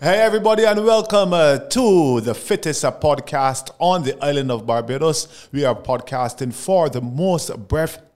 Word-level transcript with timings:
Hey, 0.00 0.20
everybody, 0.20 0.64
and 0.64 0.84
welcome 0.84 1.32
uh, 1.32 1.58
to 1.58 2.20
the 2.20 2.34
Fittest 2.34 2.82
podcast 2.82 3.70
on 3.78 4.02
the 4.02 4.20
island 4.24 4.50
of 4.50 4.66
Barbados. 4.66 5.48
We 5.52 5.64
are 5.64 5.74
podcasting 5.76 6.52
for 6.52 6.88
the 6.88 7.00
most 7.00 7.50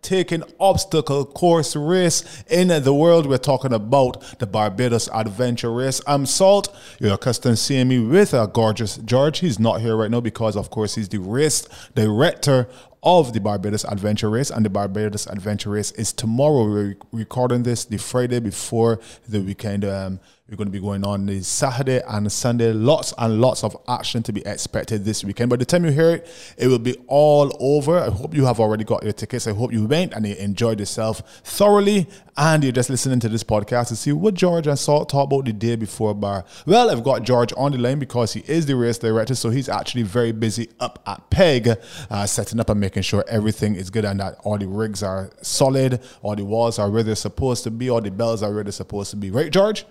breathtaking 0.07 0.45
obstacle 0.61 1.25
course 1.25 1.75
race 1.75 2.45
in 2.49 2.69
the 2.69 2.95
world. 2.95 3.27
We're 3.27 3.39
talking 3.39 3.73
about 3.73 4.39
the 4.39 4.47
Barbados 4.47 5.09
Adventure 5.13 5.73
Race. 5.73 6.01
I'm 6.07 6.27
Salt. 6.27 6.75
You're 7.01 7.15
accustomed 7.15 7.57
to 7.57 7.63
seeing 7.63 7.89
me 7.89 7.99
with 7.99 8.33
a 8.33 8.47
gorgeous 8.47 8.99
George. 8.99 9.41
He's 9.41 9.59
not 9.59 9.81
here 9.81 9.97
right 9.97 10.11
now 10.11 10.21
because, 10.21 10.57
of 10.57 10.71
course, 10.71 10.95
he's 10.95 11.09
the 11.09 11.19
race 11.19 11.69
director 11.97 12.69
of 13.03 13.33
the 13.33 13.41
Barbados 13.41 13.85
Adventure 13.85 14.31
Race, 14.31 14.51
and 14.51 14.65
the 14.65 14.71
Barbados 14.71 15.27
Adventure 15.27 15.71
Race 15.71 15.93
is 15.93 16.13
tomorrow. 16.13 16.69
We're 16.69 16.97
recording 17.13 17.63
this 17.63 17.85
the 17.85 17.99
Friday 17.99 18.41
before 18.41 19.01
the 19.29 19.41
weekend. 19.41 19.85
Um, 19.85 20.21
we're 20.49 20.57
going 20.57 20.69
to 20.69 20.73
be 20.73 20.81
going 20.81 21.05
on 21.05 21.27
the 21.27 21.43
Saturday 21.43 22.01
and 22.07 22.31
Sunday. 22.31 22.73
Lots 22.73 23.13
and 23.19 23.41
lots 23.41 23.65
of 23.65 23.77
action 23.89 24.23
to 24.25 24.33
be 24.33 24.47
expected 24.47 25.05
this 25.05 25.25
weekend. 25.25 25.51
By 25.51 25.57
the 25.57 25.65
time 25.65 25.85
you 25.85 25.91
hear 25.91 26.17
it, 26.17 26.55
it 26.57 26.69
will 26.69 26.79
be 26.79 26.97
all 27.09 27.57
over. 27.59 27.99
I 27.99 28.11
hope 28.11 28.33
you 28.35 28.45
have 28.45 28.61
already 28.61 28.85
got 28.85 29.03
your 29.03 29.13
tickets. 29.13 29.49
I 29.49 29.53
hope 29.53 29.73
you 29.73 29.81
went 29.81 29.96
and 30.05 30.27
you 30.27 30.35
enjoyed 30.37 30.79
yourself 30.81 31.21
thoroughly. 31.43 32.07
And 32.37 32.63
you're 32.63 32.73
just 32.73 32.91
listening 32.91 33.19
to 33.21 33.29
this 33.31 33.43
podcast 33.43 33.89
to 33.89 33.97
see 33.97 34.13
what 34.13 34.35
George 34.35 34.67
and 34.67 34.79
Salt 34.79 35.09
talked 35.09 35.33
about 35.33 35.47
the 35.47 35.53
day 35.53 35.75
before 35.75 36.15
bar. 36.15 36.45
Well, 36.67 36.91
I've 36.91 37.03
got 37.03 37.23
George 37.23 37.53
on 37.57 37.73
the 37.73 37.79
line 37.79 37.99
because 37.99 38.35
he 38.35 38.41
is 38.47 38.67
the 38.67 38.77
race 38.77 38.99
director, 38.99 39.35
so 39.35 39.49
he's 39.51 39.69
actually 39.69 40.03
very 40.03 40.33
busy 40.33 40.69
up 40.79 41.03
at 41.07 41.31
Peg, 41.31 41.71
uh, 42.11 42.27
setting 42.27 42.61
up 42.61 42.69
and 42.69 42.79
making 42.79 43.03
sure 43.05 43.25
everything 43.27 43.75
is 43.75 43.89
good 43.89 44.05
and 44.05 44.21
that 44.21 44.37
all 44.45 44.59
the 44.59 44.69
rigs 44.69 45.03
are 45.03 45.31
solid, 45.41 46.01
all 46.23 46.37
the 46.37 46.45
walls 46.45 46.79
are 46.79 46.91
where 46.91 47.03
they're 47.03 47.15
supposed 47.15 47.65
to 47.65 47.71
be, 47.71 47.89
all 47.89 48.03
the 48.03 48.11
bells 48.11 48.43
are 48.43 48.53
where 48.53 48.63
they're 48.63 48.73
supposed 48.73 49.11
to 49.11 49.17
be. 49.17 49.31
Right, 49.31 49.51
George? 49.51 49.87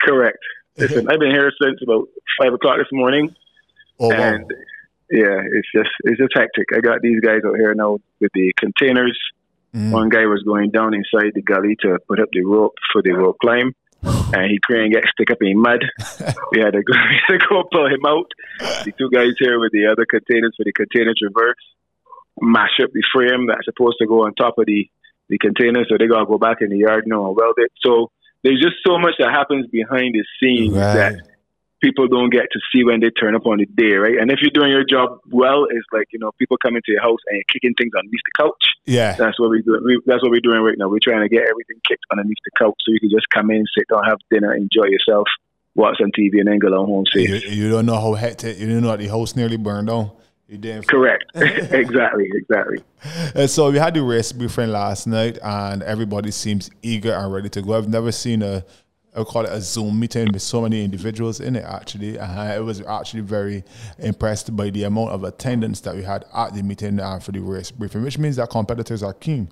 Correct. 0.00 0.38
Listen, 0.76 1.08
I've 1.10 1.18
been 1.18 1.32
here 1.32 1.52
since 1.60 1.80
about 1.82 2.08
five 2.40 2.52
o'clock 2.52 2.78
this 2.78 2.86
morning, 2.92 3.34
Oh, 4.00 4.10
wow. 4.10 4.38
Yeah, 5.10 5.40
it's 5.52 5.68
just 5.74 5.90
it's 6.04 6.18
just 6.18 6.32
hectic. 6.34 6.66
I 6.74 6.80
got 6.80 7.00
these 7.02 7.20
guys 7.20 7.40
out 7.46 7.56
here 7.56 7.74
now 7.74 7.98
with 8.20 8.30
the 8.34 8.52
containers. 8.56 9.18
Mm. 9.74 9.90
One 9.90 10.08
guy 10.08 10.24
was 10.26 10.42
going 10.46 10.70
down 10.70 10.94
inside 10.94 11.32
the 11.34 11.42
gully 11.42 11.76
to 11.82 11.98
put 12.08 12.20
up 12.20 12.28
the 12.32 12.44
rope 12.44 12.74
for 12.92 13.02
the 13.02 13.12
rope 13.12 13.36
climb, 13.40 13.74
and 14.02 14.50
he 14.50 14.58
couldn't 14.66 14.92
get 14.92 15.04
stuck 15.12 15.30
up 15.30 15.38
in 15.42 15.58
mud. 15.60 15.84
we 16.52 16.60
had 16.60 16.72
to 16.72 16.82
go, 16.82 16.92
we 17.10 17.20
had 17.26 17.38
to 17.38 17.46
go 17.48 17.64
pull 17.70 17.86
him 17.86 18.04
out. 18.06 18.30
The 18.84 18.92
two 18.96 19.10
guys 19.10 19.32
here 19.38 19.58
with 19.60 19.72
the 19.72 19.86
other 19.86 20.06
containers 20.08 20.54
for 20.56 20.64
the 20.64 20.72
container 20.72 21.12
traverse 21.18 21.56
mash 22.40 22.78
up 22.82 22.90
the 22.92 23.02
frame 23.12 23.46
that's 23.48 23.64
supposed 23.64 23.96
to 24.00 24.06
go 24.06 24.24
on 24.24 24.34
top 24.34 24.58
of 24.58 24.66
the 24.66 24.88
the 25.28 25.36
container, 25.38 25.84
so 25.88 25.96
they 25.98 26.06
gotta 26.06 26.24
go 26.24 26.38
back 26.38 26.58
in 26.62 26.70
the 26.70 26.78
yard 26.78 27.04
now 27.06 27.26
and 27.26 27.36
weld 27.36 27.56
it. 27.58 27.70
So 27.84 28.10
there's 28.42 28.60
just 28.62 28.76
so 28.86 28.98
much 28.98 29.14
that 29.18 29.30
happens 29.30 29.66
behind 29.66 30.14
the 30.14 30.24
scenes 30.40 30.72
Right. 30.74 30.94
that 30.94 31.14
people 31.80 32.08
don't 32.08 32.30
get 32.30 32.46
to 32.52 32.60
see 32.72 32.84
when 32.84 33.00
they 33.00 33.10
turn 33.10 33.34
up 33.34 33.46
on 33.46 33.58
the 33.58 33.66
day, 33.66 33.94
right? 33.94 34.18
And 34.18 34.30
if 34.30 34.40
you're 34.40 34.50
doing 34.50 34.70
your 34.70 34.84
job 34.84 35.18
well, 35.30 35.66
it's 35.70 35.86
like 35.92 36.06
you 36.12 36.18
know 36.18 36.32
people 36.38 36.56
come 36.58 36.76
into 36.76 36.92
your 36.92 37.02
house 37.02 37.20
and 37.28 37.36
you're 37.36 37.50
kicking 37.52 37.74
things 37.74 37.92
underneath 37.96 38.20
the 38.24 38.42
couch. 38.44 38.64
Yeah. 38.86 39.14
That's 39.16 39.38
what 39.38 39.50
we 39.50 39.62
do. 39.62 39.80
We, 39.84 40.00
that's 40.06 40.22
what 40.22 40.30
we're 40.30 40.40
doing 40.40 40.60
right 40.60 40.76
now. 40.78 40.88
We're 40.88 40.98
trying 41.02 41.22
to 41.22 41.28
get 41.28 41.42
everything 41.48 41.76
kicked 41.86 42.04
underneath 42.10 42.38
the 42.44 42.50
couch 42.58 42.74
so 42.80 42.92
you 42.92 43.00
can 43.00 43.10
just 43.10 43.28
come 43.30 43.50
in, 43.50 43.64
sit 43.76 43.86
down, 43.88 44.04
have 44.04 44.18
dinner, 44.30 44.54
enjoy 44.54 44.86
yourself, 44.86 45.26
watch 45.74 45.96
some 46.00 46.10
TV, 46.18 46.38
and 46.38 46.48
then 46.48 46.58
go 46.58 46.70
home 46.74 47.04
You, 47.14 47.38
safe. 47.38 47.52
you 47.52 47.70
don't 47.70 47.86
know 47.86 48.00
how 48.00 48.14
hectic, 48.14 48.58
you 48.58 48.66
don't 48.66 48.82
know 48.82 48.88
that 48.88 49.00
the 49.00 49.08
house 49.08 49.36
nearly 49.36 49.56
burned 49.56 49.88
down. 49.88 50.10
You 50.48 50.56
didn't. 50.56 50.88
Correct. 50.88 51.24
exactly. 51.34 52.30
Exactly. 52.34 52.78
Uh, 53.34 53.46
so 53.46 53.70
we 53.70 53.78
had 53.78 53.92
the 53.92 54.02
race 54.02 54.32
briefing 54.32 54.70
last 54.70 55.06
night, 55.06 55.38
and 55.42 55.82
everybody 55.82 56.30
seems 56.30 56.70
eager 56.82 57.12
and 57.12 57.30
ready 57.30 57.50
to 57.50 57.60
go. 57.60 57.76
I've 57.76 57.88
never 57.88 58.10
seen 58.10 58.42
a, 58.42 58.64
I 59.14 59.20
would 59.20 59.28
call 59.28 59.44
it 59.44 59.50
a 59.50 59.60
Zoom 59.60 59.98
meeting 59.98 60.30
with 60.32 60.42
so 60.42 60.62
many 60.62 60.84
individuals 60.84 61.40
in 61.40 61.56
it. 61.56 61.64
Actually, 61.64 62.18
uh, 62.18 62.26
I 62.26 62.60
was 62.60 62.80
actually 62.82 63.22
very 63.22 63.64
impressed 63.98 64.54
by 64.54 64.70
the 64.70 64.84
amount 64.84 65.10
of 65.10 65.24
attendance 65.24 65.80
that 65.80 65.94
we 65.96 66.02
had 66.02 66.24
at 66.34 66.54
the 66.54 66.62
meeting 66.62 67.00
uh, 67.00 67.18
for 67.18 67.32
the 67.32 67.40
race 67.40 67.70
briefing, 67.70 68.02
which 68.02 68.18
means 68.18 68.36
that 68.36 68.50
competitors 68.50 69.02
are 69.02 69.14
keen. 69.14 69.50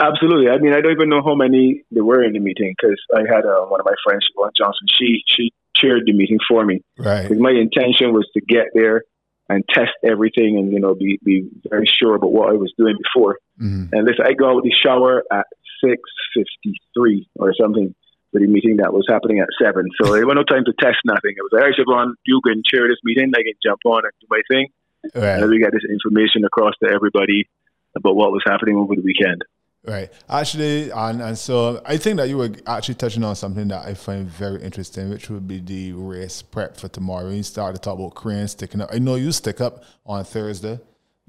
Absolutely. 0.00 0.48
I 0.48 0.58
mean, 0.58 0.72
I 0.72 0.80
don't 0.80 0.92
even 0.92 1.08
know 1.08 1.22
how 1.24 1.34
many 1.34 1.82
there 1.90 2.04
were 2.04 2.22
in 2.22 2.32
the 2.32 2.38
meeting 2.38 2.74
because 2.78 3.00
I 3.16 3.20
had 3.22 3.44
uh, 3.44 3.64
one 3.66 3.80
of 3.80 3.86
my 3.86 3.94
friends, 4.04 4.24
Siobhan 4.36 4.50
Johnson. 4.56 4.86
She 4.96 5.22
she 5.26 5.52
chaired 5.74 6.02
the 6.06 6.12
meeting 6.12 6.38
for 6.48 6.64
me. 6.64 6.82
Right. 6.98 7.30
my 7.30 7.50
intention 7.50 8.12
was 8.12 8.28
to 8.34 8.40
get 8.40 8.66
there 8.74 9.02
and 9.48 9.64
test 9.70 9.92
everything 10.04 10.58
and 10.58 10.72
you 10.72 10.78
know 10.78 10.94
be 10.94 11.18
be 11.24 11.48
very 11.68 11.86
sure 11.86 12.14
about 12.14 12.32
what 12.32 12.50
I 12.50 12.52
was 12.52 12.72
doing 12.78 12.96
before. 13.02 13.38
Mhm. 13.60 13.92
And 13.92 14.04
listen, 14.06 14.24
I 14.24 14.34
got 14.34 14.54
out 14.54 14.62
the 14.62 14.70
shower 14.72 15.24
at 15.32 15.46
six 15.82 16.00
fifty 16.34 16.78
three 16.94 17.28
or 17.36 17.52
something 17.60 17.92
the 18.32 18.40
meeting 18.40 18.76
that 18.76 18.92
was 18.92 19.06
happening 19.08 19.40
at 19.40 19.48
seven. 19.62 19.88
So 20.02 20.12
there 20.12 20.26
was 20.26 20.34
no 20.34 20.44
time 20.44 20.64
to 20.64 20.72
test 20.80 20.98
nothing. 21.04 21.32
It 21.36 21.42
was 21.42 21.50
like, 21.52 21.62
all 21.62 21.68
right, 21.68 22.06
Siobhan, 22.08 22.14
you 22.24 22.40
can 22.44 22.62
chair 22.64 22.86
this 22.88 22.98
meeting. 23.04 23.32
I 23.34 23.42
can 23.42 23.54
jump 23.62 23.80
on 23.86 24.04
and 24.04 24.12
do 24.20 24.26
my 24.30 24.42
thing. 24.50 24.68
And 25.14 25.22
then 25.22 25.40
Right. 25.40 25.48
we 25.48 25.60
got 25.60 25.72
this 25.72 25.84
information 25.88 26.44
across 26.44 26.74
to 26.82 26.90
everybody 26.92 27.48
about 27.96 28.16
what 28.16 28.32
was 28.32 28.42
happening 28.46 28.76
over 28.76 28.94
the 28.94 29.02
weekend. 29.02 29.42
Right. 29.84 30.10
Actually, 30.28 30.90
and, 30.90 31.22
and 31.22 31.38
so 31.38 31.80
I 31.86 31.96
think 31.96 32.18
that 32.18 32.28
you 32.28 32.36
were 32.36 32.50
actually 32.66 32.96
touching 32.96 33.24
on 33.24 33.36
something 33.36 33.68
that 33.68 33.86
I 33.86 33.94
find 33.94 34.28
very 34.28 34.62
interesting, 34.62 35.08
which 35.08 35.30
would 35.30 35.48
be 35.48 35.60
the 35.60 35.92
race 35.92 36.42
prep 36.42 36.76
for 36.76 36.88
tomorrow. 36.88 37.30
You 37.30 37.42
started 37.42 37.76
to 37.76 37.80
talk 37.80 37.98
about 37.98 38.14
cranes 38.14 38.50
sticking 38.52 38.82
up. 38.82 38.90
I 38.92 38.98
know 38.98 39.14
you 39.14 39.32
stick 39.32 39.60
up 39.60 39.84
on 40.04 40.24
Thursday. 40.24 40.78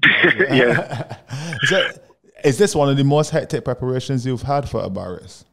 yeah. 0.50 1.16
is 2.44 2.58
this 2.58 2.74
one 2.74 2.90
of 2.90 2.96
the 2.96 3.04
most 3.04 3.30
hectic 3.30 3.64
preparations 3.64 4.26
you've 4.26 4.42
had 4.42 4.68
for 4.68 4.82
a 4.82 4.90
bar 4.90 5.20
race? 5.20 5.44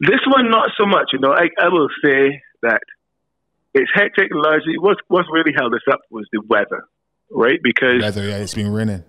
This 0.00 0.20
one, 0.26 0.50
not 0.50 0.70
so 0.78 0.86
much. 0.86 1.10
You 1.12 1.20
know, 1.20 1.32
I, 1.32 1.48
I 1.58 1.68
will 1.68 1.88
say 2.04 2.40
that 2.62 2.80
it's 3.74 3.90
hectic 3.94 4.28
largely. 4.32 4.78
What's, 4.78 5.00
what's 5.08 5.28
really 5.32 5.52
held 5.56 5.74
us 5.74 5.80
up 5.90 6.00
was 6.10 6.26
the 6.32 6.40
weather, 6.48 6.84
right? 7.30 7.58
Because, 7.62 8.00
Weather, 8.02 8.24
yeah, 8.28 8.36
it's 8.38 8.54
been 8.54 8.72
raining. 8.72 9.04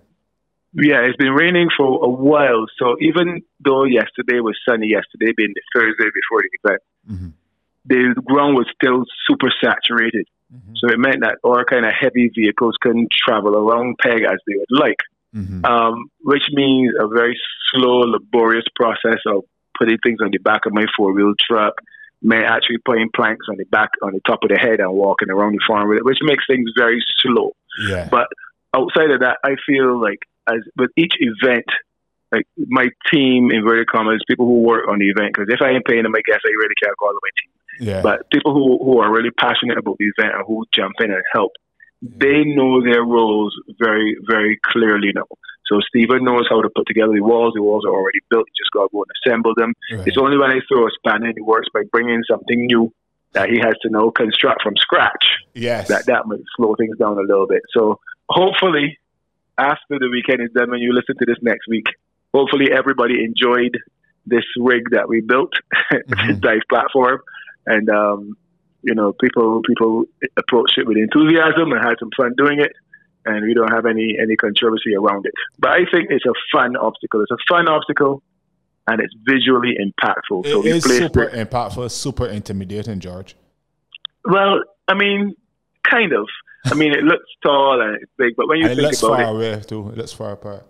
yeah, 0.72 1.00
it's 1.02 1.16
been 1.16 1.32
raining 1.32 1.68
for 1.76 2.04
a 2.04 2.08
while. 2.08 2.66
So 2.78 2.96
even 3.00 3.42
though 3.64 3.84
yesterday 3.84 4.40
was 4.40 4.56
sunny, 4.68 4.88
yesterday 4.88 5.32
being 5.36 5.52
the 5.54 5.62
Thursday 5.74 6.10
before 6.14 6.42
the 6.42 6.50
event, 6.64 6.82
Mhm. 7.10 7.32
the 7.86 8.20
ground 8.24 8.56
was 8.56 8.66
still 8.74 9.04
super 9.28 9.52
saturated. 9.62 10.26
Mhm. 10.52 10.76
So 10.76 10.88
it 10.88 10.98
meant 10.98 11.20
that 11.22 11.38
all 11.42 11.62
kind 11.64 11.84
of 11.84 11.92
heavy 11.92 12.28
vehicles 12.34 12.76
couldn't 12.80 13.08
travel 13.10 13.56
around 13.56 13.96
Peg 13.98 14.22
as 14.22 14.38
they 14.46 14.54
would 14.56 14.80
like. 14.80 14.98
Mhm. 15.34 15.66
um, 15.68 16.08
which 16.22 16.44
means 16.52 16.94
a 16.98 17.06
very 17.08 17.38
slow, 17.70 17.98
laborious 18.00 18.64
process 18.74 19.20
of 19.26 19.44
putting 19.78 19.98
things 19.98 20.18
on 20.22 20.30
the 20.30 20.38
back 20.38 20.66
of 20.66 20.72
my 20.72 20.84
four 20.96 21.12
wheel 21.12 21.34
truck, 21.40 21.74
may 22.22 22.44
actually 22.44 22.78
putting 22.84 23.10
planks 23.14 23.46
on 23.48 23.56
the 23.56 23.64
back, 23.64 23.90
on 24.02 24.12
the 24.12 24.20
top 24.26 24.40
of 24.42 24.48
the 24.48 24.58
head, 24.58 24.80
and 24.80 24.92
walking 24.92 25.30
around 25.30 25.52
the 25.52 25.60
farm 25.66 25.88
with 25.88 25.98
it, 25.98 26.04
which 26.04 26.18
makes 26.22 26.44
things 26.48 26.70
very 26.76 27.04
slow. 27.20 27.52
Yeah. 27.88 28.08
But 28.10 28.28
outside 28.74 29.10
of 29.10 29.20
that, 29.20 29.38
I 29.44 29.56
feel 29.66 30.00
like 30.00 30.20
as 30.48 30.60
with 30.76 30.90
each 30.96 31.14
event, 31.18 31.66
like 32.32 32.46
my 32.66 32.88
team, 33.12 33.50
inverted 33.52 33.88
commas, 33.88 34.22
people 34.26 34.46
who 34.46 34.62
work 34.62 34.88
on 34.88 34.98
the 34.98 35.08
event, 35.08 35.34
because 35.34 35.52
if 35.52 35.60
I 35.62 35.70
ain't 35.70 35.84
paying 35.84 36.02
them, 36.02 36.14
I 36.14 36.22
guess 36.26 36.40
I 36.44 36.50
really 36.50 36.74
can't 36.82 36.96
call 36.98 37.10
them 37.10 37.20
my 37.22 37.30
team. 37.40 37.88
Yeah. 37.88 38.02
But 38.02 38.30
people 38.30 38.54
who, 38.54 38.78
who 38.82 38.98
are 39.00 39.12
really 39.12 39.30
passionate 39.30 39.78
about 39.78 39.96
the 39.98 40.10
event 40.16 40.34
and 40.34 40.44
who 40.46 40.64
jump 40.74 40.94
in 41.00 41.12
and 41.12 41.22
help, 41.32 41.52
they 42.02 42.44
know 42.44 42.82
their 42.82 43.02
roles 43.02 43.54
very, 43.78 44.16
very 44.28 44.58
clearly 44.64 45.12
now. 45.14 45.26
So 45.66 45.80
Stephen 45.88 46.24
knows 46.24 46.46
how 46.48 46.62
to 46.62 46.68
put 46.74 46.86
together 46.86 47.12
the 47.12 47.22
walls. 47.22 47.52
The 47.54 47.62
walls 47.62 47.84
are 47.84 47.92
already 47.92 48.20
built. 48.30 48.46
You 48.46 48.64
just 48.64 48.70
got 48.72 48.84
to 48.84 48.88
go 48.92 49.02
and 49.02 49.10
assemble 49.24 49.54
them. 49.56 49.72
Right. 49.92 50.06
It's 50.06 50.18
only 50.18 50.38
when 50.38 50.50
I 50.50 50.60
throw 50.68 50.86
a 50.86 50.90
spanner 50.98 51.26
in 51.28 51.34
the 51.34 51.42
works 51.42 51.68
by 51.74 51.82
bringing 51.90 52.22
something 52.30 52.66
new 52.66 52.92
that 53.32 53.50
he 53.50 53.58
has 53.58 53.74
to 53.82 53.90
now 53.90 54.10
construct 54.10 54.62
from 54.62 54.74
scratch 54.76 55.26
yes. 55.54 55.88
that 55.88 56.06
that 56.06 56.26
might 56.26 56.40
slow 56.56 56.74
things 56.78 56.96
down 56.98 57.18
a 57.18 57.22
little 57.22 57.46
bit. 57.46 57.62
So 57.76 57.98
hopefully, 58.28 58.98
after 59.58 59.98
the 59.98 60.08
weekend 60.10 60.40
is 60.42 60.50
done, 60.54 60.70
when 60.70 60.80
you 60.80 60.94
listen 60.94 61.16
to 61.18 61.26
this 61.26 61.36
next 61.42 61.66
week, 61.68 61.86
hopefully 62.32 62.66
everybody 62.72 63.24
enjoyed 63.24 63.76
this 64.26 64.44
rig 64.58 64.90
that 64.90 65.08
we 65.08 65.20
built, 65.20 65.52
this 65.90 66.02
Mhm. 66.18 66.40
dive 66.40 66.62
platform, 66.68 67.20
and 67.66 67.88
um, 67.90 68.36
you 68.86 68.94
know, 68.94 69.12
people 69.20 69.60
people 69.66 70.04
approached 70.38 70.78
it 70.78 70.86
with 70.86 70.96
enthusiasm 70.96 71.72
and 71.72 71.80
had 71.84 71.96
some 71.98 72.10
fun 72.16 72.32
doing 72.38 72.60
it. 72.60 72.72
And 73.28 73.44
we 73.44 73.54
don't 73.54 73.72
have 73.72 73.86
any 73.86 74.16
any 74.22 74.36
controversy 74.36 74.94
around 74.94 75.26
it. 75.26 75.34
But 75.58 75.70
I 75.72 75.80
think 75.92 76.08
it's 76.10 76.24
a 76.26 76.36
fun 76.52 76.76
obstacle. 76.76 77.20
It's 77.22 77.32
a 77.32 77.42
fun 77.48 77.68
obstacle, 77.68 78.22
and 78.86 79.00
it's 79.00 79.14
visually 79.28 79.74
impactful. 79.86 80.46
So 80.46 80.60
it 80.60 80.64
we 80.64 80.70
is 80.70 80.84
placed 80.84 81.02
super 81.02 81.24
it. 81.24 81.50
impactful, 81.50 81.90
super 81.90 82.26
intimidating, 82.26 83.00
George. 83.00 83.34
Well, 84.24 84.60
I 84.88 84.94
mean, 84.94 85.34
kind 85.90 86.12
of. 86.12 86.28
I 86.66 86.74
mean, 86.74 86.92
it 86.92 87.02
looks 87.04 87.26
tall 87.44 87.80
and 87.80 87.96
it's 88.02 88.10
big, 88.18 88.34
but 88.36 88.48
when 88.48 88.58
you 88.58 88.64
And 88.64 88.72
it 88.72 88.76
think 88.76 88.86
looks 88.88 89.02
about 89.02 89.16
far 89.18 89.22
it, 89.22 89.30
away 89.36 89.60
too. 89.62 89.88
It 89.90 89.98
looks 89.98 90.12
far 90.12 90.32
apart. 90.32 90.64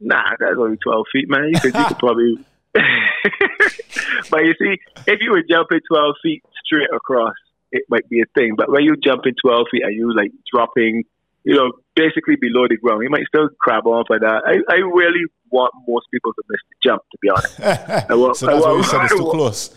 nah, 0.00 0.22
that's 0.38 0.56
only 0.58 0.76
twelve 0.78 1.06
feet, 1.12 1.28
man. 1.28 1.48
You 1.52 1.60
could, 1.60 1.74
you 1.74 1.84
could 1.86 1.98
probably. 1.98 2.32
but 4.30 4.44
you 4.44 4.54
see, 4.60 4.76
if 5.06 5.20
you 5.20 5.30
were 5.30 5.42
jumping 5.48 5.80
twelve 5.90 6.14
feet 6.22 6.42
straight 6.64 6.88
across, 6.94 7.34
it 7.76 7.84
might 7.88 8.08
be 8.08 8.20
a 8.20 8.26
thing. 8.34 8.54
But 8.56 8.70
when 8.70 8.82
you 8.82 8.96
jump 8.96 9.22
in 9.26 9.34
twelve 9.44 9.66
feet 9.70 9.82
and 9.84 9.94
you 9.94 10.14
like 10.14 10.32
dropping, 10.52 11.04
you 11.44 11.54
know, 11.54 11.72
basically 11.94 12.36
below 12.40 12.66
the 12.68 12.76
ground, 12.76 13.02
you 13.02 13.10
might 13.10 13.26
still 13.28 13.48
crab 13.60 13.86
off 13.86 14.06
for 14.08 14.18
that. 14.18 14.42
Uh, 14.44 14.50
I, 14.68 14.74
I 14.74 14.78
really 14.78 15.24
want 15.50 15.72
most 15.88 16.06
people 16.12 16.32
to 16.32 16.42
miss 16.48 16.60
the 16.70 16.76
jump, 16.88 17.02
to 17.12 17.18
be 17.22 17.28
honest. 17.30 17.60
I 18.10 18.14
want, 18.14 18.36
so 18.36 18.48
I 18.48 18.52
that's 18.54 18.64
why 18.64 18.70
want- 18.72 18.78
you 18.78 18.90
said 18.90 19.00
it's 19.04 19.14
too 19.14 19.30
close. 19.30 19.70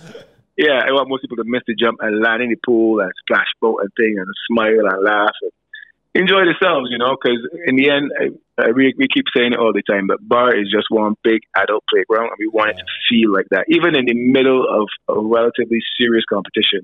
yeah, 0.57 0.81
I 0.88 0.92
want 0.92 1.10
most 1.10 1.22
people 1.22 1.38
to 1.38 1.46
miss 1.46 1.62
the 1.68 1.75
jump 1.75 2.00
and 2.01 2.22
land 2.22 2.42
in 2.42 2.50
the 2.50 2.57
pool 2.66 3.00
and 3.01 3.12
splash 3.22 3.48
boat 3.62 3.81
and 3.81 3.90
thing 3.96 4.16
and 4.18 4.28
smile 4.50 4.86
and 4.90 5.04
laugh 5.04 5.36
and 5.42 5.52
enjoy 6.16 6.42
themselves, 6.44 6.90
you 6.90 6.98
know, 6.98 7.16
because 7.22 7.38
in 7.68 7.75
the 7.75 7.90
end, 7.92 8.12
I, 8.19 8.25
I, 8.66 8.72
we, 8.72 8.94
we 8.98 9.07
keep 9.07 9.25
saying 9.36 9.54
it 9.54 9.60
all 9.60 9.72
the 9.72 9.84
time, 9.88 10.07
but 10.07 10.18
bar 10.28 10.56
is 10.57 10.68
just 10.74 10.88
one 10.90 11.13
big 11.24 11.42
adult 11.56 11.84
playground, 11.88 12.30
and 12.34 12.40
we 12.40 12.48
want 12.48 12.72
it 12.72 12.78
to 12.81 12.86
feel 13.07 13.31
like 13.31 13.45
that. 13.52 13.66
Even 13.69 13.95
in 13.95 14.06
the 14.06 14.16
middle 14.16 14.66
of 14.68 14.90
a 15.07 15.19
relatively 15.22 15.80
serious 16.02 16.25
competition, 16.28 16.81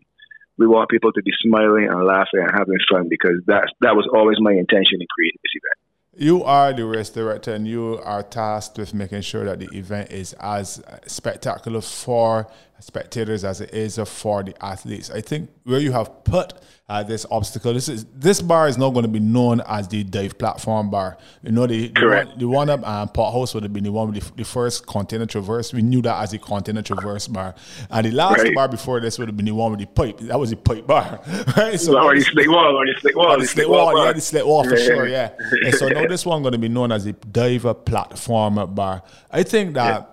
we 0.57 0.67
want 0.67 0.89
people 0.89 1.11
to 1.11 1.21
be 1.21 1.31
smiling 1.41 1.87
and 1.89 2.05
laughing 2.05 2.41
and 2.41 2.51
having 2.51 2.77
fun 2.89 3.07
because 3.09 3.41
that's, 3.45 3.71
that 3.81 3.95
was 3.95 4.07
always 4.13 4.37
my 4.39 4.51
intention 4.51 5.01
in 5.01 5.07
creating 5.13 5.39
this 5.43 5.51
event. 5.55 5.85
You 6.17 6.45
are 6.45 6.71
the 6.71 6.85
race 6.85 7.09
director, 7.09 7.53
and 7.53 7.67
you 7.67 7.99
are 8.01 8.23
tasked 8.23 8.77
with 8.77 8.93
making 8.93 9.21
sure 9.21 9.43
that 9.43 9.59
the 9.59 9.67
event 9.77 10.11
is 10.11 10.31
as 10.39 10.81
spectacular 11.07 11.81
for 11.81 12.47
spectators 12.79 13.43
as 13.43 13.61
it 13.61 13.73
is 13.73 13.97
for 14.05 14.43
the 14.43 14.53
athletes. 14.63 15.09
I 15.09 15.21
think 15.21 15.49
where 15.63 15.79
you 15.79 15.91
have 15.91 16.23
put 16.23 16.53
uh, 16.87 17.01
this 17.01 17.25
obstacle, 17.31 17.73
this 17.73 17.89
is 17.89 18.05
this 18.13 18.41
bar 18.41 18.67
is 18.67 18.77
not 18.77 18.91
going 18.91 19.03
to 19.03 19.11
be 19.11 19.19
known 19.19 19.61
as 19.61 19.87
the 19.87 20.03
dive 20.03 20.37
platform 20.37 20.91
bar. 20.91 21.17
You 21.41 21.51
know, 21.51 21.65
the 21.65 21.87
the 21.87 22.07
one, 22.07 22.33
the 22.37 22.47
one 22.47 22.69
up 22.69 22.87
um, 22.87 23.09
Pot 23.09 23.31
House 23.31 23.53
would 23.53 23.63
have 23.63 23.73
been 23.73 23.85
the 23.85 23.91
one 23.91 24.11
with 24.11 24.23
the, 24.23 24.35
the, 24.35 24.45
first 24.45 24.85
container 24.85 25.25
traverse. 25.25 25.73
We 25.73 25.81
knew 25.81 26.01
that 26.03 26.21
as 26.21 26.33
a 26.33 26.37
container 26.37 26.83
traverse 26.83 27.27
bar, 27.27 27.55
and 27.89 28.05
the 28.05 28.11
last 28.11 28.43
right. 28.43 28.53
bar 28.53 28.67
before 28.67 28.99
this 28.99 29.17
would 29.17 29.29
have 29.29 29.37
been 29.37 29.47
the 29.47 29.55
one 29.55 29.71
with 29.71 29.79
the 29.79 29.87
pipe. 29.87 30.19
That 30.19 30.39
was 30.39 30.51
the 30.51 30.57
pipe 30.57 30.85
bar, 30.85 31.21
right? 31.57 31.79
So 31.79 31.97
or 31.97 32.13
the 32.13 32.21
slit 32.21 32.49
wall, 32.49 32.75
or 32.75 32.85
the 32.85 32.99
slit 32.99 33.15
wall, 33.15 33.39
the 33.39 33.47
slit 33.47 33.69
wall, 33.69 34.05
yeah, 34.05 34.13
the 34.13 34.21
slit 34.21 34.45
wall 34.45 34.63
for 34.63 34.77
yeah. 34.77 34.85
sure, 34.85 35.07
yeah. 35.07 35.31
and 35.63 35.73
so 35.73 35.87
now 35.87 36.05
this 36.05 36.25
one 36.25 36.43
going 36.43 36.51
to 36.51 36.59
be 36.59 36.69
known 36.69 36.91
as 36.91 37.05
the 37.05 37.13
diver 37.13 37.73
platform 37.73 38.75
bar. 38.75 39.01
I 39.31 39.43
think 39.43 39.73
that. 39.73 40.01
Yeah. 40.01 40.05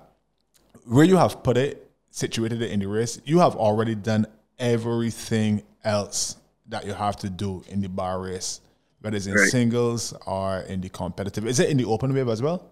Where 0.84 1.04
you 1.04 1.16
have 1.16 1.44
put 1.44 1.56
it, 1.56 1.81
situated 2.12 2.62
in 2.62 2.78
the 2.78 2.86
race, 2.86 3.20
you 3.24 3.40
have 3.40 3.56
already 3.56 3.96
done 3.96 4.26
everything 4.58 5.62
else 5.82 6.36
that 6.68 6.86
you 6.86 6.92
have 6.92 7.16
to 7.16 7.28
do 7.28 7.64
in 7.68 7.80
the 7.80 7.88
bar 7.88 8.20
race, 8.20 8.60
whether 9.00 9.16
it's 9.16 9.26
in 9.26 9.34
right. 9.34 9.48
singles 9.48 10.14
or 10.26 10.60
in 10.60 10.80
the 10.80 10.88
competitive. 10.88 11.46
Is 11.46 11.58
it 11.58 11.70
in 11.70 11.76
the 11.78 11.84
open 11.86 12.14
wave 12.14 12.28
as 12.28 12.40
well? 12.40 12.70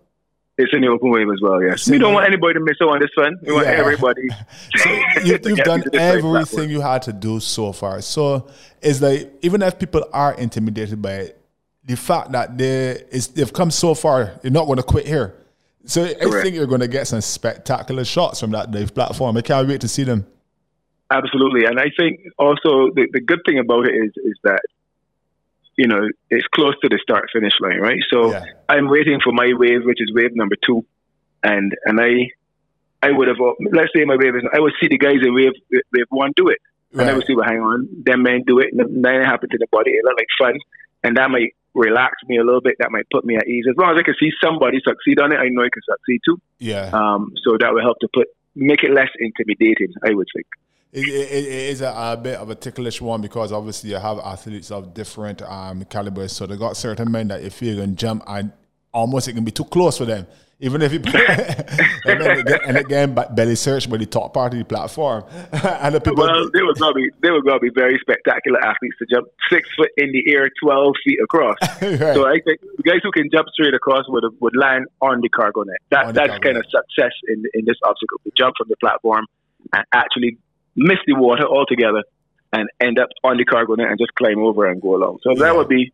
It's 0.58 0.74
in 0.74 0.82
the 0.82 0.88
open 0.88 1.10
wave 1.10 1.26
as 1.32 1.40
well, 1.40 1.62
yes. 1.62 1.88
We 1.88 1.96
don't 1.96 2.12
want 2.12 2.26
anybody 2.26 2.54
to 2.54 2.60
miss 2.60 2.76
out 2.82 2.90
on 2.90 3.00
this 3.00 3.10
one. 3.14 3.34
We 3.42 3.52
want 3.54 3.66
everybody. 3.66 4.28
so 4.76 4.90
you, 5.24 5.32
have 5.56 5.64
done 5.64 5.84
everything 5.94 6.68
you 6.68 6.82
had 6.82 7.02
to 7.02 7.14
do 7.14 7.40
so 7.40 7.72
far. 7.72 8.02
So 8.02 8.48
it's 8.82 9.00
like, 9.00 9.32
even 9.40 9.62
if 9.62 9.78
people 9.78 10.04
are 10.12 10.34
intimidated 10.34 11.00
by 11.00 11.12
it, 11.12 11.40
the 11.82 11.96
fact 11.96 12.32
that 12.32 12.58
they 12.58 13.02
is, 13.10 13.28
they've 13.28 13.52
come 13.52 13.70
so 13.70 13.94
far, 13.94 14.38
you're 14.42 14.52
not 14.52 14.66
going 14.66 14.76
to 14.76 14.82
quit 14.82 15.06
here. 15.06 15.34
So 15.86 16.04
Correct. 16.04 16.22
I 16.22 16.42
think 16.42 16.54
you're 16.54 16.66
going 16.66 16.80
to 16.80 16.88
get 16.88 17.06
some 17.06 17.20
spectacular 17.20 18.04
shots 18.04 18.40
from 18.40 18.50
that 18.50 18.70
dive 18.70 18.94
platform. 18.94 19.36
I 19.36 19.42
can't 19.42 19.66
wait 19.66 19.80
to 19.80 19.88
see 19.88 20.04
them. 20.04 20.26
Absolutely, 21.10 21.64
and 21.64 21.80
I 21.80 21.90
think 21.98 22.20
also 22.38 22.90
the, 22.94 23.08
the 23.12 23.20
good 23.20 23.40
thing 23.44 23.58
about 23.58 23.88
it 23.88 23.94
is 23.94 24.12
is 24.16 24.34
that 24.44 24.60
you 25.76 25.88
know 25.88 26.08
it's 26.28 26.46
close 26.48 26.74
to 26.82 26.88
the 26.88 27.00
start 27.02 27.28
finish 27.32 27.52
line, 27.60 27.80
right? 27.80 27.98
So 28.12 28.30
yeah. 28.30 28.44
I'm 28.68 28.88
waiting 28.88 29.18
for 29.22 29.32
my 29.32 29.52
wave, 29.56 29.84
which 29.84 30.00
is 30.00 30.12
wave 30.14 30.36
number 30.36 30.54
two, 30.64 30.84
and 31.42 31.74
and 31.84 32.00
I 32.00 32.30
I 33.02 33.10
would 33.10 33.26
have 33.26 33.38
let's 33.72 33.90
say 33.96 34.04
my 34.04 34.16
wave 34.16 34.36
is 34.36 34.44
I 34.52 34.60
would 34.60 34.74
see 34.80 34.86
the 34.86 34.98
guys 34.98 35.16
in 35.20 35.34
wave 35.34 35.52
wave 35.72 36.06
one 36.10 36.32
do 36.36 36.48
it, 36.48 36.58
right. 36.92 37.02
and 37.02 37.10
I 37.10 37.14
would 37.14 37.26
see, 37.26 37.34
well, 37.34 37.48
hang 37.48 37.60
on, 37.60 37.88
them 38.04 38.22
men 38.22 38.44
do 38.46 38.60
it, 38.60 38.68
and 38.72 39.04
then 39.04 39.14
it 39.16 39.24
happened 39.24 39.50
to 39.50 39.58
the 39.58 39.66
body. 39.72 39.90
It 39.90 40.04
looked 40.04 40.20
like 40.20 40.28
fun, 40.38 40.58
and 41.02 41.16
that 41.16 41.28
might 41.28 41.56
relax 41.74 42.16
me 42.26 42.38
a 42.38 42.44
little 42.44 42.60
bit. 42.60 42.76
That 42.78 42.90
might 42.90 43.06
put 43.10 43.24
me 43.24 43.36
at 43.36 43.46
ease. 43.46 43.64
As 43.68 43.76
long 43.76 43.94
as 43.94 44.00
I 44.00 44.02
can 44.02 44.14
see 44.20 44.30
somebody 44.42 44.80
succeed 44.86 45.20
on 45.20 45.32
it, 45.32 45.36
I 45.36 45.48
know 45.48 45.62
I 45.62 45.70
can 45.72 45.82
succeed 45.88 46.20
too. 46.24 46.40
Yeah. 46.58 46.90
Um. 46.92 47.32
So 47.44 47.56
that 47.58 47.72
will 47.72 47.82
help 47.82 47.98
to 48.00 48.08
put 48.12 48.28
make 48.54 48.82
it 48.82 48.92
less 48.92 49.10
intimidating. 49.18 49.92
I 50.04 50.14
would 50.14 50.28
think. 50.34 50.46
It, 50.92 51.06
it, 51.06 51.44
it 51.44 51.70
is 51.70 51.82
a, 51.82 51.92
a, 51.92 52.16
bit 52.16 52.36
of 52.36 52.50
a 52.50 52.56
ticklish 52.56 53.00
one 53.00 53.20
because 53.20 53.52
obviously 53.52 53.90
you 53.90 53.96
have 53.96 54.18
athletes 54.18 54.72
of 54.72 54.92
different 54.92 55.40
um, 55.42 55.84
calibers. 55.84 56.32
So 56.32 56.46
they 56.46 56.56
got 56.56 56.76
certain 56.76 57.12
men 57.12 57.28
that 57.28 57.42
if 57.42 57.62
you 57.62 57.76
can 57.76 57.94
jump 57.94 58.24
and 58.26 58.50
almost 58.92 59.28
it 59.28 59.34
can 59.34 59.44
be 59.44 59.52
too 59.52 59.64
close 59.64 59.98
for 59.98 60.04
them. 60.04 60.26
Even 60.62 60.82
if 60.82 60.92
you 60.92 60.98
and, 61.04 62.20
then 62.20 62.38
again, 62.38 62.60
and 62.66 62.76
again, 62.76 63.14
belly 63.14 63.56
search 63.56 63.88
by 63.88 63.96
the 63.96 64.04
top 64.04 64.34
part 64.34 64.52
of 64.52 64.58
the 64.58 64.64
platform, 64.66 65.24
and 65.52 65.94
the 65.94 66.00
people. 66.00 66.22
Well, 66.22 66.50
they 66.52 66.60
were 66.60 66.74
gonna 66.74 66.92
be 66.92 67.08
they 67.22 67.30
were 67.30 67.40
gonna 67.40 67.60
be 67.60 67.70
very 67.74 67.98
spectacular 67.98 68.60
athletes 68.60 68.96
to 68.98 69.06
jump 69.10 69.28
six 69.48 69.66
foot 69.74 69.88
in 69.96 70.12
the 70.12 70.22
air, 70.34 70.50
twelve 70.62 70.94
feet 71.02 71.18
across. 71.24 71.56
right. 71.80 72.14
So 72.14 72.28
I 72.28 72.40
think 72.44 72.60
the 72.76 72.82
guys 72.82 73.00
who 73.02 73.10
can 73.10 73.30
jump 73.32 73.48
straight 73.54 73.72
across 73.72 74.04
would 74.08 74.24
would 74.40 74.54
land 74.54 74.86
on 75.00 75.22
the 75.22 75.30
cargo 75.30 75.62
net. 75.62 75.78
That 75.88 76.14
that's 76.14 76.38
kind 76.40 76.56
net. 76.56 76.56
of 76.56 76.64
success 76.66 77.12
in 77.28 77.42
in 77.54 77.64
this 77.64 77.80
obstacle 77.82 78.20
to 78.24 78.30
jump 78.36 78.56
from 78.58 78.68
the 78.68 78.76
platform 78.76 79.24
and 79.72 79.84
actually 79.94 80.36
miss 80.76 80.98
the 81.06 81.14
water 81.14 81.46
altogether 81.46 82.04
and 82.52 82.68
end 82.82 82.98
up 82.98 83.08
on 83.24 83.38
the 83.38 83.46
cargo 83.46 83.76
net 83.76 83.88
and 83.88 83.98
just 83.98 84.14
climb 84.14 84.40
over 84.40 84.66
and 84.66 84.82
go 84.82 84.94
along. 84.96 85.20
So 85.22 85.30
yeah. 85.30 85.44
that 85.44 85.56
would 85.56 85.68
be 85.68 85.90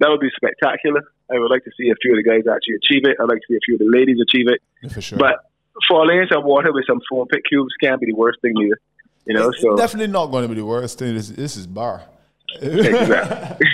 that 0.00 0.08
would 0.08 0.20
be 0.20 0.30
spectacular. 0.34 1.02
I 1.30 1.38
would 1.38 1.50
like 1.50 1.64
to 1.64 1.70
see 1.76 1.90
a 1.90 1.94
few 2.00 2.12
of 2.12 2.22
the 2.22 2.28
guys 2.28 2.44
actually 2.50 2.76
achieve 2.76 3.04
it. 3.04 3.16
I'd 3.20 3.28
like 3.28 3.40
to 3.40 3.46
see 3.48 3.56
a 3.56 3.64
few 3.64 3.74
of 3.74 3.80
the 3.80 3.88
ladies 3.88 4.18
achieve 4.20 4.48
it. 4.48 4.60
Yeah, 4.82 4.88
for 4.88 5.00
sure. 5.00 5.18
But 5.18 5.36
falling 5.86 6.18
into 6.18 6.40
water 6.40 6.72
with 6.72 6.86
some 6.86 7.00
foam 7.08 7.26
pit 7.28 7.42
cubes 7.48 7.72
can't 7.80 8.00
be 8.00 8.06
the 8.06 8.14
worst 8.14 8.40
thing 8.40 8.54
either. 8.56 8.78
You 9.26 9.34
know, 9.34 9.50
it's 9.50 9.60
so 9.60 9.76
definitely 9.76 10.10
not 10.12 10.26
going 10.28 10.42
to 10.44 10.48
be 10.48 10.54
the 10.54 10.64
worst 10.64 10.98
thing. 10.98 11.14
This, 11.14 11.28
this 11.28 11.56
is 11.56 11.66
bar. 11.66 12.02
Exactly. 12.62 13.66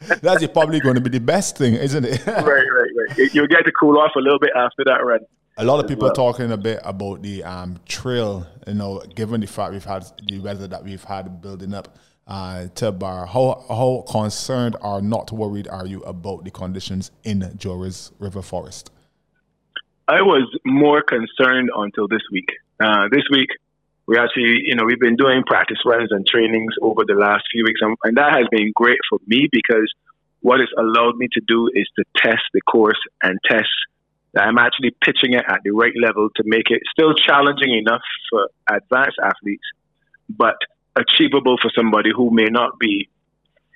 That's 0.20 0.46
probably 0.48 0.80
going 0.80 0.96
to 0.96 1.00
be 1.00 1.08
the 1.08 1.20
best 1.20 1.56
thing, 1.56 1.74
isn't 1.74 2.04
it? 2.04 2.26
right, 2.26 2.44
right, 2.44 2.66
right. 2.68 3.34
You'll 3.34 3.46
get 3.46 3.64
to 3.64 3.72
cool 3.72 3.98
off 3.98 4.12
a 4.16 4.18
little 4.18 4.38
bit 4.38 4.50
after 4.54 4.84
that 4.84 5.04
run. 5.04 5.20
A 5.56 5.64
lot 5.64 5.82
of 5.82 5.88
people 5.88 6.02
well. 6.02 6.12
are 6.12 6.14
talking 6.14 6.52
a 6.52 6.56
bit 6.56 6.80
about 6.84 7.22
the 7.22 7.42
um, 7.44 7.78
trail, 7.86 8.46
you 8.66 8.74
know, 8.74 9.02
given 9.14 9.40
the 9.40 9.46
fact 9.46 9.72
we've 9.72 9.84
had 9.84 10.04
the 10.26 10.40
weather 10.40 10.66
that 10.68 10.84
we've 10.84 11.04
had 11.04 11.40
building 11.40 11.74
up 11.74 11.98
uh. 12.30 13.26
How, 13.26 13.64
how 13.68 14.04
concerned 14.08 14.76
or 14.80 15.02
not 15.02 15.32
worried 15.32 15.68
are 15.68 15.86
you 15.86 16.02
about 16.02 16.44
the 16.44 16.50
conditions 16.50 17.10
in 17.24 17.52
Joe's 17.56 18.12
River 18.18 18.42
Forest? 18.42 18.90
I 20.08 20.22
was 20.22 20.48
more 20.64 21.02
concerned 21.02 21.70
until 21.74 22.08
this 22.08 22.22
week. 22.32 22.48
Uh, 22.82 23.08
this 23.12 23.22
week, 23.30 23.48
we 24.06 24.18
actually, 24.18 24.62
you 24.64 24.74
know, 24.74 24.84
we've 24.84 24.98
been 24.98 25.16
doing 25.16 25.42
practice 25.46 25.78
runs 25.84 26.10
and 26.10 26.26
trainings 26.26 26.74
over 26.82 27.04
the 27.06 27.14
last 27.14 27.44
few 27.52 27.64
weeks, 27.64 27.80
and, 27.80 27.96
and 28.04 28.16
that 28.16 28.32
has 28.32 28.46
been 28.50 28.72
great 28.74 28.98
for 29.08 29.18
me 29.26 29.48
because 29.52 29.92
what 30.40 30.60
it's 30.60 30.72
allowed 30.78 31.16
me 31.16 31.28
to 31.32 31.40
do 31.46 31.68
is 31.74 31.88
to 31.96 32.04
test 32.16 32.42
the 32.52 32.60
course 32.62 32.98
and 33.22 33.38
test 33.48 33.68
that 34.32 34.44
I'm 34.48 34.58
actually 34.58 34.94
pitching 35.04 35.34
it 35.34 35.44
at 35.48 35.60
the 35.64 35.70
right 35.70 35.92
level 36.00 36.28
to 36.36 36.42
make 36.46 36.70
it 36.70 36.82
still 36.90 37.14
challenging 37.14 37.76
enough 37.76 38.02
for 38.30 38.48
advanced 38.68 39.18
athletes, 39.22 39.64
but 40.28 40.56
achievable 40.96 41.56
for 41.60 41.70
somebody 41.74 42.10
who 42.14 42.30
may 42.30 42.48
not 42.50 42.78
be 42.78 43.08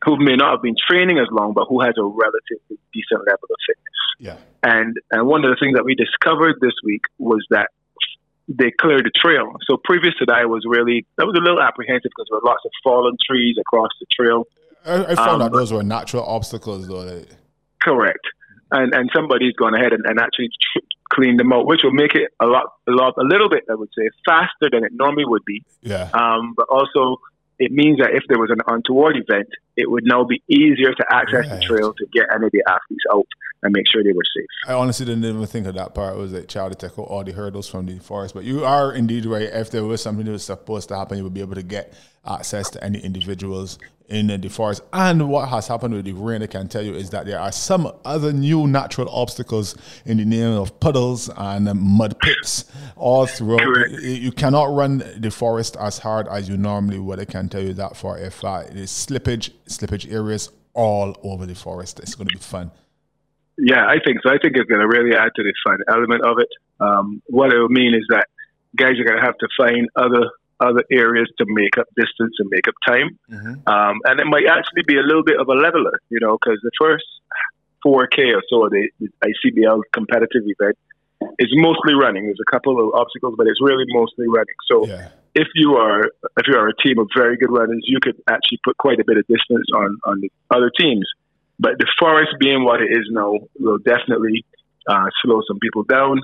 who 0.05 0.19
may 0.19 0.37
not 0.37 0.51
have 0.53 0.63
been 0.63 0.77
training 0.87 1.19
as 1.19 1.29
long, 1.31 1.55
but 1.55 1.65
who 1.69 1.81
has 1.81 1.95
a 1.97 2.05
relatively 2.05 2.77
decent 2.93 3.21
level 3.27 3.49
of 3.51 3.57
fitness. 3.67 4.01
Yeah. 4.19 4.37
And 4.63 4.97
and 5.11 5.27
one 5.27 5.45
of 5.45 5.51
the 5.51 5.57
things 5.59 5.75
that 5.75 5.85
we 5.85 5.95
discovered 5.95 6.57
this 6.61 6.75
week 6.85 7.03
was 7.19 7.45
that 7.51 7.69
they 8.49 8.71
cleared 8.71 9.07
the 9.07 9.13
trail. 9.17 9.53
So 9.67 9.79
previous 9.83 10.15
to 10.17 10.27
that, 10.27 10.37
I 10.37 10.45
was 10.45 10.65
really 10.67 11.07
I 11.19 11.25
was 11.25 11.37
a 11.37 11.43
little 11.43 11.61
apprehensive 11.61 12.11
because 12.15 12.27
there 12.31 12.39
were 12.39 12.49
lots 12.49 12.65
of 12.65 12.71
fallen 12.83 13.17
trees 13.27 13.57
across 13.59 13.91
the 14.01 14.07
trail. 14.15 14.45
I, 14.85 15.13
I 15.13 15.15
found 15.15 15.41
um, 15.41 15.43
out 15.43 15.53
those 15.53 15.73
were 15.73 15.83
natural 15.83 16.25
obstacles, 16.25 16.87
though. 16.87 17.25
Correct 17.81 18.27
and 18.71 18.95
and 18.95 19.11
somebody's 19.15 19.55
gone 19.55 19.75
ahead 19.75 19.93
and, 19.93 20.05
and 20.07 20.19
actually 20.19 20.49
cleaned 21.11 21.39
them 21.39 21.53
out, 21.53 21.67
which 21.67 21.83
will 21.85 21.93
make 21.93 22.15
it 22.15 22.33
a 22.41 22.47
lot, 22.47 22.67
a 22.89 22.93
lot, 22.93 23.15
a 23.19 23.25
little 23.25 23.49
bit, 23.49 23.65
I 23.71 23.75
would 23.75 23.91
say, 23.97 24.09
faster 24.25 24.69
than 24.71 24.85
it 24.85 24.93
normally 24.93 25.25
would 25.25 25.45
be. 25.45 25.65
Yeah. 25.83 26.11
Um, 26.13 26.55
but 26.57 26.67
also, 26.69 27.21
it 27.59 27.71
means 27.71 27.99
that 27.99 28.11
if 28.13 28.25
there 28.29 28.39
was 28.39 28.51
an 28.51 28.61
untoward 28.67 29.17
event, 29.17 29.49
it 29.77 29.91
would 29.91 30.05
now 30.05 30.25
be 30.25 30.43
easier 30.49 30.95
to 30.95 31.05
access 31.11 31.49
right. 31.49 31.61
the 31.61 31.67
trail 31.67 31.93
to 31.95 32.07
get 32.13 32.27
any 32.35 32.47
of 32.47 32.53
the 32.53 32.63
athletes 32.69 33.05
out 33.13 33.27
and 33.63 33.73
make 33.73 33.87
sure 33.91 34.05
they 34.05 34.13
were 34.13 34.23
safe. 34.37 34.47
I 34.69 34.75
honestly 34.75 35.07
didn't 35.07 35.25
even 35.25 35.47
think 35.47 35.67
of 35.67 35.75
that 35.75 35.95
part. 35.95 36.15
It 36.15 36.19
was 36.19 36.33
like 36.33 36.49
child 36.49 36.73
to 36.73 36.79
tackle 36.87 37.05
all 37.05 37.25
the 37.25 37.33
hurdles 37.33 37.69
from 37.69 37.87
the 37.87 37.99
forest. 37.99 38.35
But 38.35 38.45
you 38.45 38.65
are 38.65 38.93
indeed 38.93 39.25
right. 39.25 39.49
If 39.51 39.71
there 39.71 39.85
was 39.85 40.03
something 40.03 40.27
that 40.27 40.33
was 40.33 40.45
supposed 40.45 40.89
to 40.89 40.97
happen, 40.97 41.17
you 41.17 41.25
would 41.25 41.35
be 41.35 41.41
able 41.41 41.55
to 41.55 41.63
get 41.63 41.95
access 42.27 42.71
to 42.71 42.85
any 42.85 43.01
individuals 43.01 43.79
in 44.09 44.27
the 44.27 44.49
forest. 44.49 44.83
And 44.93 45.29
what 45.31 45.49
has 45.49 45.67
happened 45.67 45.95
with 45.95 46.05
the 46.05 46.13
rain, 46.13 46.43
I 46.43 46.47
can 46.47 46.69
tell 46.69 46.83
you, 46.83 46.95
is 46.95 47.11
that 47.11 47.25
there 47.25 47.41
are 47.41 47.53
some 47.53 47.91
other 48.05 48.35
new 48.35 48.67
natural 48.67 49.09
obstacles 49.09 49.75
in 50.05 50.19
the 50.19 50.27
name 50.27 50.59
of 50.59 50.79
puddles 50.79 51.31
and 51.35 51.73
mud 51.75 52.19
pits 52.21 52.67
all 52.97 53.27
throughout. 53.27 53.61
Correct. 53.61 53.93
You 54.03 54.31
cannot 54.31 54.75
run 54.75 55.03
the 55.17 55.31
forest 55.31 55.77
as 55.81 55.99
hard 55.99 56.29
as 56.29 56.49
you 56.49 56.59
normally 56.59 56.99
would. 56.99 57.19
I 57.19 57.25
can 57.25 57.49
tell 57.49 57.63
you 57.63 57.73
that 57.75 57.97
for 57.97 58.19
a 58.19 58.31
fact. 58.31 58.71
It 58.71 58.77
is 58.77 58.91
slippage, 58.91 59.53
slippage 59.67 60.11
areas 60.13 60.51
all 60.75 61.17
over 61.23 61.47
the 61.47 61.55
forest. 61.55 62.01
It's 62.01 62.15
going 62.15 62.29
to 62.29 62.35
be 62.35 62.41
fun. 62.41 62.71
Yeah, 63.57 63.87
I 63.87 63.99
think 64.05 64.19
so. 64.23 64.31
I 64.31 64.39
think 64.39 64.57
it's 64.57 64.69
going 64.69 64.81
to 64.81 64.89
really 64.89 65.17
add 65.17 65.31
to 65.37 65.43
the 65.43 65.55
fun 65.65 65.79
element 65.89 66.25
of 66.25 66.39
it. 66.39 66.49
Um, 66.81 67.23
what 67.27 67.53
it 67.53 67.59
will 67.59 67.69
mean 67.69 67.95
is 67.95 68.05
that 68.09 68.27
guys 68.77 68.99
are 68.99 69.05
going 69.05 69.19
to 69.19 69.25
have 69.25 69.39
to 69.39 69.49
find 69.57 69.89
other 69.97 70.31
other 70.61 70.85
areas 70.91 71.29
to 71.37 71.45
make 71.49 71.77
up 71.79 71.87
distance 71.97 72.35
and 72.39 72.49
make 72.51 72.67
up 72.69 72.75
time. 72.87 73.19
Mm-hmm. 73.31 73.69
Um, 73.69 74.01
and 74.05 74.21
it 74.21 74.27
might 74.27 74.47
actually 74.47 74.83
be 74.87 74.97
a 74.97 75.03
little 75.03 75.25
bit 75.25 75.39
of 75.39 75.49
a 75.49 75.53
leveler, 75.53 76.01
you 76.11 76.21
know, 76.21 76.39
because 76.41 76.59
the 76.63 76.71
first 76.81 77.05
4K 77.85 78.35
or 78.35 78.43
so 78.49 78.65
of 78.65 78.71
the, 78.71 78.89
the 79.01 79.09
ICBL 79.23 79.83
competitive 79.93 80.43
event, 80.47 80.79
it's 81.39 81.53
mostly 81.57 81.95
running. 81.95 82.25
There's 82.25 82.41
a 82.41 82.51
couple 82.51 82.79
of 82.79 82.95
obstacles, 82.95 83.35
but 83.37 83.47
it's 83.49 83.61
really 83.61 83.85
mostly 83.89 84.27
running. 84.29 84.55
So 84.69 84.87
Yeah. 84.87 85.09
If 85.35 85.49
you 85.55 85.75
are 85.77 86.05
if 86.39 86.47
you 86.47 86.57
are 86.57 86.69
a 86.69 86.77
team 86.77 86.99
of 86.99 87.09
very 87.17 87.37
good 87.37 87.51
runners, 87.51 87.83
you 87.85 87.99
could 88.01 88.17
actually 88.29 88.59
put 88.65 88.77
quite 88.79 89.01
a 89.01 89.05
bit 89.05 89.19
of 89.19 89.27
distance 89.27 89.67
on 89.75 89.99
on 90.07 90.21
the 90.21 90.31
other 90.51 90.71
teams. 90.79 91.07
But 91.59 91.79
the 91.79 91.87
forest 91.99 92.33
being 92.41 92.65
what 92.65 92.81
it 92.81 92.91
is 92.91 93.07
now 93.11 93.39
will 93.59 93.79
definitely 93.79 94.45
uh, 94.89 95.07
slow 95.23 95.41
some 95.47 95.59
people 95.61 95.85
down. 95.85 96.21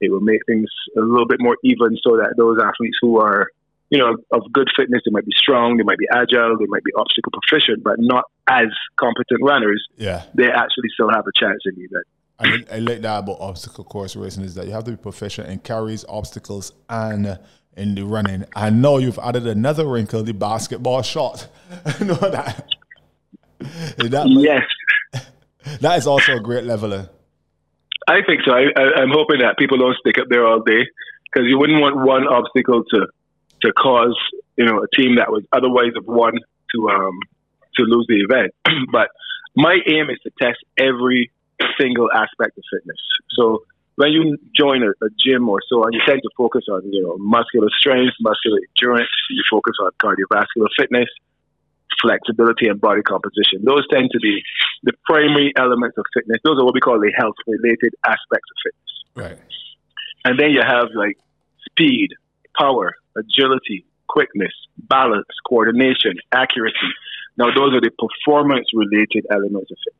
It 0.00 0.10
will 0.10 0.20
make 0.20 0.40
things 0.46 0.68
a 0.96 1.00
little 1.00 1.26
bit 1.26 1.40
more 1.40 1.56
even, 1.62 1.98
so 2.02 2.16
that 2.16 2.34
those 2.36 2.58
athletes 2.58 2.96
who 3.00 3.20
are 3.20 3.48
you 3.90 3.98
know 3.98 4.16
of 4.30 4.42
good 4.52 4.68
fitness, 4.76 5.02
they 5.04 5.10
might 5.10 5.26
be 5.26 5.34
strong, 5.36 5.76
they 5.76 5.82
might 5.82 5.98
be 5.98 6.08
agile, 6.12 6.56
they 6.58 6.66
might 6.66 6.84
be 6.84 6.92
obstacle 6.96 7.32
proficient, 7.32 7.82
but 7.82 7.96
not 7.98 8.24
as 8.48 8.68
competent 8.96 9.40
runners. 9.42 9.86
Yeah. 9.96 10.24
They 10.34 10.48
actually 10.48 10.90
still 10.94 11.10
have 11.10 11.24
a 11.26 11.32
chance 11.38 11.60
in 11.64 11.74
the 11.76 11.82
event. 11.82 12.06
I, 12.40 12.76
I 12.76 12.78
like 12.78 13.02
that 13.02 13.18
about 13.18 13.38
obstacle 13.40 13.84
course 13.84 14.16
racing 14.16 14.44
is 14.44 14.54
that 14.54 14.66
you 14.66 14.72
have 14.72 14.84
to 14.84 14.92
be 14.92 14.96
proficient 14.96 15.48
in 15.48 15.58
carries, 15.58 16.06
obstacles, 16.08 16.72
and 16.88 17.38
in 17.76 17.94
the 17.94 18.04
running. 18.04 18.44
I 18.54 18.70
know 18.70 18.98
you've 18.98 19.18
added 19.18 19.46
another 19.46 19.86
wrinkle, 19.86 20.22
the 20.22 20.32
basketball 20.32 21.02
shot. 21.02 21.48
I 21.84 22.04
know 22.04 22.14
that. 22.14 22.66
Is 23.60 24.10
that, 24.10 24.26
Yes, 24.28 25.26
that 25.80 25.98
is 25.98 26.06
also 26.06 26.36
a 26.36 26.40
great 26.40 26.64
leveler. 26.64 27.08
I 28.08 28.22
think 28.26 28.40
so. 28.44 28.52
I, 28.52 28.64
I, 28.76 29.02
I'm 29.02 29.10
hoping 29.10 29.40
that 29.40 29.56
people 29.58 29.78
don't 29.78 29.96
stick 29.98 30.18
up 30.18 30.26
there 30.28 30.46
all 30.46 30.60
day 30.60 30.86
because 31.24 31.48
you 31.48 31.58
wouldn't 31.58 31.80
want 31.80 31.96
one 31.96 32.26
obstacle 32.26 32.82
to 32.90 33.06
to 33.62 33.72
cause 33.72 34.16
you 34.56 34.64
know 34.64 34.82
a 34.82 34.96
team 34.96 35.16
that 35.16 35.30
would 35.30 35.46
otherwise 35.52 35.92
have 35.94 36.06
won 36.06 36.32
to 36.74 36.88
um 36.88 37.18
to 37.76 37.82
lose 37.84 38.06
the 38.08 38.20
event. 38.20 38.52
but 38.92 39.08
my 39.54 39.78
aim 39.86 40.10
is 40.10 40.18
to 40.22 40.30
test 40.40 40.58
every 40.78 41.30
single 41.78 42.10
aspect 42.12 42.56
of 42.56 42.64
fitness. 42.72 42.98
So 43.30 43.62
when 44.00 44.12
you 44.12 44.38
join 44.56 44.82
a, 44.82 44.88
a 45.04 45.10
gym 45.22 45.46
or 45.46 45.60
so 45.68 45.84
on, 45.84 45.92
you 45.92 46.00
tend 46.06 46.22
to 46.22 46.30
focus 46.34 46.64
on 46.72 46.80
you 46.90 47.02
know 47.02 47.18
muscular 47.18 47.68
strength, 47.78 48.14
muscular 48.20 48.58
endurance. 48.70 49.10
You 49.28 49.42
focus 49.50 49.76
on 49.78 49.90
cardiovascular 50.02 50.68
fitness, 50.74 51.08
flexibility, 52.00 52.68
and 52.68 52.80
body 52.80 53.02
composition. 53.02 53.62
Those 53.62 53.86
tend 53.92 54.08
to 54.12 54.18
be 54.18 54.42
the 54.84 54.92
primary 55.04 55.52
elements 55.54 55.98
of 55.98 56.06
fitness. 56.14 56.38
Those 56.44 56.58
are 56.58 56.64
what 56.64 56.72
we 56.72 56.80
call 56.80 56.98
the 56.98 57.12
health 57.14 57.36
related 57.46 57.92
aspects 58.06 58.48
of 58.52 58.56
fitness. 58.64 58.90
Right. 59.14 59.38
And 60.24 60.40
then 60.40 60.50
you 60.50 60.62
have 60.66 60.88
like 60.94 61.18
speed, 61.66 62.08
power, 62.58 62.94
agility, 63.18 63.84
quickness, 64.08 64.52
balance, 64.78 65.28
coordination, 65.46 66.14
accuracy. 66.32 66.90
Now, 67.36 67.52
those 67.54 67.74
are 67.74 67.80
the 67.80 67.92
performance 67.98 68.68
related 68.72 69.26
elements 69.30 69.70
of 69.70 69.76
fitness. 69.84 69.99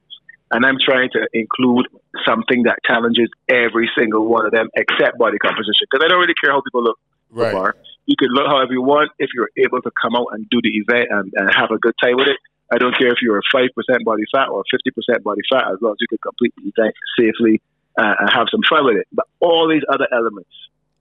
And 0.50 0.66
I'm 0.66 0.78
trying 0.82 1.10
to 1.12 1.28
include 1.32 1.86
something 2.26 2.64
that 2.64 2.78
challenges 2.84 3.28
every 3.48 3.88
single 3.96 4.26
one 4.26 4.46
of 4.46 4.52
them 4.52 4.68
except 4.74 5.18
body 5.18 5.38
composition. 5.38 5.86
Because 5.90 6.04
I 6.04 6.08
don't 6.08 6.20
really 6.20 6.34
care 6.42 6.52
how 6.52 6.60
people 6.60 6.82
look 6.82 6.98
Right. 7.30 7.74
You 8.06 8.16
can 8.18 8.28
look 8.30 8.46
however 8.48 8.72
you 8.72 8.82
want 8.82 9.10
if 9.18 9.30
you're 9.34 9.50
able 9.56 9.80
to 9.82 9.90
come 10.00 10.16
out 10.16 10.26
and 10.32 10.48
do 10.50 10.60
the 10.62 10.70
event 10.70 11.08
and, 11.10 11.32
and 11.36 11.50
have 11.54 11.70
a 11.70 11.78
good 11.78 11.94
time 12.02 12.16
with 12.16 12.28
it. 12.28 12.36
I 12.72 12.78
don't 12.78 12.96
care 12.96 13.08
if 13.08 13.18
you're 13.22 13.38
a 13.38 13.56
5% 13.56 13.68
body 14.04 14.22
fat 14.32 14.48
or 14.48 14.62
50% 14.72 15.22
body 15.22 15.40
fat, 15.50 15.64
as 15.72 15.78
long 15.80 15.92
as 15.92 15.96
you 16.00 16.06
can 16.08 16.18
complete 16.18 16.54
the 16.56 16.72
event 16.76 16.94
safely 17.18 17.60
uh, 17.98 18.14
and 18.20 18.30
have 18.32 18.46
some 18.50 18.60
fun 18.68 18.84
with 18.84 18.96
it. 18.96 19.06
But 19.12 19.26
all 19.40 19.68
these 19.68 19.82
other 19.92 20.06
elements, 20.12 20.50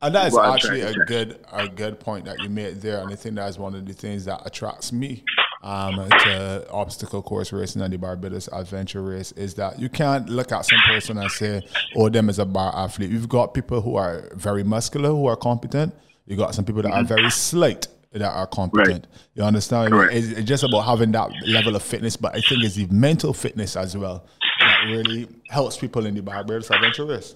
And 0.01 0.15
that 0.15 0.27
is 0.27 0.38
actually 0.38 0.82
a 0.82 0.94
good 1.06 1.39
a 1.51 1.68
good 1.68 2.00
point 2.00 2.25
that 2.25 2.41
you 2.41 2.50
made 2.50 2.82
there, 2.82 3.01
and 3.01 3.12
I 3.12 3.15
think 3.15 3.36
that 3.36 3.50
is 3.50 3.60
one 3.60 3.75
of 3.75 3.86
the 3.86 3.94
things 3.94 4.25
that 4.25 4.46
attracts 4.46 4.91
me 4.91 5.24
um, 5.62 6.08
to 6.10 6.66
obstacle 6.72 7.22
course 7.22 7.51
racing 7.51 7.82
and 7.82 7.94
the 7.94 7.98
Barbados 7.98 8.48
Adventure 8.51 9.01
Race 9.01 9.32
is 9.34 9.56
that 9.56 9.80
you 9.80 9.89
can't 9.89 10.30
look 10.30 10.51
at 10.51 10.66
some 10.66 10.80
person 10.88 11.18
and 11.18 11.30
say, 11.32 11.62
"Oh, 11.96 12.10
them 12.10 12.30
is 12.30 12.39
a 12.39 12.46
bar 12.46 12.74
athlete." 12.75 13.10
You've 13.10 13.30
got 13.30 13.54
people 13.54 13.82
who 13.82 13.96
are 13.96 14.30
very 14.36 14.63
muscular 14.63 15.10
who 15.10 15.25
are 15.28 15.36
competent. 15.36 15.94
You 16.25 16.38
got 16.38 16.56
some 16.56 16.63
people 16.63 16.82
that 16.84 16.92
are 16.92 17.04
very 17.04 17.30
slight 17.30 17.88
that 18.12 18.24
are 18.24 18.48
competent. 18.48 19.08
You 19.36 19.44
understand? 19.44 19.92
Correct. 19.92 20.13
It's, 20.13 20.28
it's 20.30 20.48
just 20.48 20.63
about 20.63 20.82
having 20.82 21.12
that 21.12 21.32
level 21.46 21.75
of 21.75 21.84
fitness, 21.84 22.16
but 22.16 22.36
I 22.36 22.42
think 22.42 22.63
it's 22.63 22.75
the 22.75 22.88
mental 22.88 23.34
fitness 23.34 23.75
as 23.75 23.96
well 23.96 24.25
that 24.60 24.86
really 24.88 25.28
helps 25.50 25.78
people 25.78 26.06
in 26.06 26.16
the 26.16 26.22
Barbados 26.22 26.70
Adventure 26.72 27.06
Race. 27.06 27.36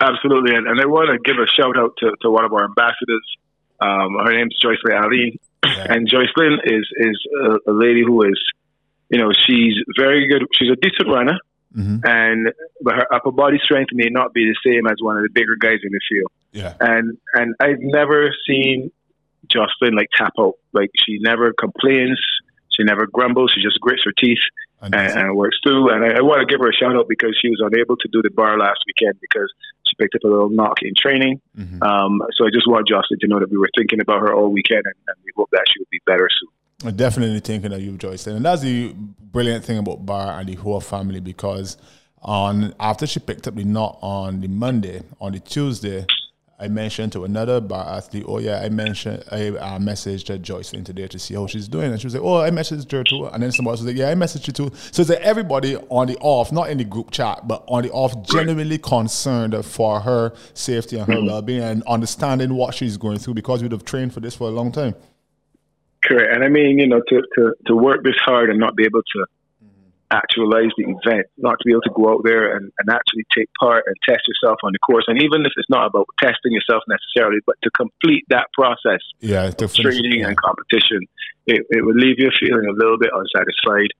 Absolutely, 0.00 0.54
and, 0.54 0.66
and 0.66 0.80
I 0.80 0.84
want 0.84 1.08
to 1.10 1.18
give 1.18 1.40
a 1.40 1.46
shout 1.46 1.76
out 1.78 1.94
to, 1.98 2.12
to 2.22 2.30
one 2.30 2.44
of 2.44 2.52
our 2.52 2.64
ambassadors. 2.64 3.36
Um, 3.80 4.16
her 4.24 4.32
name's 4.32 4.56
Joyce 4.60 4.78
Ray 4.84 4.96
Ali, 4.96 5.40
Yeah. 5.76 5.92
and 5.92 6.08
Joycelyn 6.08 6.58
is 6.64 6.86
is 6.96 7.16
a, 7.44 7.70
a 7.70 7.72
lady 7.72 8.02
who 8.04 8.22
is, 8.22 8.40
you 9.10 9.18
know, 9.18 9.30
she's 9.46 9.74
very 9.98 10.28
good. 10.28 10.42
She's 10.58 10.70
a 10.70 10.76
decent 10.76 11.08
runner, 11.08 11.38
Mhm. 11.76 12.00
and 12.04 12.52
but 12.82 12.94
her 12.94 13.06
upper 13.14 13.32
body 13.32 13.58
strength 13.62 13.90
may 13.92 14.08
not 14.10 14.32
be 14.32 14.44
the 14.44 14.56
same 14.64 14.86
as 14.86 14.96
one 15.00 15.16
of 15.16 15.22
the 15.22 15.30
bigger 15.32 15.56
guys 15.58 15.78
in 15.82 15.92
the 15.92 16.00
field. 16.08 16.30
Yeah. 16.52 16.74
And 16.80 17.18
and 17.34 17.54
I've 17.60 17.80
never 17.80 18.30
seen 18.48 18.90
Jocelyn 19.50 19.94
like 19.94 20.08
tap 20.16 20.32
out. 20.38 20.54
Like 20.72 20.90
she 21.04 21.18
never 21.20 21.52
complains, 21.52 22.20
she 22.74 22.82
never 22.84 23.06
grumbles. 23.06 23.52
She 23.54 23.62
just 23.62 23.80
grits 23.80 24.02
her 24.04 24.12
teeth 24.12 24.38
And 24.82 24.94
and, 24.94 25.12
and 25.20 25.36
works 25.36 25.58
through. 25.62 25.90
And 25.90 26.04
I, 26.04 26.18
I 26.18 26.20
want 26.22 26.40
to 26.40 26.46
give 26.52 26.60
her 26.60 26.68
a 26.70 26.72
shout 26.72 26.96
out 26.96 27.06
because 27.08 27.36
she 27.40 27.48
was 27.48 27.60
unable 27.62 27.96
to 27.96 28.08
do 28.10 28.22
the 28.22 28.30
bar 28.30 28.58
last 28.58 28.80
weekend 28.86 29.18
because 29.20 29.52
picked 29.98 30.14
up 30.14 30.24
a 30.24 30.28
little 30.28 30.50
knock 30.50 30.78
in 30.82 30.92
training. 30.96 31.40
Mhm. 31.58 31.82
Um, 31.82 32.22
so 32.36 32.46
I 32.46 32.50
just 32.50 32.66
want 32.68 32.88
Jocelyn 32.88 33.20
to 33.20 33.26
know 33.28 33.40
that 33.40 33.50
we 33.50 33.56
were 33.58 33.70
thinking 33.76 34.00
about 34.00 34.20
her 34.20 34.34
all 34.34 34.50
weekend 34.52 34.82
and, 34.84 34.94
and 35.08 35.16
we 35.24 35.32
hope 35.36 35.48
that 35.52 35.64
she 35.72 35.80
will 35.80 35.88
be 35.90 36.00
better 36.06 36.28
soon. 36.30 36.88
I'm 36.88 36.96
definitely 36.96 37.40
thinking 37.40 37.72
of 37.72 37.80
you, 37.80 37.96
Joyce. 37.96 38.26
And 38.26 38.44
that's 38.44 38.62
the 38.62 38.94
brilliant 39.32 39.64
thing 39.64 39.78
about 39.78 40.04
Bar 40.04 40.38
and 40.38 40.48
the 40.48 40.54
whole 40.54 40.80
family 40.80 41.20
because 41.20 41.76
on 42.22 42.74
after 42.80 43.06
she 43.06 43.20
picked 43.20 43.46
up 43.46 43.54
the 43.54 43.64
knot 43.64 43.98
on 44.02 44.40
the 44.40 44.48
Monday, 44.48 45.02
on 45.20 45.32
the 45.32 45.40
Tuesday, 45.40 46.04
I 46.58 46.68
mentioned 46.68 47.12
to 47.12 47.24
another 47.24 47.60
bar 47.60 47.86
athlete, 47.86 48.24
oh 48.26 48.38
yeah, 48.38 48.60
I 48.60 48.70
mentioned 48.70 49.22
I 49.30 49.48
uh, 49.48 49.78
messaged 49.78 50.34
uh, 50.34 50.38
Joyce 50.38 50.72
in 50.72 50.84
today 50.84 51.06
to 51.06 51.18
see 51.18 51.34
how 51.34 51.46
she's 51.46 51.68
doing, 51.68 51.92
and 51.92 52.00
she 52.00 52.06
was 52.06 52.14
like, 52.14 52.22
oh, 52.22 52.40
I 52.40 52.48
messaged 52.48 52.90
her 52.92 53.04
too, 53.04 53.26
and 53.26 53.42
then 53.42 53.52
somebody 53.52 53.72
else 53.72 53.80
was 53.80 53.88
like, 53.88 53.96
yeah, 53.96 54.08
I 54.08 54.14
messaged 54.14 54.46
you 54.46 54.52
too. 54.54 54.70
So 54.90 55.02
it's 55.02 55.10
like 55.10 55.20
everybody 55.20 55.76
on 55.76 56.06
the 56.06 56.16
off, 56.20 56.52
not 56.52 56.70
in 56.70 56.78
the 56.78 56.84
group 56.84 57.10
chat, 57.10 57.46
but 57.46 57.62
on 57.68 57.82
the 57.82 57.90
off, 57.90 58.22
genuinely 58.22 58.78
concerned 58.78 59.54
for 59.66 60.00
her 60.00 60.32
safety 60.54 60.96
and 60.96 61.12
her 61.12 61.22
well-being 61.22 61.62
and 61.62 61.82
understanding 61.82 62.54
what 62.54 62.74
she's 62.74 62.96
going 62.96 63.18
through 63.18 63.34
because 63.34 63.62
we'd 63.62 63.72
have 63.72 63.84
trained 63.84 64.14
for 64.14 64.20
this 64.20 64.34
for 64.34 64.48
a 64.48 64.50
long 64.50 64.72
time. 64.72 64.94
Correct. 66.04 66.32
And 66.34 66.42
I 66.42 66.48
mean, 66.48 66.78
you 66.78 66.86
know, 66.86 67.02
to, 67.06 67.22
to, 67.34 67.54
to 67.66 67.76
work 67.76 68.02
this 68.02 68.16
hard 68.24 68.48
and 68.48 68.58
not 68.58 68.76
be 68.76 68.84
able 68.84 69.02
to 69.02 69.26
actualize 70.10 70.70
the 70.78 70.84
event, 70.84 71.26
not 71.36 71.58
to 71.58 71.64
be 71.64 71.72
able 71.72 71.82
to 71.82 71.90
go 71.94 72.14
out 72.14 72.22
there 72.24 72.56
and, 72.56 72.70
and 72.78 72.90
actually 72.90 73.24
take 73.36 73.48
part 73.58 73.84
and 73.86 73.96
test 74.08 74.22
yourself 74.28 74.58
on 74.62 74.72
the 74.72 74.78
course. 74.78 75.04
And 75.08 75.22
even 75.22 75.44
if 75.44 75.52
it's 75.56 75.68
not 75.68 75.86
about 75.86 76.06
testing 76.20 76.52
yourself 76.52 76.82
necessarily, 76.88 77.38
but 77.46 77.56
to 77.62 77.70
complete 77.70 78.24
that 78.28 78.46
process 78.54 79.00
Yeah, 79.20 79.50
of 79.58 79.74
training 79.74 80.20
yeah. 80.20 80.28
and 80.28 80.36
competition, 80.36 81.00
it, 81.46 81.66
it 81.70 81.84
would 81.84 81.96
leave 81.96 82.16
you 82.18 82.30
feeling 82.38 82.66
a 82.66 82.72
little 82.72 82.98
bit 82.98 83.10
unsatisfied. 83.12 83.90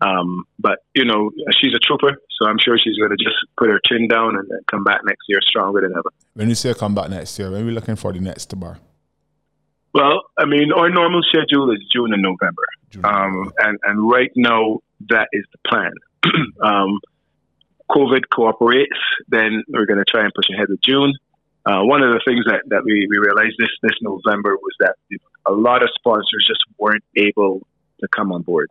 Um, 0.00 0.44
but, 0.58 0.78
you 0.94 1.04
know, 1.04 1.30
she's 1.60 1.74
a 1.74 1.78
trooper, 1.78 2.18
so 2.36 2.48
I'm 2.48 2.58
sure 2.58 2.76
she's 2.76 2.96
going 2.96 3.10
to 3.16 3.24
just 3.24 3.36
put 3.56 3.68
her 3.68 3.80
chin 3.86 4.08
down 4.08 4.34
and 4.34 4.48
come 4.68 4.82
back 4.82 5.02
next 5.04 5.22
year 5.28 5.38
stronger 5.46 5.80
than 5.80 5.92
ever. 5.92 6.10
When 6.34 6.48
you 6.48 6.56
say 6.56 6.74
come 6.74 6.94
back 6.94 7.08
next 7.08 7.38
year, 7.38 7.52
when 7.52 7.64
we 7.64 7.70
looking 7.70 7.94
for 7.94 8.12
the 8.12 8.18
next 8.18 8.52
bar? 8.58 8.78
Well, 9.94 10.22
I 10.38 10.44
mean, 10.46 10.72
our 10.72 10.90
normal 10.90 11.22
schedule 11.22 11.70
is 11.70 11.78
June 11.92 12.12
and 12.12 12.22
November. 12.22 12.62
June. 12.90 13.04
Um, 13.04 13.52
and, 13.58 13.78
and 13.84 14.10
right 14.10 14.32
now, 14.34 14.80
that 15.08 15.28
is 15.32 15.44
the 15.52 15.58
plan. 15.68 15.92
um, 16.62 17.00
COVID 17.90 18.22
cooperates, 18.32 18.98
then 19.28 19.62
we're 19.68 19.86
going 19.86 19.98
to 19.98 20.04
try 20.04 20.22
and 20.22 20.32
push 20.34 20.48
ahead 20.52 20.68
with 20.68 20.80
June. 20.82 21.12
Uh, 21.64 21.80
one 21.82 22.02
of 22.02 22.12
the 22.12 22.20
things 22.26 22.44
that, 22.46 22.62
that 22.68 22.82
we, 22.84 23.06
we 23.08 23.18
realized 23.18 23.54
this, 23.58 23.70
this 23.82 23.96
November 24.00 24.56
was 24.56 24.74
that 24.80 24.96
a 25.46 25.52
lot 25.52 25.82
of 25.82 25.90
sponsors 25.94 26.44
just 26.46 26.62
weren't 26.78 27.04
able 27.16 27.66
to 28.00 28.08
come 28.08 28.32
on 28.32 28.42
board. 28.42 28.70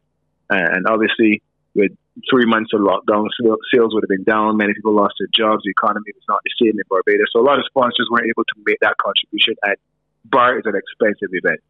And 0.50 0.86
obviously, 0.88 1.42
with 1.76 1.92
three 2.30 2.46
months 2.46 2.72
of 2.74 2.82
lockdown, 2.82 3.28
sales 3.74 3.94
would 3.94 4.04
have 4.04 4.10
been 4.10 4.24
down. 4.24 4.58
Many 4.58 4.74
people 4.74 4.94
lost 4.94 5.16
their 5.20 5.32
jobs. 5.34 5.64
The 5.64 5.72
economy 5.72 6.12
was 6.14 6.24
not 6.28 6.42
the 6.44 6.52
same 6.60 6.76
in 6.76 6.84
Barbados. 6.90 7.28
So 7.32 7.40
a 7.40 7.46
lot 7.48 7.58
of 7.58 7.66
sponsors 7.66 8.08
weren't 8.12 8.28
able 8.28 8.44
to 8.44 8.56
make 8.66 8.80
that 8.82 8.98
contribution. 8.98 9.56
And 9.64 9.78
bar 10.26 10.60
is 10.60 10.66
an 10.66 10.76
expensive 10.76 11.30
event. 11.32 11.62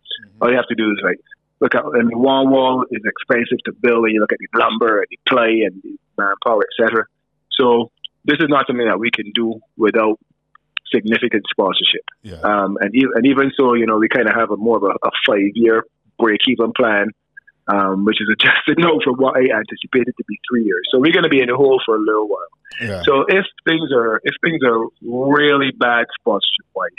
All 0.42 0.50
you 0.50 0.56
have 0.56 0.68
to 0.68 0.76
do 0.76 0.90
is 0.92 1.00
like 1.04 1.20
look 1.62 1.76
at. 1.76 1.86
I 1.86 2.04
mean, 2.04 2.20
one 2.20 2.50
wall 2.50 2.86
is 2.92 3.02
expensive 3.06 3.60
to 3.66 3.72
build. 3.72 4.06
And 4.06 4.14
you 4.14 4.20
look 4.20 4.34
at 4.34 4.40
the 4.40 4.60
lumber 4.60 5.00
and 5.00 5.08
the 5.10 5.20
clay 5.30 5.62
and 5.66 5.82
the 5.84 5.98
manpower, 6.18 6.64
etc. 6.80 7.06
So 7.52 7.92
this 8.26 8.38
is 8.40 8.48
not 8.50 8.68
something 8.68 8.88
that 8.88 9.00
we 9.00 9.12
can 9.12 9.32
do 9.34 9.60
without 9.78 10.20
significant 10.94 11.44
sponsorship. 11.50 12.04
yeah. 12.22 12.42
Um, 12.42 12.78
and, 12.82 12.94
even, 12.94 13.12
and 13.16 13.26
even 13.26 13.52
so, 13.58 13.74
you 13.76 13.86
know, 13.86 13.98
we 13.98 14.10
kind 14.10 14.28
of 14.28 14.36
have 14.36 14.52
a 14.52 14.58
more 14.58 14.78
of 14.78 14.84
a, 14.84 15.08
a 15.08 15.12
five 15.26 15.52
year 15.56 15.86
break 16.20 16.42
even 16.48 16.74
plan, 16.74 17.08
um, 17.68 18.04
which 18.06 18.22
is 18.22 18.28
adjusted 18.32 18.78
now 18.78 19.00
from 19.04 19.16
what 19.16 19.38
I 19.38 19.42
anticipated 19.56 20.14
to 20.18 20.24
be 20.28 20.40
three 20.50 20.66
years. 20.66 20.88
So 20.92 21.00
we're 21.00 21.14
going 21.14 21.24
to 21.24 21.30
be 21.30 21.42
in 21.42 21.48
the 21.48 21.56
hole 21.56 21.82
for 21.86 21.96
a 21.96 22.00
little 22.00 22.28
while. 22.28 22.52
yeah. 22.82 23.02
So 23.04 23.26
if 23.28 23.46
things 23.66 23.92
are 23.94 24.20
if 24.24 24.36
things 24.44 24.62
are 24.66 24.86
really 25.02 25.72
bad 25.72 26.06
sponsorship 26.20 26.66
wise, 26.76 26.90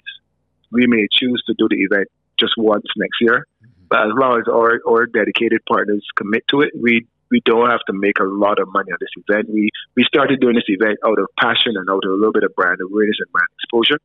we 0.71 0.87
may 0.87 1.07
choose 1.13 1.43
to 1.47 1.55
do 1.59 1.69
the 1.69 1.77
event 1.77 2.09
just 2.39 2.55
once 2.57 2.85
next 2.97 3.21
year. 3.21 3.47
But 3.93 4.07
as 4.09 4.13
long 4.17 4.41
as 4.41 4.49
our, 4.49 4.81
our 4.89 5.05
dedicated 5.05 5.61
partners 5.69 6.03
commit 6.17 6.49
to 6.49 6.63
it, 6.63 6.71
we 6.73 7.07
we 7.31 7.43
don't 7.45 7.69
have 7.69 7.85
to 7.89 7.93
make 7.93 8.19
a 8.21 8.25
lot 8.25 8.59
of 8.59 8.69
money 8.73 8.91
on 8.91 8.97
this 9.01 9.13
event. 9.21 9.51
We 9.53 9.69
we 9.95 10.05
started 10.05 10.41
doing 10.41 10.55
this 10.55 10.65
event 10.69 10.97
out 11.05 11.19
of 11.19 11.27
passion 11.39 11.77
and 11.77 11.91
out 11.91 12.01
of 12.03 12.11
a 12.11 12.15
little 12.15 12.33
bit 12.33 12.43
of 12.43 12.55
brand 12.55 12.81
awareness 12.81 13.19
and 13.21 13.31
brand 13.33 13.49
exposure. 13.61 14.01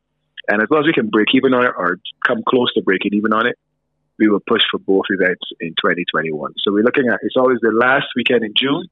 And 0.50 0.62
as 0.62 0.68
long 0.70 0.82
as 0.82 0.88
we 0.88 0.92
can 0.92 1.08
break 1.08 1.28
even 1.34 1.54
on 1.54 1.64
it 1.64 1.72
or 1.78 2.00
come 2.28 2.44
close 2.50 2.74
to 2.74 2.82
breaking 2.82 3.14
even 3.14 3.32
on 3.32 3.48
it, 3.48 3.56
we 4.20 4.28
will 4.28 4.42
push 4.46 4.62
for 4.70 4.78
both 4.78 5.06
events 5.10 5.48
in 5.62 5.70
2021. 5.70 6.56
So 6.60 6.74
we're 6.74 6.84
looking 6.84 7.08
at 7.08 7.20
it's 7.22 7.38
always 7.38 7.60
the 7.62 7.72
last 7.72 8.08
weekend 8.14 8.44
in 8.44 8.52
June 8.58 8.88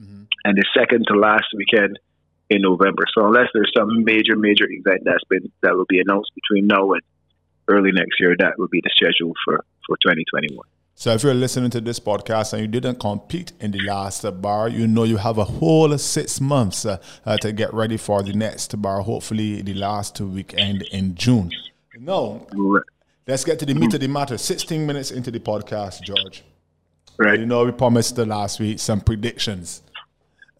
mm-hmm. 0.00 0.22
and 0.46 0.56
the 0.56 0.64
second 0.72 1.04
to 1.08 1.14
last 1.14 1.48
weekend 1.54 1.98
in 2.48 2.62
November. 2.62 3.04
So 3.12 3.26
unless 3.26 3.48
there's 3.52 3.72
some 3.76 4.02
major 4.02 4.34
major 4.34 4.64
event 4.66 5.02
that's 5.04 5.24
been 5.28 5.52
that 5.60 5.76
will 5.76 5.90
be 5.90 6.00
announced 6.00 6.30
between 6.34 6.68
now 6.68 6.92
and 6.92 7.02
early 7.68 7.92
next 7.92 8.18
year, 8.18 8.34
that 8.38 8.58
will 8.58 8.68
be 8.68 8.80
the 8.80 8.90
schedule 8.96 9.34
for 9.44 9.62
for 9.88 9.96
2021. 9.96 10.64
So 10.94 11.12
if 11.12 11.22
you're 11.22 11.34
listening 11.34 11.70
to 11.70 11.80
this 11.80 11.98
podcast 12.00 12.52
and 12.52 12.62
you 12.62 12.68
didn't 12.68 12.98
compete 12.98 13.52
in 13.60 13.70
the 13.70 13.80
last 13.82 14.24
bar, 14.42 14.68
you 14.68 14.86
know 14.86 15.04
you 15.04 15.16
have 15.16 15.38
a 15.38 15.44
whole 15.44 15.96
six 15.96 16.40
months 16.40 16.84
uh, 16.84 16.98
uh, 17.24 17.36
to 17.38 17.52
get 17.52 17.72
ready 17.72 17.96
for 17.96 18.22
the 18.22 18.32
next 18.32 18.80
bar, 18.82 19.00
hopefully 19.00 19.62
the 19.62 19.74
last 19.74 20.20
weekend 20.20 20.82
in 20.90 21.14
June. 21.14 21.52
No, 21.98 22.46
let's 23.26 23.44
get 23.44 23.58
to 23.60 23.66
the 23.66 23.74
meat 23.74 23.94
of 23.94 24.00
the 24.00 24.08
matter. 24.08 24.36
16 24.36 24.86
minutes 24.86 25.10
into 25.10 25.30
the 25.30 25.40
podcast, 25.40 26.02
George. 26.02 26.42
Right. 27.16 27.38
You 27.38 27.46
know, 27.46 27.64
we 27.64 27.72
promised 27.72 28.16
the 28.16 28.26
last 28.26 28.60
week 28.60 28.78
some 28.78 29.00
predictions. 29.00 29.82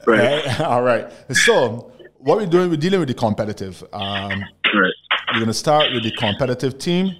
Right. 0.06 0.46
right? 0.46 0.60
All 0.72 0.82
right. 0.82 1.10
So 1.32 1.92
what 2.18 2.38
we're 2.38 2.46
doing, 2.46 2.70
we're 2.70 2.76
dealing 2.76 3.00
with 3.00 3.08
the 3.08 3.14
competitive. 3.14 3.82
Um, 3.92 4.30
right. 4.40 4.94
We're 5.32 5.40
going 5.40 5.46
to 5.46 5.54
start 5.54 5.92
with 5.92 6.04
the 6.04 6.12
competitive 6.12 6.78
team 6.78 7.16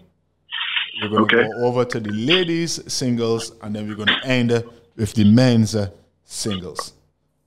we're 1.03 1.09
going 1.09 1.29
to 1.29 1.37
okay. 1.37 1.49
go 1.49 1.67
over 1.67 1.85
to 1.85 2.01
the 2.01 2.11
ladies 2.11 2.81
singles, 2.93 3.53
and 3.63 3.75
then 3.75 3.89
we're 3.89 3.95
going 3.95 4.09
to 4.09 4.27
end 4.27 4.65
with 4.97 5.15
the 5.15 5.25
men's 5.25 5.75
uh, 5.75 5.91
singles. 6.25 6.95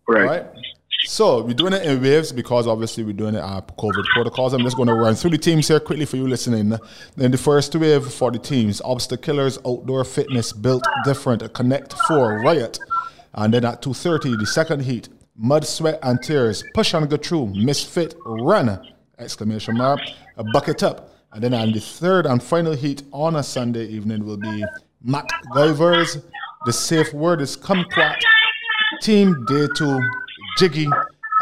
Right. 0.08 0.26
right. 0.26 0.46
So 1.06 1.42
we're 1.42 1.54
doing 1.54 1.74
it 1.74 1.84
in 1.84 2.02
waves 2.02 2.32
because 2.32 2.68
obviously 2.68 3.04
we're 3.04 3.14
doing 3.14 3.34
it 3.34 3.40
at 3.40 3.76
COVID 3.76 4.06
protocols. 4.14 4.54
I'm 4.54 4.62
just 4.62 4.76
going 4.78 4.88
to 4.88 4.94
run 4.94 5.16
through 5.16 5.32
the 5.32 5.38
teams 5.38 5.68
here 5.68 5.80
quickly 5.80 6.06
for 6.06 6.18
you 6.18 6.28
listening. 6.28 6.78
Then 7.16 7.32
the 7.32 7.38
first 7.38 7.74
wave 7.76 8.06
for 8.06 8.30
the 8.30 8.38
teams: 8.38 8.82
Obstacle 8.82 9.24
Killers, 9.24 9.58
Outdoor 9.66 10.04
Fitness, 10.04 10.54
Built 10.54 10.84
Different, 11.04 11.54
Connect 11.54 11.94
Four, 12.08 12.40
Riot, 12.42 12.78
and 13.34 13.54
then 13.54 13.66
at 13.66 13.82
2:30 13.82 14.40
the 14.40 14.46
second 14.46 14.84
heat: 14.84 15.10
Mud, 15.36 15.66
Sweat 15.66 16.00
and 16.04 16.22
Tears, 16.22 16.64
Push 16.76 16.94
and 16.94 17.10
Go 17.10 17.18
Through, 17.18 17.48
Misfit, 17.56 18.14
Run! 18.24 18.80
Exclamation 19.18 19.76
mark! 19.78 20.00
A 20.38 20.44
bucket 20.44 20.84
up. 20.84 21.11
And 21.34 21.42
then 21.42 21.54
on 21.54 21.72
the 21.72 21.80
third 21.80 22.26
and 22.26 22.44
final 22.44 22.74
heat 22.74 23.04
on 23.14 23.38
a 23.38 23.44
Sunday 23.44 23.86
evening 23.86 24.26
will 24.26 24.38
be 24.38 24.66
Matt 25.02 25.30
Guyvers. 25.56 26.22
The 26.66 26.74
safe 26.74 27.14
word 27.14 27.42
is 27.42 27.56
Kumquat, 27.56 28.18
Team 29.02 29.46
Day 29.46 29.68
2, 29.78 30.00
Jiggy, 30.58 30.88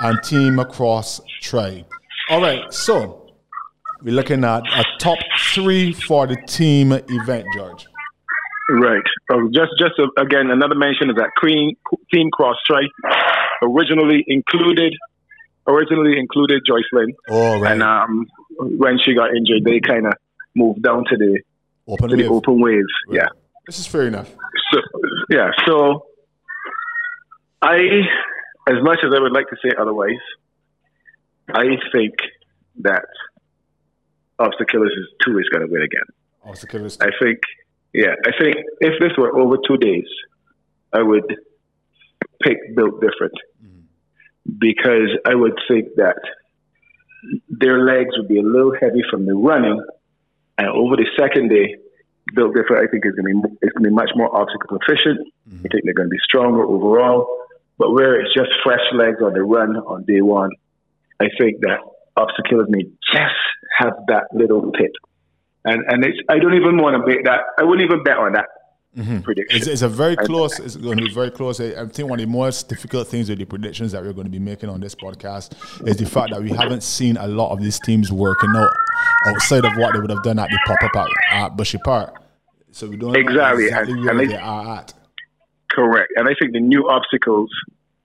and 0.01 0.23
Team 0.23 0.59
Across 0.59 1.21
Try. 1.41 1.83
All 2.29 2.39
right, 2.39 2.71
so 2.71 3.31
we're 4.03 4.13
looking 4.13 4.43
at 4.43 4.61
a 4.67 4.85
top 4.99 5.17
three 5.53 5.93
for 5.93 6.27
the 6.27 6.37
team 6.47 6.91
event, 6.91 7.47
George. 7.55 7.87
Right. 8.69 9.01
Oh, 9.31 9.49
just, 9.51 9.71
just 9.79 9.93
uh, 9.97 10.07
again, 10.21 10.51
another 10.51 10.75
mention 10.75 11.09
is 11.09 11.15
that 11.15 11.31
Queen 11.37 11.75
Team 12.13 12.29
Cross 12.29 12.57
Try 12.67 12.83
originally 13.63 14.23
included 14.27 14.93
originally 15.67 16.17
included 16.17 16.61
Joyce 16.67 16.83
Lynn. 16.93 17.13
Oh, 17.29 17.59
right. 17.59 17.71
And 17.73 17.83
um, 17.83 18.27
when 18.59 18.99
she 19.03 19.13
got 19.15 19.29
injured, 19.35 19.63
they 19.63 19.79
kind 19.79 20.05
of 20.05 20.13
moved 20.55 20.83
down 20.83 21.05
to 21.09 21.17
the 21.17 21.39
open 21.87 22.09
to 22.09 22.15
wave. 22.15 22.25
the 22.25 22.31
open 22.31 22.61
wave. 22.61 22.83
Right. 23.07 23.17
Yeah. 23.17 23.27
This 23.65 23.79
is 23.79 23.87
fair 23.87 24.07
enough. 24.07 24.29
So, 24.73 24.79
yeah. 25.29 25.51
So, 25.65 26.05
I, 27.61 27.77
as 28.67 28.75
much 28.81 28.99
as 29.03 29.11
I 29.15 29.19
would 29.19 29.31
like 29.31 29.47
to 29.49 29.57
say 29.63 29.71
otherwise, 29.79 30.21
I 31.53 31.65
think 31.93 32.15
that 32.81 33.05
Obstacle 34.37 34.65
Killers 34.65 34.91
is 34.97 35.07
two 35.25 35.37
is 35.39 35.49
going 35.49 35.65
to 35.65 35.71
win 35.71 35.81
again. 35.81 36.05
Obstacle 36.43 36.79
Killers. 36.79 36.97
I 37.01 37.09
think. 37.21 37.39
Yeah, 37.91 38.13
I 38.23 38.31
think 38.39 38.57
if 38.81 38.99
this 38.99 39.17
were 39.17 39.35
over 39.35 39.57
two 39.67 39.77
days, 39.77 40.05
I 40.93 41.01
would 41.01 41.25
pick 42.43 42.57
Built 42.75 43.01
Different 43.01 43.33
mm-hmm. 43.63 43.81
because 44.59 45.09
I 45.25 45.33
would 45.33 45.59
think 45.67 45.87
that 45.95 46.21
their 47.49 47.85
legs 47.85 48.17
would 48.17 48.27
be 48.27 48.39
a 48.39 48.43
little 48.43 48.73
heavy 48.79 49.03
from 49.09 49.25
the 49.25 49.33
running, 49.35 49.81
and 50.57 50.67
over 50.67 50.95
the 50.95 51.07
second 51.17 51.49
day, 51.49 51.75
Built 52.35 52.55
Different, 52.55 52.87
I 52.87 52.91
think, 52.91 53.05
is 53.05 53.13
going 53.15 53.33
to 53.33 53.47
be 53.47 53.55
it's 53.61 53.73
going 53.73 53.83
to 53.83 53.89
be 53.89 53.95
much 53.95 54.11
more 54.15 54.29
obstacle 54.35 54.77
efficient. 54.81 55.27
Mm-hmm. 55.47 55.65
I 55.65 55.67
think 55.69 55.83
they're 55.85 55.93
going 55.93 56.09
to 56.09 56.13
be 56.13 56.23
stronger 56.23 56.63
overall. 56.63 57.27
But 57.77 57.91
where 57.91 58.19
it's 58.19 58.33
just 58.33 58.49
fresh 58.63 58.83
legs 58.93 59.17
on 59.23 59.33
the 59.33 59.41
run 59.41 59.77
on 59.77 60.03
day 60.03 60.21
one, 60.21 60.51
I 61.19 61.27
think 61.39 61.61
that 61.61 61.79
obstacles 62.17 62.67
may 62.67 62.83
just 63.13 63.39
have 63.79 63.93
that 64.07 64.27
little 64.33 64.71
pit. 64.71 64.91
And 65.65 65.83
and 65.87 66.03
it's 66.05 66.17
I 66.29 66.39
don't 66.39 66.55
even 66.55 66.77
want 66.77 66.95
to 66.97 67.03
bet 67.07 67.23
that. 67.25 67.39
I 67.57 67.63
wouldn't 67.63 67.85
even 67.89 68.03
bet 68.03 68.17
on 68.17 68.33
that 68.33 68.45
mm-hmm. 68.97 69.19
prediction. 69.19 69.57
It's, 69.57 69.67
it's, 69.67 69.81
a 69.81 69.89
very 69.89 70.15
close. 70.15 70.59
It's 70.59 70.75
going 70.75 70.97
to 70.97 71.03
be 71.03 71.13
very 71.13 71.31
close. 71.31 71.59
I 71.59 71.85
think 71.87 72.09
one 72.09 72.19
of 72.19 72.25
the 72.25 72.31
most 72.31 72.69
difficult 72.69 73.07
things 73.07 73.29
with 73.29 73.39
the 73.39 73.45
predictions 73.45 73.91
that 73.91 74.03
we're 74.03 74.13
going 74.13 74.25
to 74.25 74.31
be 74.31 74.39
making 74.39 74.69
on 74.69 74.79
this 74.79 74.95
podcast 74.95 75.53
is 75.87 75.97
the 75.97 76.05
fact 76.05 76.31
that 76.31 76.41
we 76.41 76.49
haven't 76.49 76.83
seen 76.83 77.17
a 77.17 77.27
lot 77.27 77.51
of 77.51 77.61
these 77.61 77.79
teams 77.79 78.11
working 78.11 78.51
out 78.55 78.71
outside 79.27 79.65
of 79.65 79.73
what 79.77 79.93
they 79.93 79.99
would 79.99 80.09
have 80.09 80.23
done 80.23 80.39
at 80.39 80.49
the 80.49 80.59
pop 80.65 80.83
up 80.83 80.95
at, 80.95 81.07
at 81.31 81.57
Bushy 81.57 81.77
Park. 81.79 82.21
So 82.71 82.87
we 82.87 82.97
don't 82.97 83.15
exactly, 83.15 83.65
exactly 83.65 83.93
and, 83.93 84.05
where 84.05 84.19
and 84.19 84.31
they 84.31 84.35
are 84.35 84.77
at. 84.77 84.93
Correct, 85.71 86.11
and 86.15 86.27
I 86.27 86.33
think 86.39 86.53
the 86.53 86.59
new 86.59 86.89
obstacles 86.89 87.49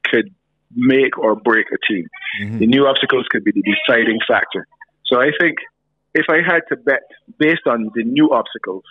could 0.05 0.33
make 0.77 1.19
or 1.19 1.37
break 1.37 1.67
a 1.73 1.93
team. 1.93 2.07
Mm-hmm. 2.43 2.59
The 2.59 2.67
new 2.67 2.87
obstacles 2.87 3.27
could 3.31 3.45
be 3.45 3.53
the 3.53 3.63
deciding 3.63 4.19
factor. 4.27 4.67
So 5.07 5.21
I 5.21 5.31
think 5.39 5.57
if 6.15 6.27
I 6.29 6.37
had 6.37 6.61
to 6.69 6.77
bet 6.77 7.03
based 7.39 7.67
on 7.67 7.91
the 7.95 8.05
new 8.05 8.33
obstacles, 8.33 8.85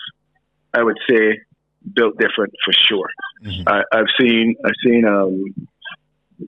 I 0.74 0.84
would 0.84 0.98
say 1.10 1.40
built 1.94 2.18
different 2.18 2.54
for 2.64 2.74
sure. 2.88 3.10
Mm-hmm. 3.44 3.68
I, 3.68 3.84
I've 3.94 4.12
seen 4.20 4.56
I've 4.66 4.78
seen 4.84 5.06
um, 5.06 5.68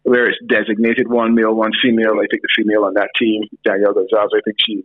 where 0.03 0.27
it's 0.27 0.39
designated 0.47 1.07
one 1.07 1.35
male, 1.35 1.53
one 1.53 1.71
female. 1.81 2.13
I 2.15 2.27
think 2.29 2.41
the 2.41 2.49
female 2.55 2.85
on 2.85 2.93
that 2.95 3.09
team, 3.17 3.43
Danielle 3.63 3.93
Gonzalez, 3.93 4.31
I 4.35 4.41
think 4.43 4.57
she's 4.65 4.83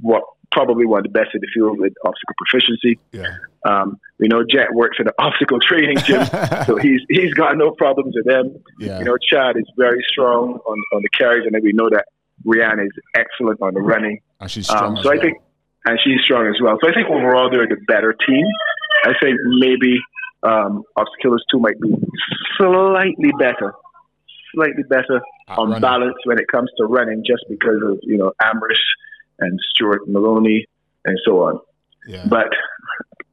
what 0.00 0.22
probably 0.50 0.86
one 0.86 1.00
of 1.00 1.04
the 1.04 1.10
best 1.10 1.30
in 1.34 1.40
the 1.40 1.48
field 1.52 1.78
with 1.78 1.92
obstacle 2.04 2.34
proficiency. 2.38 2.98
Yeah. 3.12 3.36
Um, 3.66 3.98
we 4.18 4.28
know 4.28 4.44
Jet 4.48 4.72
works 4.72 4.98
in 5.00 5.06
the 5.06 5.14
obstacle 5.22 5.58
training 5.60 5.98
gym, 5.98 6.24
so 6.66 6.76
he's 6.76 7.00
he's 7.08 7.34
got 7.34 7.56
no 7.56 7.72
problems 7.72 8.14
with 8.16 8.26
them. 8.26 8.56
Yeah. 8.78 8.98
You 9.00 9.04
know, 9.06 9.16
Chad 9.18 9.56
is 9.56 9.64
very 9.76 10.04
strong 10.08 10.58
on, 10.66 10.78
on 10.92 11.02
the 11.02 11.08
carries, 11.18 11.44
and 11.44 11.54
then 11.54 11.62
we 11.62 11.72
know 11.72 11.90
that 11.90 12.06
Rihanna 12.46 12.84
is 12.84 12.92
excellent 13.14 13.60
on 13.60 13.74
the 13.74 13.80
running. 13.80 14.20
And 14.40 14.50
she's 14.50 14.66
strong. 14.66 14.98
Um, 14.98 15.02
so 15.02 15.12
I 15.12 15.18
think, 15.18 15.38
and 15.86 15.98
she's 16.04 16.20
strong 16.24 16.46
as 16.46 16.60
well. 16.62 16.78
So 16.82 16.88
I 16.88 16.94
think 16.94 17.08
overall 17.08 17.50
they're 17.50 17.66
the 17.66 17.80
better 17.86 18.14
team. 18.26 18.46
I 19.04 19.12
think 19.22 19.38
maybe 19.58 19.98
um, 20.42 20.82
Killers 21.22 21.44
2 21.50 21.58
might 21.58 21.80
be 21.80 21.94
slightly 22.56 23.32
better, 23.38 23.74
slightly 24.54 24.82
better 24.88 25.20
on 25.48 25.68
running. 25.68 25.80
balance 25.80 26.16
when 26.24 26.38
it 26.38 26.46
comes 26.48 26.70
to 26.78 26.84
running, 26.84 27.22
just 27.26 27.44
because 27.48 27.80
of 27.82 27.98
you 28.02 28.16
know 28.16 28.32
Ambrose 28.42 28.78
and 29.40 29.58
Stuart 29.70 30.08
Maloney 30.08 30.66
and 31.04 31.18
so 31.24 31.42
on. 31.42 31.60
Yeah. 32.06 32.26
But 32.28 32.48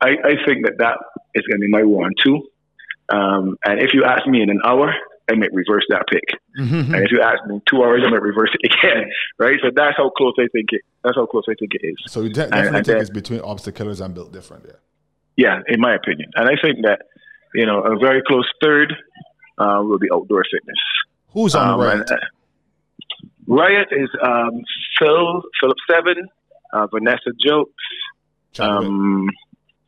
I, 0.02 0.10
I 0.24 0.46
think 0.46 0.66
that 0.66 0.78
that 0.80 0.98
is 1.36 1.46
going 1.46 1.60
to 1.60 1.66
be 1.66 1.70
my 1.70 1.84
one 1.84 2.12
too. 2.24 2.48
Um, 3.14 3.58
and 3.66 3.82
if 3.82 3.94
you 3.94 4.04
ask 4.04 4.26
me 4.26 4.42
in 4.42 4.50
an 4.50 4.62
hour, 4.66 4.94
I 5.30 5.36
might 5.36 5.54
reverse 5.54 5.86
that 5.90 6.06
pick. 6.10 6.24
Mm-hmm. 6.60 6.94
And 6.94 7.04
if 7.04 7.12
you 7.12 7.22
ask 7.22 7.46
me 7.46 7.56
in 7.56 7.62
two 7.70 7.84
hours, 7.84 8.02
I 8.06 8.10
might 8.10 8.22
reverse 8.22 8.50
it 8.54 8.72
again. 8.74 9.10
Right. 9.38 9.60
So 9.62 9.70
that's 9.76 9.96
how 9.98 10.10
close 10.10 10.34
I 10.40 10.48
think 10.52 10.70
it. 10.72 10.82
That's 11.04 11.16
how 11.16 11.26
close 11.26 11.44
I 11.50 11.54
think 11.60 11.72
it 11.76 11.86
is. 11.86 11.96
So 12.08 12.22
you 12.22 12.30
definitely 12.30 12.68
and, 12.68 12.68
and 12.68 12.86
think 12.86 12.88
then, 12.88 12.98
it's 12.98 13.10
between 13.10 13.42
Killers 13.74 14.02
and 14.02 14.14
built 14.14 14.32
different. 14.32 14.66
Yeah. 14.68 14.74
Yeah, 15.38 15.62
in 15.68 15.80
my 15.80 15.96
opinion, 15.96 16.32
and 16.36 16.48
I 16.48 16.62
think 16.62 16.84
that 16.84 17.04
you 17.56 17.66
know 17.66 17.82
a 17.82 17.98
very 17.98 18.22
close 18.26 18.50
third 18.62 18.94
uh, 19.58 19.82
will 19.84 20.00
be 20.00 20.08
outdoor 20.14 20.44
fitness. 20.52 20.78
Who's 21.30 21.56
on 21.56 21.70
um, 21.70 21.80
Riot? 21.80 22.10
And, 22.10 22.12
uh, 22.12 22.26
Riot 23.48 23.88
is 23.92 24.10
um, 24.24 24.62
Phil 25.00 25.42
Philip 25.60 25.78
Seven, 25.90 26.28
uh, 26.74 26.88
Vanessa 26.88 27.32
Jokes, 27.44 27.74
Chadwick. 28.54 28.88
Um, 28.88 29.30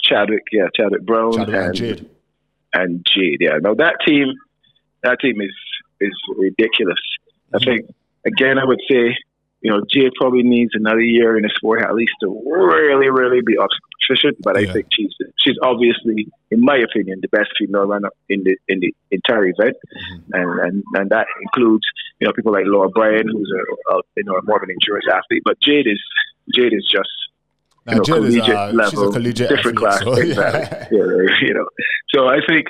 Chadwick, 0.01 0.43
yeah, 0.51 0.67
Chadwick 0.75 1.05
Brown, 1.05 1.33
Chadwick 1.33 1.55
and, 1.55 1.65
and, 1.65 1.75
Jade, 1.75 2.09
and 2.73 3.05
Jade. 3.05 3.37
Yeah, 3.39 3.57
now 3.61 3.73
that 3.75 3.97
team, 4.05 4.33
that 5.01 5.19
team 5.19 5.41
is 5.41 5.55
is 5.99 6.13
ridiculous. 6.37 6.99
Mm-hmm. 7.53 7.55
I 7.55 7.59
think 7.59 7.95
again, 8.25 8.57
I 8.57 8.65
would 8.65 8.81
say 8.89 9.15
you 9.63 9.71
know, 9.71 9.81
Jade 9.89 10.11
probably 10.19 10.43
needs 10.43 10.71
another 10.73 10.99
year 10.99 11.37
in 11.37 11.43
the 11.43 11.51
sport 11.55 11.81
at 11.81 11.95
least 11.95 12.11
to 12.21 12.27
really, 12.45 13.09
really 13.09 13.39
be 13.45 13.55
proficient. 14.05 14.37
But 14.43 14.59
yeah. 14.59 14.69
I 14.69 14.73
think 14.73 14.87
she's 14.91 15.11
she's 15.39 15.55
obviously, 15.63 16.27
in 16.51 16.59
my 16.59 16.77
opinion, 16.77 17.19
the 17.21 17.29
best 17.29 17.49
female 17.57 17.85
runner 17.85 18.09
in 18.27 18.43
the 18.43 18.57
in 18.67 18.81
the 18.81 18.93
entire 19.09 19.47
event, 19.47 19.77
mm-hmm. 19.77 20.33
and, 20.33 20.59
and 20.59 20.83
and 20.95 21.09
that 21.11 21.27
includes 21.41 21.85
you 22.19 22.27
know 22.27 22.33
people 22.33 22.51
like 22.51 22.65
Laura 22.67 22.89
Bryan, 22.89 23.25
who's 23.31 23.51
a, 23.55 23.93
a 23.95 24.01
you 24.17 24.25
know 24.25 24.39
more 24.43 24.57
of 24.57 24.63
an 24.63 24.69
endurance 24.69 25.05
athlete. 25.09 25.43
But 25.45 25.57
Jade 25.61 25.87
is 25.87 26.01
Jade 26.53 26.73
is 26.73 26.85
just 26.91 27.09
you 27.87 27.95
know, 27.95 28.01
collegiate 28.01 28.49
is, 28.49 28.55
uh, 28.55 28.71
level, 28.73 29.11
different 29.11 29.55
athlete, 29.55 29.75
class, 29.77 29.99
so, 30.03 30.13
exactly. 30.17 30.97
Yeah. 30.97 31.05
yeah, 31.05 31.47
you 31.47 31.53
know. 31.53 31.67
So 32.13 32.27
I 32.27 32.39
think 32.45 32.67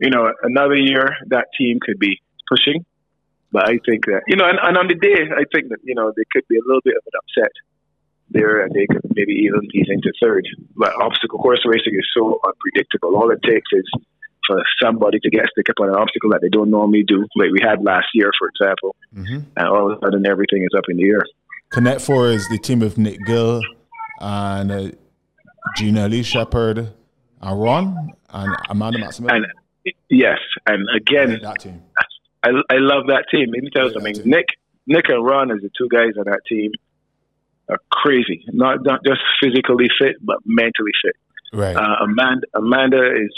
you 0.00 0.10
know, 0.10 0.32
another 0.42 0.74
year 0.74 1.16
that 1.28 1.46
team 1.56 1.78
could 1.80 2.00
be 2.00 2.20
pushing. 2.50 2.84
But 3.52 3.68
I 3.68 3.78
think 3.84 4.06
that, 4.06 4.22
you 4.26 4.36
know, 4.36 4.48
and, 4.48 4.58
and 4.62 4.78
on 4.78 4.88
the 4.88 4.94
day, 4.94 5.28
I 5.28 5.44
think 5.52 5.68
that, 5.68 5.78
you 5.84 5.94
know, 5.94 6.12
there 6.16 6.24
could 6.32 6.48
be 6.48 6.56
a 6.56 6.64
little 6.64 6.80
bit 6.82 6.96
of 6.96 7.04
an 7.04 7.20
upset 7.20 7.52
there 8.30 8.64
and 8.64 8.72
they 8.74 8.86
could 8.86 9.04
maybe 9.14 9.32
even 9.44 9.60
ease 9.74 9.88
into 9.88 10.10
third. 10.22 10.48
But 10.74 10.94
obstacle 10.96 11.38
course 11.38 11.60
racing 11.66 11.94
is 11.94 12.08
so 12.16 12.40
unpredictable. 12.44 13.14
All 13.14 13.30
it 13.30 13.42
takes 13.42 13.68
is 13.72 13.84
for 14.46 14.62
somebody 14.82 15.20
to 15.20 15.30
get 15.30 15.46
stuck 15.52 15.68
up 15.70 15.80
on 15.80 15.90
an 15.90 15.96
obstacle 15.96 16.30
that 16.30 16.40
they 16.40 16.48
don't 16.48 16.70
normally 16.70 17.04
do, 17.06 17.26
like 17.36 17.50
we 17.52 17.60
had 17.62 17.82
last 17.84 18.06
year, 18.14 18.30
for 18.38 18.48
example, 18.48 18.96
mm-hmm. 19.14 19.46
and 19.56 19.68
all 19.68 19.92
of 19.92 19.98
a 19.98 20.00
sudden 20.04 20.26
everything 20.26 20.62
is 20.62 20.70
up 20.76 20.84
in 20.88 20.96
the 20.96 21.08
air. 21.10 21.22
Connect 21.70 22.00
Four 22.00 22.28
is 22.28 22.48
the 22.48 22.58
team 22.58 22.82
of 22.82 22.98
Nick 22.98 23.18
Gill 23.26 23.60
and 24.20 24.72
uh, 24.72 24.90
Gina 25.76 26.08
Lee 26.08 26.22
Shepherd 26.22 26.92
and 27.40 27.62
Ron 27.62 28.12
and 28.30 28.56
Amanda 28.68 28.98
Maximilian. 28.98 29.44
And 29.44 29.94
yes, 30.10 30.38
and 30.66 30.86
again, 30.96 31.38
that 31.42 31.60
team. 31.60 31.82
I, 32.42 32.48
I 32.70 32.76
love 32.78 33.06
that 33.06 33.26
team. 33.30 33.50
Let 33.52 33.62
me 33.62 33.70
tell 33.70 33.86
you 33.86 33.92
something. 33.92 34.16
Nick, 34.24 34.46
Nick 34.86 35.08
and 35.08 35.24
Ron 35.24 35.50
is 35.50 35.62
the 35.62 35.70
two 35.76 35.88
guys 35.88 36.12
on 36.18 36.24
that 36.24 36.40
team 36.48 36.72
are 37.68 37.78
crazy. 37.90 38.44
Not 38.48 38.84
not 38.84 39.00
just 39.04 39.20
physically 39.40 39.88
fit, 40.00 40.16
but 40.20 40.38
mentally 40.44 40.92
fit. 41.04 41.16
Right. 41.52 41.76
Uh, 41.76 42.04
Amanda 42.04 42.46
Amanda 42.54 43.12
is 43.12 43.30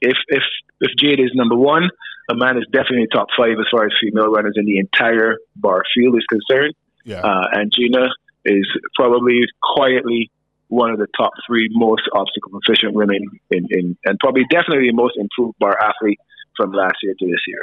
if 0.00 0.16
if 0.28 0.42
if 0.80 0.90
Jade 0.96 1.20
is 1.20 1.30
number 1.34 1.56
one, 1.56 1.90
Amanda 2.30 2.60
is 2.60 2.66
definitely 2.72 3.08
top 3.12 3.28
five 3.36 3.58
as 3.58 3.66
far 3.70 3.86
as 3.86 3.92
female 4.00 4.30
runners 4.30 4.54
in 4.56 4.64
the 4.64 4.78
entire 4.78 5.36
bar 5.56 5.82
field 5.94 6.16
is 6.16 6.24
concerned. 6.26 6.74
Yeah. 7.04 7.20
Uh, 7.20 7.46
and 7.52 7.72
Gina 7.74 8.08
is 8.44 8.66
probably 8.94 9.40
quietly 9.62 10.30
one 10.68 10.90
of 10.90 10.98
the 10.98 11.08
top 11.18 11.32
three 11.46 11.68
most 11.72 12.02
obstacle 12.14 12.52
proficient 12.52 12.94
women 12.94 13.24
in, 13.50 13.66
in 13.70 13.96
and 14.04 14.18
probably 14.20 14.44
definitely 14.50 14.86
the 14.86 14.94
most 14.94 15.16
improved 15.16 15.58
bar 15.58 15.76
athlete 15.82 16.20
from 16.56 16.72
last 16.72 16.96
year 17.02 17.14
to 17.18 17.26
this 17.26 17.40
year. 17.46 17.62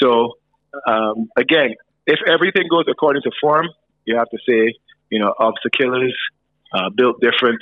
So 0.00 0.34
um, 0.86 1.28
again, 1.36 1.74
if 2.06 2.20
everything 2.26 2.64
goes 2.70 2.84
according 2.90 3.22
to 3.22 3.30
form, 3.40 3.66
you 4.04 4.16
have 4.16 4.28
to 4.30 4.38
say, 4.48 4.74
you 5.10 5.18
know, 5.18 5.34
obstacles, 5.38 6.14
uh, 6.72 6.90
built 6.94 7.20
different, 7.20 7.60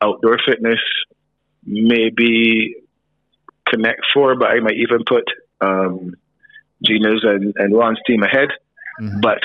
outdoor 0.00 0.38
fitness, 0.46 0.80
maybe 1.64 2.76
Connect 3.68 4.00
Four, 4.12 4.36
but 4.36 4.50
I 4.50 4.60
might 4.60 4.76
even 4.76 5.04
put 5.06 5.24
um, 5.60 6.14
Gina's 6.84 7.24
and, 7.24 7.54
and 7.56 7.76
Ron's 7.76 8.00
team 8.06 8.22
ahead. 8.22 8.48
Mm-hmm. 9.00 9.20
But 9.20 9.40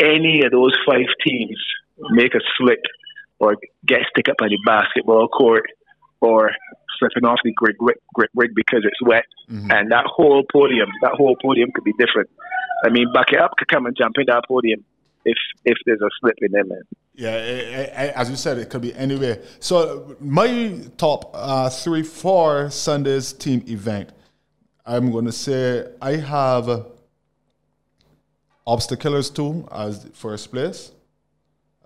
any 0.00 0.42
of 0.44 0.52
those 0.52 0.76
five 0.86 1.06
teams 1.26 1.56
make 2.10 2.34
a 2.34 2.40
slip 2.58 2.80
or 3.38 3.56
get 3.84 4.00
stick 4.10 4.28
up 4.28 4.36
on 4.40 4.48
the 4.48 4.58
basketball 4.64 5.28
court 5.28 5.64
or 6.20 6.50
slipping 6.98 7.24
off 7.24 7.38
the 7.44 7.52
grid, 7.52 7.76
grid, 7.78 7.96
grid, 8.14 8.30
grid 8.34 8.54
because 8.54 8.82
it's 8.84 9.00
wet. 9.02 9.24
Mm-hmm. 9.50 9.70
And 9.70 9.92
that 9.92 10.04
whole 10.06 10.44
podium, 10.52 10.88
that 11.02 11.12
whole 11.12 11.36
podium 11.42 11.70
could 11.74 11.84
be 11.84 11.92
different. 11.98 12.30
I 12.84 12.90
mean, 12.90 13.12
back 13.12 13.32
it 13.32 13.40
up 13.40 13.52
could 13.56 13.68
come 13.68 13.86
and 13.86 13.96
jump 13.96 14.16
in 14.18 14.24
that 14.26 14.44
podium 14.48 14.84
if 15.24 15.36
if 15.64 15.76
there's 15.86 16.00
a 16.00 16.08
slip 16.20 16.36
in 16.40 16.52
there, 16.52 16.64
man. 16.64 16.82
Yeah, 17.14 18.12
as 18.14 18.28
you 18.28 18.36
said, 18.36 18.58
it 18.58 18.68
could 18.68 18.82
be 18.82 18.94
anywhere. 18.94 19.42
So 19.58 20.16
my 20.20 20.80
top 20.98 21.30
uh, 21.32 21.70
three, 21.70 22.02
four 22.02 22.70
Sundays 22.70 23.32
team 23.32 23.64
event, 23.66 24.10
I'm 24.84 25.10
going 25.10 25.24
to 25.24 25.32
say 25.32 25.86
I 26.02 26.16
have 26.16 26.86
Obstaclers 28.66 29.34
2 29.34 29.68
as 29.72 30.06
first 30.12 30.50
place. 30.52 30.92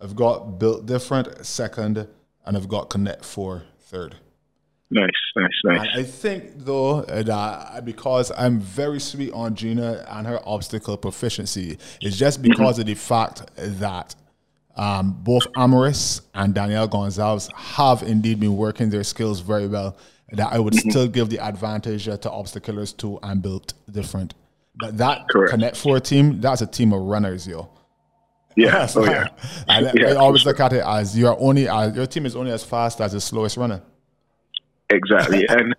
I've 0.03 0.17
got 0.17 0.59
Built 0.59 0.87
Different 0.87 1.47
second, 1.47 2.09
and 2.45 2.57
I've 2.57 2.69
got 2.69 2.91
Connect 2.91 3.25
4 3.25 3.63
third. 3.91 4.17
Nice, 4.93 5.11
nice, 5.37 5.51
nice. 5.65 5.81
And 5.81 6.01
I 6.01 6.03
think 6.03 6.53
though 6.57 7.03
that 7.03 7.85
because 7.85 8.33
I'm 8.37 8.59
very 8.59 8.99
sweet 8.99 9.33
on 9.33 9.55
Gina 9.55 10.05
and 10.11 10.27
her 10.27 10.41
obstacle 10.45 10.97
proficiency, 10.97 11.79
it's 12.01 12.17
just 12.17 12.43
mm-hmm. 12.43 12.51
because 12.51 12.75
mm-hmm. 12.75 12.81
of 12.81 12.87
the 12.87 12.95
fact 12.95 13.43
that 13.57 14.17
um, 14.77 15.17
both 15.23 15.47
Amaris 15.53 16.23
and 16.35 16.55
Danielle 16.55 16.89
Gonzalez 16.89 17.49
have 17.55 18.03
indeed 18.03 18.41
been 18.41 18.57
working 18.57 18.91
their 18.91 19.05
skills 19.05 19.41
very 19.41 19.69
well. 19.69 19.97
That 20.33 20.53
I 20.53 20.59
would 20.59 20.75
mm-hmm. 20.75 20.91
still 20.91 21.09
give 21.09 21.29
the 21.29 21.39
advantage 21.39 22.05
to 22.05 22.19
Obstaclers 22.19 22.97
2 22.97 23.19
and 23.23 23.43
built 23.43 23.75
different. 23.91 24.35
But 24.81 24.99
that 24.99 25.29
Correct. 25.29 25.53
Connect 25.53 25.77
Four 25.77 26.01
team, 26.01 26.41
that's 26.41 26.63
a 26.63 26.67
team 26.67 26.93
of 26.93 27.03
runners, 27.03 27.47
yo. 27.47 27.69
Yeah, 28.57 28.89
oh 28.97 29.05
yeah. 29.05 29.29
and 29.69 29.87
uh, 29.87 29.93
yeah, 29.95 30.09
I 30.09 30.15
always 30.17 30.45
look 30.45 30.61
at 30.61 30.73
it 30.73 30.85
as 30.85 31.17
you're 31.17 31.37
only 31.41 31.69
as 31.69 31.95
your 31.95 32.07
team 32.07 32.27
is 32.27 32.37
only 32.37 32.53
as 32.53 32.65
fast 32.65 33.01
as 33.01 33.13
the 33.13 33.21
slowest 33.21 33.57
runner. 33.57 33.83
Exactly, 34.89 35.47
and 35.49 35.75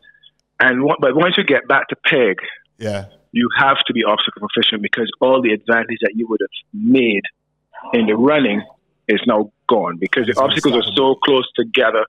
and 0.59 0.89
but 0.99 1.15
once 1.15 1.35
you 1.37 1.43
get 1.43 1.67
back 1.67 1.87
to 1.89 1.95
peg, 2.05 2.37
yeah, 2.77 3.05
you 3.31 3.49
have 3.57 3.77
to 3.87 3.93
be 3.93 4.03
obstacle 4.03 4.47
proficient 4.47 4.81
because 4.81 5.09
all 5.19 5.41
the 5.41 5.51
advantage 5.51 5.99
that 6.01 6.13
you 6.15 6.27
would 6.27 6.39
have 6.41 6.49
made 6.73 7.23
in 7.93 8.05
the 8.05 8.15
running 8.15 8.63
is 9.07 9.21
now 9.25 9.51
gone 9.67 9.97
because 9.97 10.27
the 10.27 10.39
obstacles 10.39 10.75
are 10.75 10.91
so 10.95 11.15
close 11.15 11.47
together. 11.55 12.05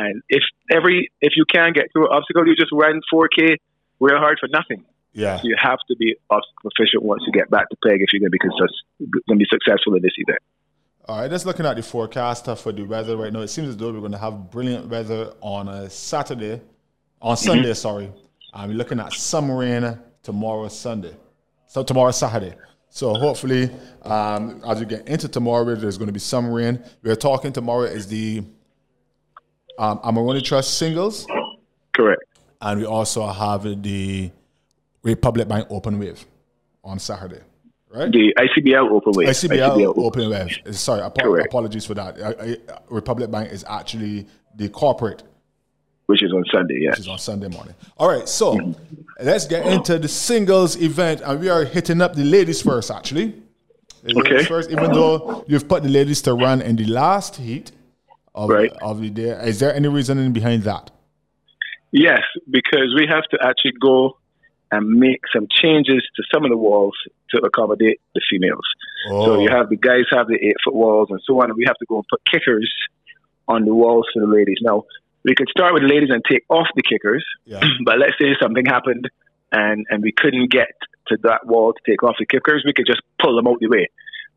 And 0.00 0.22
if 0.28 0.42
every 0.70 1.10
if 1.20 1.34
you 1.36 1.44
can 1.44 1.72
get 1.72 1.86
through 1.92 2.06
an 2.08 2.16
obstacle, 2.16 2.46
you 2.46 2.56
just 2.56 2.72
run 2.72 3.00
4K 3.12 3.56
real 4.00 4.18
hard 4.18 4.38
for 4.40 4.48
nothing. 4.48 4.84
Yeah, 5.12 5.38
so 5.38 5.42
you 5.44 5.56
have 5.58 5.78
to 5.88 5.96
be 5.96 6.16
proficient 6.28 7.02
once 7.02 7.22
you 7.26 7.32
get 7.32 7.50
back 7.50 7.68
to 7.68 7.76
peg 7.84 8.00
if 8.00 8.12
you're 8.12 8.20
going 8.20 8.30
to 8.30 8.38
be 8.38 8.38
going 8.38 9.22
to 9.28 9.36
be 9.36 9.46
successful 9.50 9.94
in 9.96 10.02
this 10.02 10.12
event. 10.16 10.38
All 11.06 11.20
right, 11.20 11.30
just 11.30 11.46
looking 11.46 11.66
at 11.66 11.76
the 11.76 11.82
forecast 11.82 12.46
for 12.58 12.72
the 12.72 12.84
weather 12.84 13.16
right 13.16 13.32
now, 13.32 13.40
it 13.40 13.48
seems 13.48 13.68
as 13.68 13.76
though 13.76 13.92
we're 13.92 14.00
going 14.00 14.12
to 14.12 14.18
have 14.18 14.50
brilliant 14.50 14.86
weather 14.86 15.32
on 15.40 15.66
a 15.68 15.90
Saturday, 15.90 16.60
on 17.20 17.36
mm-hmm. 17.36 17.46
Sunday. 17.46 17.74
Sorry, 17.74 18.12
I'm 18.54 18.72
looking 18.72 19.00
at 19.00 19.12
some 19.12 19.50
rain 19.50 19.98
tomorrow, 20.22 20.68
Sunday. 20.68 21.16
So 21.66 21.82
tomorrow, 21.82 22.12
Saturday. 22.12 22.54
So 22.90 23.14
hopefully, 23.14 23.70
um, 24.02 24.62
as 24.66 24.80
we 24.80 24.86
get 24.86 25.08
into 25.08 25.28
tomorrow, 25.28 25.74
there's 25.74 25.96
going 25.96 26.08
to 26.08 26.12
be 26.12 26.20
some 26.20 26.50
rain. 26.50 26.82
We're 27.02 27.16
talking 27.16 27.52
tomorrow 27.52 27.84
is 27.84 28.08
the 28.08 28.44
um, 29.78 29.98
Amarone 30.00 30.42
Trust 30.42 30.76
singles. 30.78 31.26
Correct. 31.94 32.22
And 32.60 32.80
we 32.80 32.86
also 32.86 33.26
have 33.26 33.62
the 33.82 34.30
Republic 35.02 35.48
Bank 35.48 35.66
Open 35.70 35.98
Wave 35.98 36.24
on 36.84 36.98
Saturday. 36.98 37.40
Right? 37.92 38.10
The 38.10 38.34
ICBL 38.38 38.90
Open 38.90 39.12
Wave. 39.16 39.28
ICBL, 39.28 39.70
ICBL 39.70 39.98
Open 39.98 40.30
Wave. 40.30 40.76
Sorry, 40.76 41.02
ap- 41.02 41.18
apologies 41.18 41.86
for 41.86 41.94
that. 41.94 42.22
I, 42.22 42.44
I, 42.44 42.56
Republic 42.88 43.30
Bank 43.30 43.50
is 43.50 43.64
actually 43.68 44.26
the 44.54 44.68
corporate 44.68 45.22
which 46.10 46.24
is 46.24 46.32
on 46.32 46.42
Sunday. 46.52 46.78
Yeah, 46.80 46.90
which 46.90 46.98
is 46.98 47.08
on 47.08 47.18
Sunday 47.18 47.46
morning. 47.46 47.72
All 47.96 48.08
right, 48.08 48.28
so 48.28 48.56
mm-hmm. 48.56 49.24
let's 49.24 49.46
get 49.46 49.64
into 49.64 49.96
the 49.96 50.08
singles 50.08 50.74
event, 50.76 51.20
and 51.24 51.38
we 51.38 51.48
are 51.48 51.64
hitting 51.64 52.02
up 52.02 52.14
the 52.14 52.24
ladies 52.24 52.60
first. 52.60 52.90
Actually, 52.90 53.34
the 54.02 54.18
okay. 54.18 54.44
First, 54.44 54.70
even 54.70 54.92
though 54.92 55.44
you've 55.46 55.68
put 55.68 55.84
the 55.84 55.88
ladies 55.88 56.20
to 56.22 56.34
run 56.34 56.62
in 56.62 56.74
the 56.74 56.86
last 56.86 57.36
heat 57.36 57.70
of, 58.34 58.50
right. 58.50 58.72
of 58.82 59.00
the 59.00 59.08
day, 59.08 59.30
is 59.46 59.60
there 59.60 59.72
any 59.72 59.86
reasoning 59.86 60.32
behind 60.32 60.64
that? 60.64 60.90
Yes, 61.92 62.22
because 62.50 62.92
we 62.96 63.06
have 63.08 63.24
to 63.30 63.38
actually 63.42 63.74
go 63.80 64.16
and 64.72 64.88
make 64.88 65.20
some 65.34 65.46
changes 65.50 66.06
to 66.16 66.22
some 66.32 66.44
of 66.44 66.50
the 66.50 66.56
walls 66.56 66.94
to 67.30 67.38
accommodate 67.38 68.00
the 68.14 68.20
females. 68.30 68.64
Oh. 69.08 69.24
So 69.24 69.40
you 69.40 69.48
have 69.50 69.68
the 69.68 69.76
guys 69.76 70.04
have 70.12 70.28
the 70.28 70.34
eight 70.36 70.56
foot 70.64 70.74
walls 70.74 71.08
and 71.10 71.20
so 71.24 71.40
on, 71.40 71.50
and 71.50 71.56
we 71.56 71.64
have 71.66 71.76
to 71.76 71.86
go 71.86 71.96
and 71.96 72.04
put 72.08 72.20
kickers 72.24 72.70
on 73.48 73.64
the 73.64 73.74
walls 73.74 74.06
for 74.12 74.20
the 74.20 74.32
ladies. 74.32 74.58
Now, 74.62 74.84
we 75.24 75.34
could 75.34 75.48
start 75.50 75.74
with 75.74 75.82
the 75.82 75.88
ladies 75.88 76.10
and 76.10 76.22
take 76.28 76.44
off 76.48 76.68
the 76.74 76.82
kickers. 76.82 77.24
Yeah. 77.44 77.60
But 77.84 77.98
let's 77.98 78.14
say 78.20 78.34
something 78.40 78.64
happened 78.64 79.10
and, 79.52 79.86
and 79.90 80.02
we 80.02 80.12
couldn't 80.12 80.50
get 80.50 80.70
to 81.08 81.18
that 81.22 81.46
wall 81.46 81.72
to 81.72 81.80
take 81.90 82.02
off 82.02 82.16
the 82.18 82.26
kickers, 82.26 82.62
we 82.64 82.72
could 82.72 82.86
just 82.86 83.02
pull 83.20 83.36
them 83.36 83.48
out 83.48 83.58
the 83.60 83.68
way. 83.68 83.88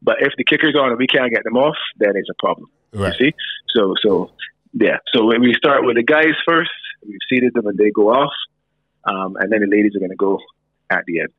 But 0.02 0.18
if 0.20 0.34
the 0.38 0.44
kickers 0.44 0.76
are 0.76 0.84
on 0.84 0.90
and 0.90 1.00
we 1.00 1.08
can't 1.08 1.32
get 1.32 1.44
them 1.44 1.56
off, 1.56 1.78
then 1.98 2.14
it's 2.16 2.30
a 2.30 2.34
problem. 2.40 2.70
Right. 2.92 3.14
You 3.20 3.32
see? 3.32 3.36
So 3.74 3.94
so 4.02 4.32
yeah. 4.74 4.98
So 5.14 5.26
when 5.26 5.42
we 5.42 5.54
start 5.54 5.86
with 5.86 5.96
the 5.96 6.04
guys 6.04 6.36
first, 6.46 6.72
we've 7.08 7.18
seated 7.30 7.54
them 7.54 7.68
and 7.68 7.78
they 7.78 7.92
go 7.92 8.10
off. 8.10 8.34
Um, 9.06 9.36
and 9.38 9.52
then 9.52 9.62
the 9.62 9.68
ladies 9.68 9.96
are 9.96 10.00
gonna 10.00 10.16
go 10.16 10.40
at 10.90 11.06
the 11.06 11.22
end. 11.22 11.30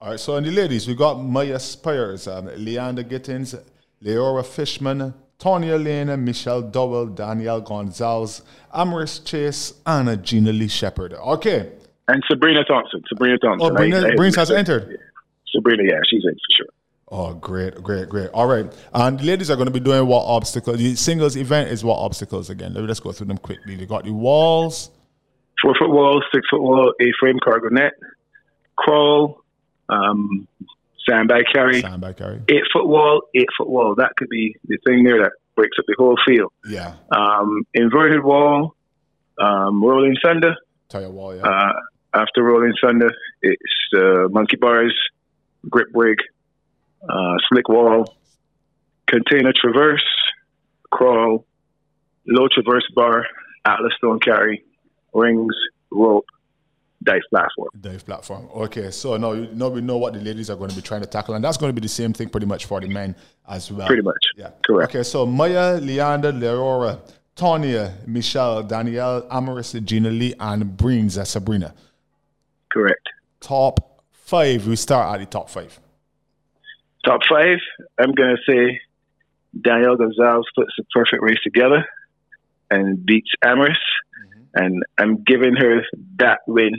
All 0.00 0.10
right, 0.10 0.20
so 0.20 0.36
in 0.36 0.44
the 0.44 0.50
ladies, 0.50 0.88
we 0.88 0.94
got 0.94 1.14
Maya 1.22 1.58
Spires, 1.58 2.26
um, 2.26 2.46
Leander 2.56 3.04
Gittins, 3.04 3.60
Leora 4.02 4.44
Fishman, 4.46 5.12
Tonya 5.38 5.82
Lane, 5.82 6.24
Michelle 6.24 6.62
Dowell, 6.62 7.06
Danielle 7.06 7.60
Gonzalez, 7.60 8.42
Amaris 8.74 9.24
Chase, 9.24 9.74
and 9.84 10.22
Gina 10.22 10.52
Lee 10.52 10.68
Shepherd. 10.68 11.14
Okay. 11.14 11.72
And 12.08 12.22
Sabrina 12.28 12.64
Thompson. 12.64 13.02
Sabrina 13.08 13.38
Thompson. 13.38 13.66
Oh, 13.66 13.68
Sabrina, 13.68 14.08
I, 14.08 14.22
I, 14.22 14.32
has 14.36 14.50
entered. 14.50 14.98
Sabrina, 15.52 15.82
yeah, 15.82 16.00
she's 16.08 16.24
in 16.24 16.32
for 16.32 16.56
sure. 16.56 16.66
Oh, 17.12 17.34
great, 17.34 17.74
great, 17.82 18.08
great. 18.08 18.28
All 18.30 18.46
right. 18.46 18.72
And 18.94 19.18
the 19.18 19.24
ladies 19.24 19.50
are 19.50 19.56
going 19.56 19.66
to 19.66 19.72
be 19.72 19.80
doing 19.80 20.06
what 20.06 20.24
obstacles? 20.24 20.78
The 20.78 20.94
singles 20.94 21.36
event 21.36 21.70
is 21.70 21.82
what 21.82 21.96
obstacles 21.96 22.50
again? 22.50 22.72
Let 22.72 22.82
me 22.82 22.86
just 22.86 23.02
go 23.02 23.10
through 23.10 23.26
them 23.26 23.38
quickly. 23.38 23.76
They 23.76 23.86
got 23.86 24.04
the 24.04 24.12
walls. 24.12 24.90
Four 25.62 25.74
foot 25.78 25.90
wall, 25.90 26.22
six 26.32 26.46
foot 26.48 26.62
wall, 26.62 26.92
A 27.00 27.12
frame 27.18 27.38
cargo 27.42 27.68
net, 27.68 27.92
crawl, 28.76 29.42
um, 29.88 30.46
sandbag 31.08 31.44
carry, 31.52 31.80
sandbag 31.80 32.16
carry, 32.16 32.40
eight 32.48 32.64
foot 32.72 32.86
wall, 32.86 33.22
eight 33.34 33.48
foot 33.56 33.68
wall. 33.68 33.94
That 33.96 34.16
could 34.16 34.28
be 34.28 34.56
the 34.66 34.78
thing 34.86 35.04
there 35.04 35.22
that 35.22 35.32
breaks 35.56 35.76
up 35.78 35.84
the 35.86 35.94
whole 35.98 36.16
field. 36.26 36.52
Yeah. 36.66 36.94
Um, 37.10 37.64
inverted 37.74 38.24
wall, 38.24 38.74
um, 39.38 39.82
Rolling 39.82 40.16
Thunder. 40.22 40.54
Tire 40.88 41.10
wall, 41.10 41.36
yeah. 41.36 41.42
Uh, 41.42 41.72
after 42.14 42.42
Rolling 42.42 42.74
Thunder, 42.82 43.12
it's 43.42 43.62
uh, 43.96 44.28
monkey 44.30 44.56
bars, 44.56 44.96
grip 45.68 45.88
rig, 45.94 46.18
uh, 47.08 47.36
slick 47.48 47.68
wall, 47.68 48.16
container 49.06 49.52
traverse, 49.54 50.04
crawl, 50.90 51.44
low 52.26 52.48
traverse 52.52 52.86
bar, 52.94 53.26
Atlas 53.64 53.92
stone 53.98 54.18
carry, 54.20 54.64
rings, 55.14 55.54
rope, 55.90 56.26
dive 57.02 57.22
platform. 57.30 57.68
Dive 57.80 58.04
platform. 58.04 58.48
Okay, 58.54 58.90
so 58.90 59.16
now, 59.16 59.32
now 59.32 59.68
we 59.68 59.80
know 59.80 59.98
what 59.98 60.14
the 60.14 60.20
ladies 60.20 60.50
are 60.50 60.56
going 60.56 60.70
to 60.70 60.76
be 60.76 60.82
trying 60.82 61.00
to 61.00 61.06
tackle, 61.06 61.34
and 61.34 61.44
that's 61.44 61.56
going 61.56 61.70
to 61.74 61.80
be 61.80 61.84
the 61.84 61.92
same 61.92 62.12
thing 62.12 62.28
pretty 62.28 62.46
much 62.46 62.66
for 62.66 62.80
the 62.80 62.88
men 62.88 63.14
as 63.48 63.70
well. 63.70 63.86
Pretty 63.86 64.02
much. 64.02 64.24
Yeah. 64.36 64.50
Correct. 64.66 64.94
Okay, 64.94 65.02
so 65.02 65.26
Maya, 65.26 65.80
Leander, 65.80 66.32
Leora, 66.32 67.00
Tonya, 67.36 68.06
Michelle, 68.06 68.62
Danielle, 68.62 69.22
Amaris, 69.22 69.82
Gina 69.84 70.10
Lee, 70.10 70.34
and 70.38 70.64
Breens, 70.76 71.16
uh, 71.16 71.24
Sabrina. 71.24 71.74
Correct. 72.70 73.08
Top 73.40 74.04
five. 74.12 74.66
We 74.66 74.76
start 74.76 75.14
at 75.14 75.20
the 75.20 75.26
top 75.26 75.48
five. 75.48 75.80
Top 77.04 77.20
five, 77.28 77.58
I'm 77.98 78.12
going 78.12 78.36
to 78.36 78.52
say 78.52 78.80
Danielle 79.58 79.96
Gonzalez 79.96 80.44
puts 80.54 80.72
the 80.76 80.84
perfect 80.92 81.22
race 81.22 81.38
together 81.42 81.86
and 82.70 83.04
beats 83.04 83.30
Amaris. 83.42 83.70
Mm-hmm. 83.70 84.29
And 84.54 84.82
I'm 84.98 85.22
giving 85.22 85.54
her 85.54 85.82
that 86.18 86.40
win 86.46 86.72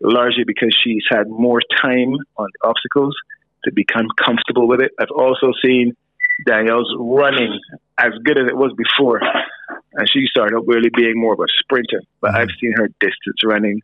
largely 0.00 0.44
because 0.44 0.76
she's 0.82 1.04
had 1.08 1.28
more 1.28 1.60
time 1.80 2.14
on 2.36 2.48
the 2.52 2.68
obstacles 2.68 3.14
to 3.64 3.72
become 3.72 4.08
comfortable 4.22 4.68
with 4.68 4.80
it. 4.80 4.92
I've 5.00 5.10
also 5.10 5.52
seen 5.64 5.94
Danielle's 6.46 6.94
running 6.98 7.58
as 7.98 8.12
good 8.24 8.38
as 8.38 8.46
it 8.48 8.56
was 8.56 8.72
before. 8.76 9.20
And 9.94 10.08
she 10.10 10.26
started 10.26 10.60
really 10.66 10.90
being 10.94 11.14
more 11.16 11.32
of 11.32 11.40
a 11.40 11.46
sprinter. 11.60 12.02
But 12.20 12.32
mm-hmm. 12.32 12.36
I've 12.38 12.48
seen 12.60 12.72
her 12.76 12.88
distance 13.00 13.42
running 13.44 13.80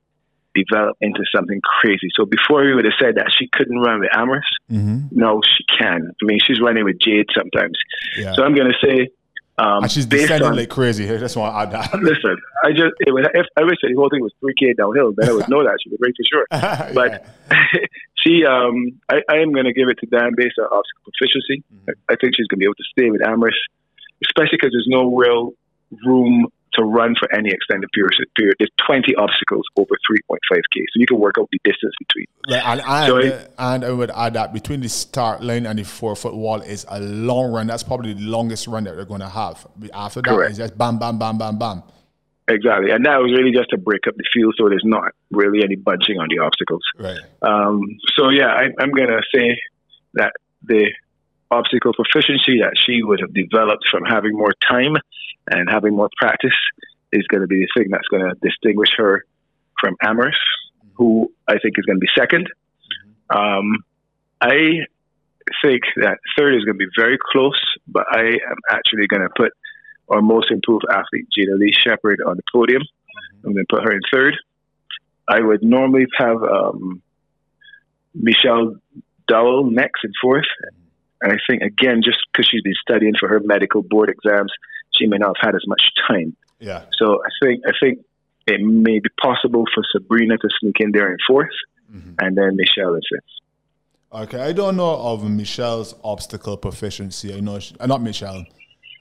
develop 0.55 0.97
into 1.01 1.23
something 1.35 1.61
crazy. 1.81 2.09
So 2.15 2.27
before 2.27 2.65
we 2.65 2.75
would 2.75 2.85
have 2.85 2.95
said 3.01 3.15
that 3.15 3.31
she 3.39 3.49
couldn't 3.53 3.79
run 3.79 4.01
with 4.01 4.11
Amaris, 4.11 4.41
mm-hmm. 4.71 5.07
no, 5.13 5.41
she 5.45 5.65
can. 5.79 6.11
I 6.11 6.25
mean, 6.25 6.39
she's 6.45 6.61
running 6.61 6.85
with 6.85 6.99
Jade 7.01 7.29
sometimes. 7.35 7.79
Yeah. 8.19 8.35
So 8.35 8.43
I'm 8.43 8.55
going 8.55 8.73
to 8.73 8.87
say. 8.87 9.11
Um, 9.61 9.83
and 9.83 9.93
she's 9.93 10.07
descending 10.07 10.49
on, 10.49 10.57
like 10.57 10.71
crazy. 10.71 11.05
I 11.09 11.13
want 11.13 11.29
to 11.31 11.43
add 11.45 11.71
that. 11.73 11.93
Listen, 12.01 12.37
I 12.65 12.71
just 12.71 12.97
it 13.01 13.13
was, 13.13 13.27
if 13.35 13.47
I 13.59 13.65
wish 13.65 13.77
the 13.83 13.93
whole 13.95 14.09
thing 14.09 14.23
was 14.23 14.33
3K 14.43 14.77
downhill, 14.77 15.13
then 15.17 15.29
I 15.29 15.33
would 15.33 15.49
know 15.49 15.63
that 15.63 15.77
she 15.83 15.91
would 15.91 16.01
race 16.01 16.15
for 16.17 16.25
sure. 16.25 16.47
But 16.95 17.27
she, 18.25 18.45
um, 18.47 18.99
I, 19.11 19.21
I 19.29 19.37
am 19.39 19.53
going 19.53 19.67
to 19.67 19.75
give 19.75 19.89
it 19.89 19.99
to 20.01 20.07
Dan 20.07 20.33
based 20.35 20.57
on 20.59 20.65
obstacle 20.65 21.13
proficiency. 21.13 21.63
Mm-hmm. 21.69 21.91
I, 22.09 22.15
I 22.15 22.17
think 22.17 22.37
she's 22.37 22.47
going 22.47 22.57
to 22.57 22.65
be 22.65 22.65
able 22.65 22.81
to 22.81 22.89
stay 22.91 23.11
with 23.11 23.21
Amaris, 23.21 23.61
especially 24.25 24.57
because 24.57 24.73
there's 24.73 24.89
no 24.89 25.15
real 25.15 25.53
room 26.07 26.49
to 26.75 26.85
run 26.85 27.15
for 27.19 27.33
any 27.35 27.51
extended 27.51 27.89
period. 27.93 28.15
There's 28.59 28.71
20 28.87 29.15
obstacles 29.17 29.65
over 29.77 29.95
3.5k, 30.11 30.75
so 30.75 30.95
you 30.95 31.07
can 31.07 31.19
work 31.19 31.37
out 31.39 31.49
the 31.51 31.59
distance 31.65 31.95
between. 31.99 32.27
Yeah, 32.49 32.73
and, 32.73 32.81
and, 32.81 33.07
so 33.07 33.17
it, 33.17 33.55
and 33.59 33.85
I 33.85 33.91
would 33.91 34.11
add 34.11 34.35
that 34.35 34.53
between 34.53 34.81
the 34.81 34.89
start 34.89 35.43
line 35.43 35.67
and 35.67 35.79
the 35.79 35.85
four 35.85 36.15
foot 36.17 36.35
wall 36.35 36.61
is 36.61 36.87
a 36.89 37.01
long 37.01 37.53
run. 37.53 37.67
That's 37.67 37.83
probably 37.83 38.15
the 38.15 38.23
longest 38.23 38.67
run 38.67 38.85
that 38.85 38.97
they're 38.97 39.05
going 39.05 39.21
to 39.21 39.29
have. 39.29 39.67
After 39.93 40.23
that, 40.23 40.31
Correct. 40.31 40.51
it's 40.51 40.59
just 40.59 40.79
bam, 40.79 40.99
bam, 40.99 41.19
bam, 41.19 41.39
bam, 41.39 41.59
bam. 41.59 41.83
Exactly, 42.49 42.91
and 42.91 43.05
that 43.07 43.19
was 43.19 43.33
really 43.37 43.53
just 43.53 43.71
to 43.71 43.79
break 43.79 44.09
up 44.09 44.17
the 44.17 44.25
field, 44.33 44.55
so 44.59 44.69
there's 44.69 44.83
not 44.85 45.13
really 45.31 45.63
any 45.63 45.77
bunching 45.77 46.19
on 46.19 46.27
the 46.29 46.43
obstacles. 46.43 46.83
Right. 46.99 47.21
Um, 47.43 47.81
so 48.17 48.31
yeah, 48.31 48.49
I, 48.49 48.71
I'm 48.81 48.91
going 48.91 49.09
to 49.09 49.23
say 49.33 49.57
that 50.15 50.33
the 50.63 50.91
obstacle 51.51 51.93
proficiency 51.93 52.61
that 52.61 52.75
she 52.77 53.03
would 53.03 53.21
have 53.21 53.33
developed 53.35 53.85
from 53.91 54.05
having 54.05 54.37
more 54.37 54.53
time 54.69 54.97
and 55.51 55.69
having 55.69 55.95
more 55.95 56.09
practice 56.17 56.55
is 57.13 57.27
going 57.27 57.41
to 57.41 57.47
be 57.47 57.61
the 57.61 57.81
thing 57.81 57.91
that's 57.91 58.07
going 58.09 58.23
to 58.23 58.35
distinguish 58.41 58.91
her 58.97 59.25
from 59.81 59.97
Amaris, 60.03 60.33
who 60.95 61.33
I 61.49 61.59
think 61.59 61.79
is 61.79 61.85
going 61.85 61.99
to 61.99 62.01
be 62.01 62.09
2nd 62.17 62.47
um, 63.31 63.85
I 64.41 64.87
think 65.63 65.83
that 65.97 66.19
third 66.37 66.55
is 66.55 66.65
going 66.65 66.79
to 66.79 66.85
be 66.85 66.91
very 66.97 67.19
close, 67.33 67.61
but 67.87 68.07
I 68.11 68.23
am 68.23 68.57
actually 68.71 69.07
going 69.07 69.23
to 69.23 69.29
put 69.37 69.53
our 70.09 70.21
most 70.21 70.51
improved 70.51 70.85
athlete, 70.91 71.29
Gina 71.33 71.55
Lee 71.55 71.73
Shepherd, 71.73 72.21
on 72.27 72.37
the 72.37 72.43
podium. 72.53 72.83
I'm 73.45 73.53
going 73.53 73.65
to 73.69 73.75
put 73.77 73.85
her 73.85 73.93
in 73.93 74.01
third. 74.13 74.37
I 75.29 75.41
would 75.41 75.63
normally 75.63 76.07
have 76.19 76.43
um, 76.43 77.03
Michelle 78.15 78.77
Dowell 79.29 79.71
next 79.71 80.05
in 80.05 80.13
fourth. 80.21 80.47
And 81.23 81.33
I 81.33 81.37
think, 81.49 81.63
again, 81.63 82.03
just 82.05 82.19
because 82.33 82.49
she's 82.51 82.63
been 82.63 82.75
studying 82.81 83.15
for 83.19 83.29
her 83.29 83.41
medical 83.41 83.83
board 83.83 84.09
exams, 84.09 84.53
she 84.99 85.07
may 85.07 85.19
not 85.19 85.37
have 85.37 85.49
had 85.49 85.55
as 85.55 85.67
much 85.67 85.83
time. 86.09 86.37
Yeah. 86.59 86.85
So 86.99 87.23
I 87.25 87.29
think 87.45 87.63
I 87.67 87.73
think 87.81 88.05
it 88.47 88.61
may 88.61 88.99
be 88.99 89.09
possible 89.21 89.65
for 89.75 89.83
Sabrina 89.93 90.37
to 90.39 90.49
sneak 90.61 90.77
in 90.81 90.93
there 90.93 91.11
in 91.11 91.19
4th 91.29 91.47
mm-hmm. 91.93 92.13
and 92.19 92.37
then 92.37 92.57
Michelle 92.57 92.95
in 92.95 93.01
fifth. 93.11 93.25
Okay, 94.13 94.41
I 94.41 94.53
don't 94.53 94.77
know 94.77 94.97
of 94.97 95.29
Michelle's 95.31 95.95
obstacle 96.03 96.57
proficiency. 96.57 97.33
I 97.33 97.41
know, 97.41 97.61
she, 97.61 97.77
uh, 97.79 97.87
not 97.87 98.03
Michelle. 98.03 98.45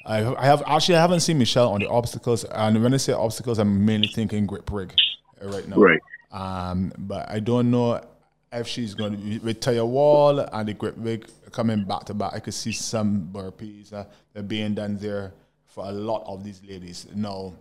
I, 0.05 0.23
I 0.36 0.45
have 0.45 0.62
actually 0.67 0.95
I 0.95 1.01
haven't 1.01 1.21
seen 1.21 1.39
Michelle 1.39 1.69
on 1.69 1.79
the 1.79 1.89
obstacles, 1.89 2.43
and 2.43 2.82
when 2.82 2.93
I 2.93 2.97
say 2.97 3.13
obstacles, 3.13 3.58
I'm 3.58 3.86
mainly 3.86 4.08
thinking 4.08 4.45
grip 4.45 4.71
rig 4.71 4.93
right 5.41 5.67
now. 5.67 5.77
Right. 5.77 5.99
Um, 6.32 6.93
but 6.97 7.29
I 7.29 7.39
don't 7.39 7.71
know 7.71 8.01
if 8.51 8.67
she's 8.67 8.95
going 8.95 9.12
to 9.12 9.17
be 9.17 9.38
with 9.39 9.59
tire 9.59 9.85
wall 9.85 10.39
and 10.39 10.67
the 10.67 10.73
grip 10.73 10.95
rig 10.97 11.29
coming 11.51 11.83
back 11.83 12.05
to 12.05 12.13
back. 12.13 12.33
I 12.33 12.39
could 12.39 12.53
see 12.53 12.71
some 12.71 13.29
burpees 13.31 13.93
uh, 13.93 14.05
being 14.41 14.73
done 14.73 14.97
there 14.97 15.33
for 15.65 15.85
a 15.85 15.91
lot 15.91 16.23
of 16.25 16.43
these 16.43 16.62
ladies. 16.67 17.07
Now, 17.13 17.53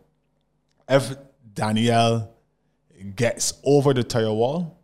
if 0.88 1.14
Danielle 1.52 2.30
gets 3.14 3.54
over 3.64 3.92
the 3.92 4.02
tire 4.02 4.32
wall, 4.32 4.78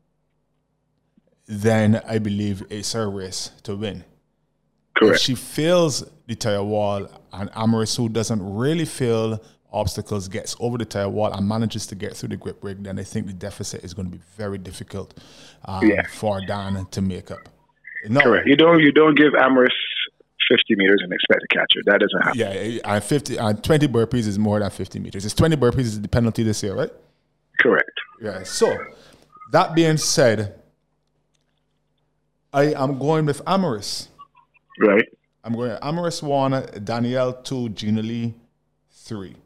then 1.47 2.01
I 2.07 2.19
believe 2.19 2.65
it's 2.71 2.93
her 2.93 3.11
race 3.11 3.51
to 3.65 3.77
win. 3.77 4.05
Correct. 4.97 5.17
If 5.17 5.23
she 5.23 5.35
fails 5.35 6.05
the 6.27 6.35
tire 6.35 6.63
wall 6.63 7.09
and 7.33 7.51
Amaris, 7.53 7.97
who 7.97 8.09
doesn't 8.09 8.43
really 8.55 8.85
feel 8.85 9.43
obstacles, 9.75 10.29
gets 10.29 10.57
over 10.61 10.79
the 10.79 10.85
tire 10.85 11.09
wall 11.09 11.33
and 11.33 11.47
manages 11.47 11.87
to 11.89 11.95
get 11.95 12.17
through 12.17 12.31
the 12.31 12.37
grip 12.37 12.63
rig, 12.63 12.83
then 12.85 12.99
I 12.99 13.03
think 13.03 13.27
the 13.27 13.33
deficit 13.33 13.85
is 13.85 13.93
going 13.93 14.11
to 14.11 14.17
be 14.17 14.23
very 14.37 14.59
difficult 14.59 15.19
um, 15.67 15.87
yeah. 15.87 16.07
for 16.07 16.41
Dan 16.47 16.87
to 16.91 17.03
make 17.03 17.31
up. 17.31 17.49
No. 18.09 18.21
Correct. 18.21 18.47
You 18.47 18.57
don't 18.57 18.81
you 18.81 18.93
don't 18.93 19.17
give 19.17 19.33
Amaris 19.33 19.71
50 20.51 20.77
meters 20.77 21.01
and 21.03 21.13
expect 21.13 21.41
to 21.41 21.57
catch 21.57 21.73
it. 21.75 21.85
That 21.87 22.01
doesn't 22.01 22.23
happen. 22.23 22.39
Yeah, 22.39 22.81
and 22.85 23.03
50 23.03 23.37
and 23.37 23.65
20 23.65 23.89
burpees 23.89 24.27
is 24.27 24.39
more 24.39 24.61
than 24.61 24.71
50 24.71 24.99
meters. 24.99 25.25
It's 25.25 25.35
20 25.35 25.57
burpees 25.57 25.81
is 25.81 26.01
the 26.01 26.09
penalty 26.09 26.43
this 26.43 26.63
year, 26.63 26.75
right? 26.75 26.91
Correct. 27.61 27.91
Yeah. 28.21 28.43
So, 28.43 28.77
that 29.53 29.75
being 29.75 29.97
said, 29.97 30.61
I 32.53 32.75
am 32.75 32.99
going 32.99 33.27
with 33.27 33.45
Amaris. 33.45 34.09
Right. 34.79 35.09
I'm 35.43 35.55
going 35.55 35.77
Amaris 35.79 36.23
one, 36.23 36.67
Danielle 36.85 37.35
two, 37.43 37.69
Gina 37.71 38.03
Lee 38.03 38.35
three. 38.91 39.37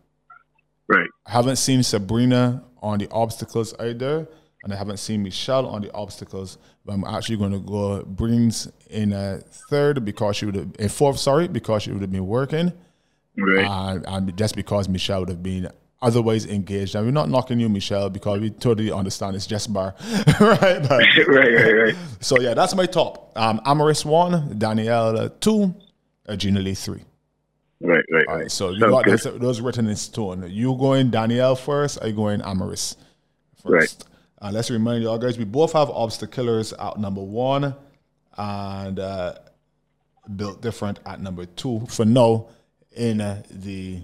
Right. 0.89 1.09
I 1.27 1.31
haven't 1.33 1.57
seen 1.57 1.83
Sabrina 1.83 2.65
on 2.83 2.99
the 2.99 3.09
obstacles 3.11 3.75
either 3.79 4.29
and 4.65 4.73
I 4.73 4.77
haven't 4.77 4.99
seen 4.99 5.23
Michelle 5.23 5.67
on 5.67 5.83
the 5.83 5.93
obstacles. 5.93 6.59
But 6.85 6.95
I'm 6.95 7.05
actually 7.05 7.37
going 7.37 7.53
to 7.53 7.61
go 7.61 8.03
Breens 8.03 8.71
in 8.91 9.13
a 9.13 9.39
third 9.71 10.05
because 10.05 10.37
she 10.37 10.47
would 10.47 10.55
have 10.55 10.69
in 10.79 10.89
fourth. 10.89 11.19
Sorry, 11.19 11.49
because 11.49 11.85
she 11.85 11.93
would 11.93 12.01
have 12.01 12.13
been 12.13 12.27
working, 12.27 12.73
right? 13.37 13.67
And, 13.67 14.05
and 14.07 14.37
just 14.37 14.57
because 14.57 14.89
Michelle 14.89 15.21
would 15.21 15.29
have 15.29 15.43
been 15.43 15.71
otherwise 16.01 16.47
engaged. 16.47 16.95
And 16.95 17.05
we're 17.07 17.13
not 17.13 17.29
knocking 17.29 17.61
you, 17.61 17.69
Michelle, 17.69 18.11
because 18.11 18.41
we 18.41 18.51
totally 18.51 18.93
understand 18.93 19.37
it's 19.37 19.47
just 19.47 19.73
bar, 19.73 19.95
right? 20.41 20.83
But, 20.83 20.91
right, 21.29 21.55
right, 21.55 21.73
right. 21.73 21.97
So 22.21 22.39
yeah, 22.41 22.55
that's 22.55 22.75
my 22.75 22.87
top. 22.87 23.33
Um, 23.37 23.61
Amaris 23.61 24.05
one, 24.05 24.59
Danielle 24.59 25.29
two, 25.41 25.75
uh, 26.29 26.37
Gina 26.37 26.61
Lee 26.61 26.75
three. 26.75 27.05
Right, 27.81 28.05
right, 28.11 28.27
All 28.27 28.37
right. 28.37 28.51
So 28.51 28.71
you 28.71 28.81
got 28.81 29.07
those, 29.07 29.23
those, 29.23 29.61
written 29.61 29.87
in 29.87 29.95
stone. 29.97 30.45
You 30.51 30.77
going 30.77 31.11
Danielle 31.11 31.55
first? 31.55 32.03
I 32.03 32.11
going 32.11 32.41
Amaris 32.41 32.97
first. 33.63 34.05
Right. 34.05 34.05
Uh, 34.41 34.51
let's 34.53 34.71
remind 34.71 35.03
you 35.03 35.09
all 35.09 35.19
guys, 35.19 35.39
we 35.39 35.45
both 35.45 35.73
have 35.73 35.89
Obstaclers 35.89 36.73
at 36.79 36.99
number 36.99 37.23
one 37.23 37.75
and 38.37 38.99
uh, 38.99 39.35
Built 40.35 40.61
Different 40.61 41.01
at 41.07 41.21
number 41.21 41.47
two 41.47 41.87
for 41.89 42.05
now 42.05 42.49
in 42.93 43.21
uh, 43.21 43.43
the 43.51 44.01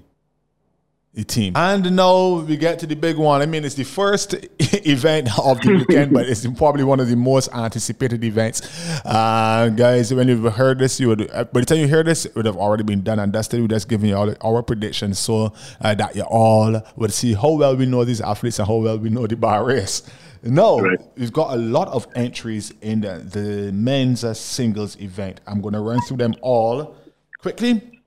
the 1.14 1.24
team. 1.24 1.52
And 1.56 1.94
now 1.94 2.40
we 2.40 2.56
get 2.56 2.80
to 2.80 2.86
the 2.86 2.96
big 2.96 3.16
one. 3.16 3.40
I 3.40 3.46
mean, 3.46 3.64
it's 3.64 3.76
the 3.76 3.84
first 3.84 4.34
event 4.58 5.28
of 5.38 5.60
the 5.60 5.84
weekend, 5.86 6.12
but 6.12 6.28
it's 6.28 6.44
probably 6.58 6.82
one 6.82 6.98
of 6.98 7.08
the 7.08 7.16
most 7.16 7.52
anticipated 7.54 8.24
events. 8.24 8.62
Uh, 9.04 9.68
guys, 9.68 10.12
when 10.12 10.26
you've 10.26 10.52
heard 10.54 10.80
this, 10.80 10.98
you 10.98 11.08
would, 11.08 11.30
uh, 11.32 11.44
by 11.44 11.60
the 11.60 11.66
time 11.66 11.78
you 11.78 11.86
hear 11.86 12.02
this, 12.02 12.26
it 12.26 12.34
would 12.34 12.46
have 12.46 12.56
already 12.56 12.82
been 12.82 13.02
done 13.02 13.20
and 13.20 13.32
dusted. 13.32 13.60
We're 13.60 13.68
just 13.68 13.88
giving 13.88 14.10
you 14.10 14.16
all 14.16 14.34
our 14.42 14.62
predictions 14.62 15.20
so 15.20 15.52
uh, 15.80 15.94
that 15.94 16.16
you 16.16 16.22
all 16.22 16.82
would 16.96 17.12
see 17.12 17.34
how 17.34 17.52
well 17.52 17.76
we 17.76 17.86
know 17.86 18.04
these 18.04 18.20
athletes 18.20 18.58
and 18.58 18.66
how 18.66 18.76
well 18.76 18.98
we 18.98 19.08
know 19.08 19.26
the 19.26 19.36
bar 19.36 19.64
race. 19.64 20.02
No, 20.42 20.80
right. 20.80 20.98
we've 21.16 21.32
got 21.32 21.54
a 21.54 21.56
lot 21.56 21.88
of 21.88 22.06
entries 22.14 22.74
in 22.82 23.00
the, 23.00 23.18
the 23.18 23.72
men's 23.72 24.38
singles 24.38 25.00
event. 25.00 25.40
I'm 25.46 25.62
going 25.62 25.72
to 25.74 25.80
run 25.80 26.00
through 26.02 26.18
them 26.18 26.34
all 26.42 26.96
quickly. 27.38 28.02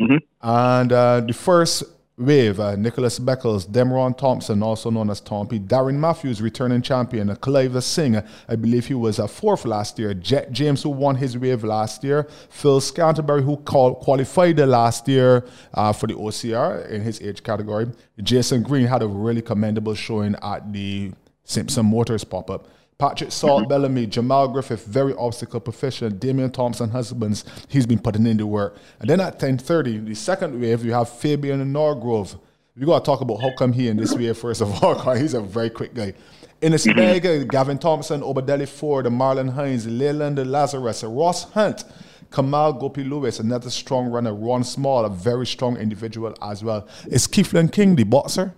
Mm-hmm. 0.00 0.16
And 0.42 0.92
uh, 0.92 1.20
the 1.20 1.32
first 1.32 1.84
Wave, 2.18 2.60
uh, 2.60 2.76
Nicholas 2.76 3.18
Beckles, 3.18 3.66
Demron 3.66 4.16
Thompson, 4.16 4.62
also 4.62 4.90
known 4.90 5.08
as 5.08 5.20
Tompy, 5.20 5.58
Darren 5.58 5.96
Matthews, 5.96 6.42
returning 6.42 6.82
champion, 6.82 7.34
Clive 7.36 7.82
Singh, 7.82 8.22
I 8.48 8.56
believe 8.56 8.86
he 8.86 8.94
was 8.94 9.18
a 9.18 9.26
fourth 9.26 9.64
last 9.64 9.98
year, 9.98 10.12
Jet 10.12 10.52
James, 10.52 10.82
who 10.82 10.90
won 10.90 11.16
his 11.16 11.38
wave 11.38 11.64
last 11.64 12.04
year, 12.04 12.28
Phil 12.50 12.80
Scantlebury, 12.80 13.42
who 13.42 13.56
called, 13.56 14.00
qualified 14.00 14.58
last 14.58 15.08
year 15.08 15.46
uh, 15.72 15.92
for 15.94 16.06
the 16.06 16.14
OCR 16.14 16.86
in 16.90 17.00
his 17.00 17.20
age 17.22 17.42
category, 17.42 17.90
Jason 18.22 18.62
Green 18.62 18.86
had 18.86 19.02
a 19.02 19.08
really 19.08 19.42
commendable 19.42 19.94
showing 19.94 20.36
at 20.42 20.70
the 20.70 21.12
Simpson 21.44 21.86
Motors 21.86 22.24
pop 22.24 22.50
up. 22.50 22.68
Patrick 23.02 23.32
Salt, 23.32 23.62
mm-hmm. 23.62 23.68
Bellamy, 23.68 24.06
Jamal 24.06 24.46
Griffith, 24.46 24.86
very 24.86 25.12
obstacle 25.14 25.58
proficient. 25.58 26.20
Damian 26.20 26.52
Thompson, 26.52 26.88
husbands, 26.88 27.44
he's 27.66 27.84
been 27.84 27.98
putting 27.98 28.24
in 28.28 28.36
the 28.36 28.46
work. 28.46 28.76
And 29.00 29.10
then 29.10 29.18
at 29.18 29.40
10.30, 29.40 30.06
the 30.06 30.14
second 30.14 30.60
wave, 30.60 30.84
you 30.84 30.92
have 30.92 31.08
Fabian 31.08 31.72
Norgrove. 31.72 32.38
We 32.76 32.86
got 32.86 33.00
to 33.00 33.04
talk 33.04 33.20
about 33.20 33.40
how 33.40 33.50
come 33.58 33.72
he 33.72 33.88
in 33.88 33.96
this 33.96 34.14
wave, 34.14 34.38
first 34.38 34.60
of 34.60 34.84
all, 34.84 34.94
because 34.94 35.18
he's 35.18 35.34
a 35.34 35.40
very 35.40 35.68
quick 35.68 35.94
guy. 35.94 36.14
In 36.60 36.70
the 36.70 36.78
spag, 36.78 37.22
mm-hmm. 37.22 37.48
Gavin 37.48 37.76
Thompson, 37.76 38.20
Obadeli 38.20 38.68
Ford, 38.68 39.06
Marlon 39.06 39.52
Hines, 39.52 39.84
Leland 39.84 40.38
Lazarus, 40.38 41.02
Ross 41.02 41.50
Hunt, 41.50 41.82
Kamal 42.30 42.74
Gopi 42.74 43.02
Lewis, 43.02 43.40
another 43.40 43.70
strong 43.70 44.12
runner, 44.12 44.32
Ron 44.32 44.62
Small, 44.62 45.04
a 45.04 45.10
very 45.10 45.48
strong 45.48 45.76
individual 45.76 46.36
as 46.40 46.62
well. 46.62 46.86
Is 47.08 47.26
Keithlan 47.26 47.72
King 47.72 47.96
the 47.96 48.04
boxer? 48.04 48.54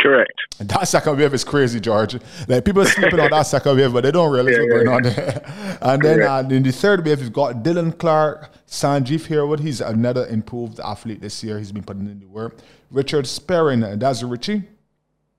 Correct. 0.00 0.32
And 0.60 0.68
that 0.68 0.86
second 0.88 1.16
wave 1.18 1.32
is 1.34 1.44
crazy, 1.44 1.80
George. 1.80 2.16
Like 2.46 2.64
people 2.64 2.82
are 2.82 2.86
sleeping 2.86 3.20
on 3.20 3.30
that 3.30 3.42
second 3.42 3.76
wave, 3.76 3.92
but 3.92 4.04
they 4.04 4.10
don't 4.10 4.32
realize 4.32 4.54
yeah, 4.58 4.62
what's 4.62 4.84
going 4.84 4.88
on 4.88 5.02
there. 5.02 5.78
And 5.80 6.02
then 6.02 6.22
uh, 6.22 6.48
in 6.50 6.62
the 6.62 6.72
third 6.72 7.04
wave, 7.04 7.20
you've 7.20 7.32
got 7.32 7.62
Dylan 7.62 7.96
Clark, 7.96 8.50
Sanjeev 8.66 9.26
Herwood. 9.26 9.60
He's 9.60 9.80
another 9.80 10.26
improved 10.26 10.80
athlete 10.80 11.20
this 11.20 11.42
year. 11.42 11.58
He's 11.58 11.72
been 11.72 11.84
putting 11.84 12.06
in 12.06 12.20
the 12.20 12.26
work. 12.26 12.58
Richard 12.90 13.24
Sperrin, 13.24 13.98
that's 13.98 14.22
Richie. 14.22 14.64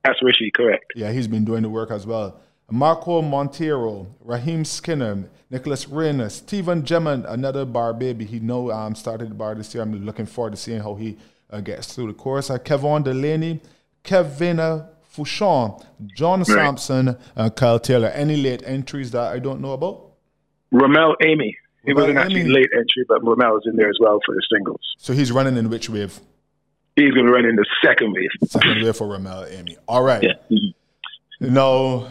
That's 0.04 0.22
Richie, 0.22 0.50
correct. 0.50 0.92
Yeah, 0.94 1.12
he's 1.12 1.28
been 1.28 1.44
doing 1.44 1.62
the 1.62 1.70
work 1.70 1.90
as 1.90 2.06
well. 2.06 2.40
Marco 2.70 3.22
Montero, 3.22 4.08
Raheem 4.20 4.64
Skinner, 4.64 5.28
Nicholas 5.50 5.88
Reyna, 5.88 6.28
Stephen 6.28 6.82
Gemman, 6.82 7.24
another 7.28 7.64
bar 7.64 7.94
baby. 7.94 8.24
He 8.24 8.40
know 8.40 8.72
um, 8.72 8.94
started 8.96 9.30
the 9.30 9.34
bar 9.34 9.54
this 9.54 9.72
year. 9.72 9.82
I'm 9.82 10.04
looking 10.04 10.26
forward 10.26 10.50
to 10.52 10.56
seeing 10.56 10.80
how 10.80 10.96
he 10.96 11.16
uh, 11.50 11.60
gets 11.60 11.94
through 11.94 12.08
the 12.08 12.12
course. 12.14 12.50
Uh, 12.50 12.58
Kevin 12.58 13.04
Delaney, 13.04 13.60
Kevin 14.06 14.58
Fouchon, 15.12 15.84
John 16.16 16.38
right. 16.38 16.46
Sampson, 16.46 17.18
and 17.34 17.56
Kyle 17.56 17.78
Taylor. 17.78 18.08
Any 18.08 18.36
late 18.36 18.62
entries 18.64 19.10
that 19.10 19.32
I 19.32 19.38
don't 19.40 19.60
know 19.60 19.72
about? 19.72 20.12
Ramel 20.70 21.16
Amy. 21.24 21.56
He 21.84 21.92
was 21.92 22.06
an 22.06 22.16
actually 22.16 22.44
late 22.44 22.68
entry, 22.72 23.04
but 23.06 23.22
Ramel 23.22 23.58
is 23.58 23.64
in 23.66 23.76
there 23.76 23.88
as 23.88 23.98
well 24.00 24.18
for 24.24 24.34
the 24.34 24.42
singles. 24.50 24.80
So 24.98 25.12
he's 25.12 25.30
running 25.30 25.56
in 25.56 25.68
which 25.68 25.88
wave? 25.88 26.18
He's 26.96 27.10
going 27.10 27.26
to 27.26 27.32
run 27.32 27.44
in 27.44 27.56
the 27.56 27.66
second 27.84 28.12
wave. 28.12 28.30
Second 28.48 28.82
wave 28.82 28.96
for 28.96 29.06
Ramel 29.06 29.44
Amy. 29.44 29.76
All 29.86 30.02
right. 30.02 30.22
Yeah. 30.22 30.32
Mm-hmm. 30.50 31.54
Now, 31.54 32.08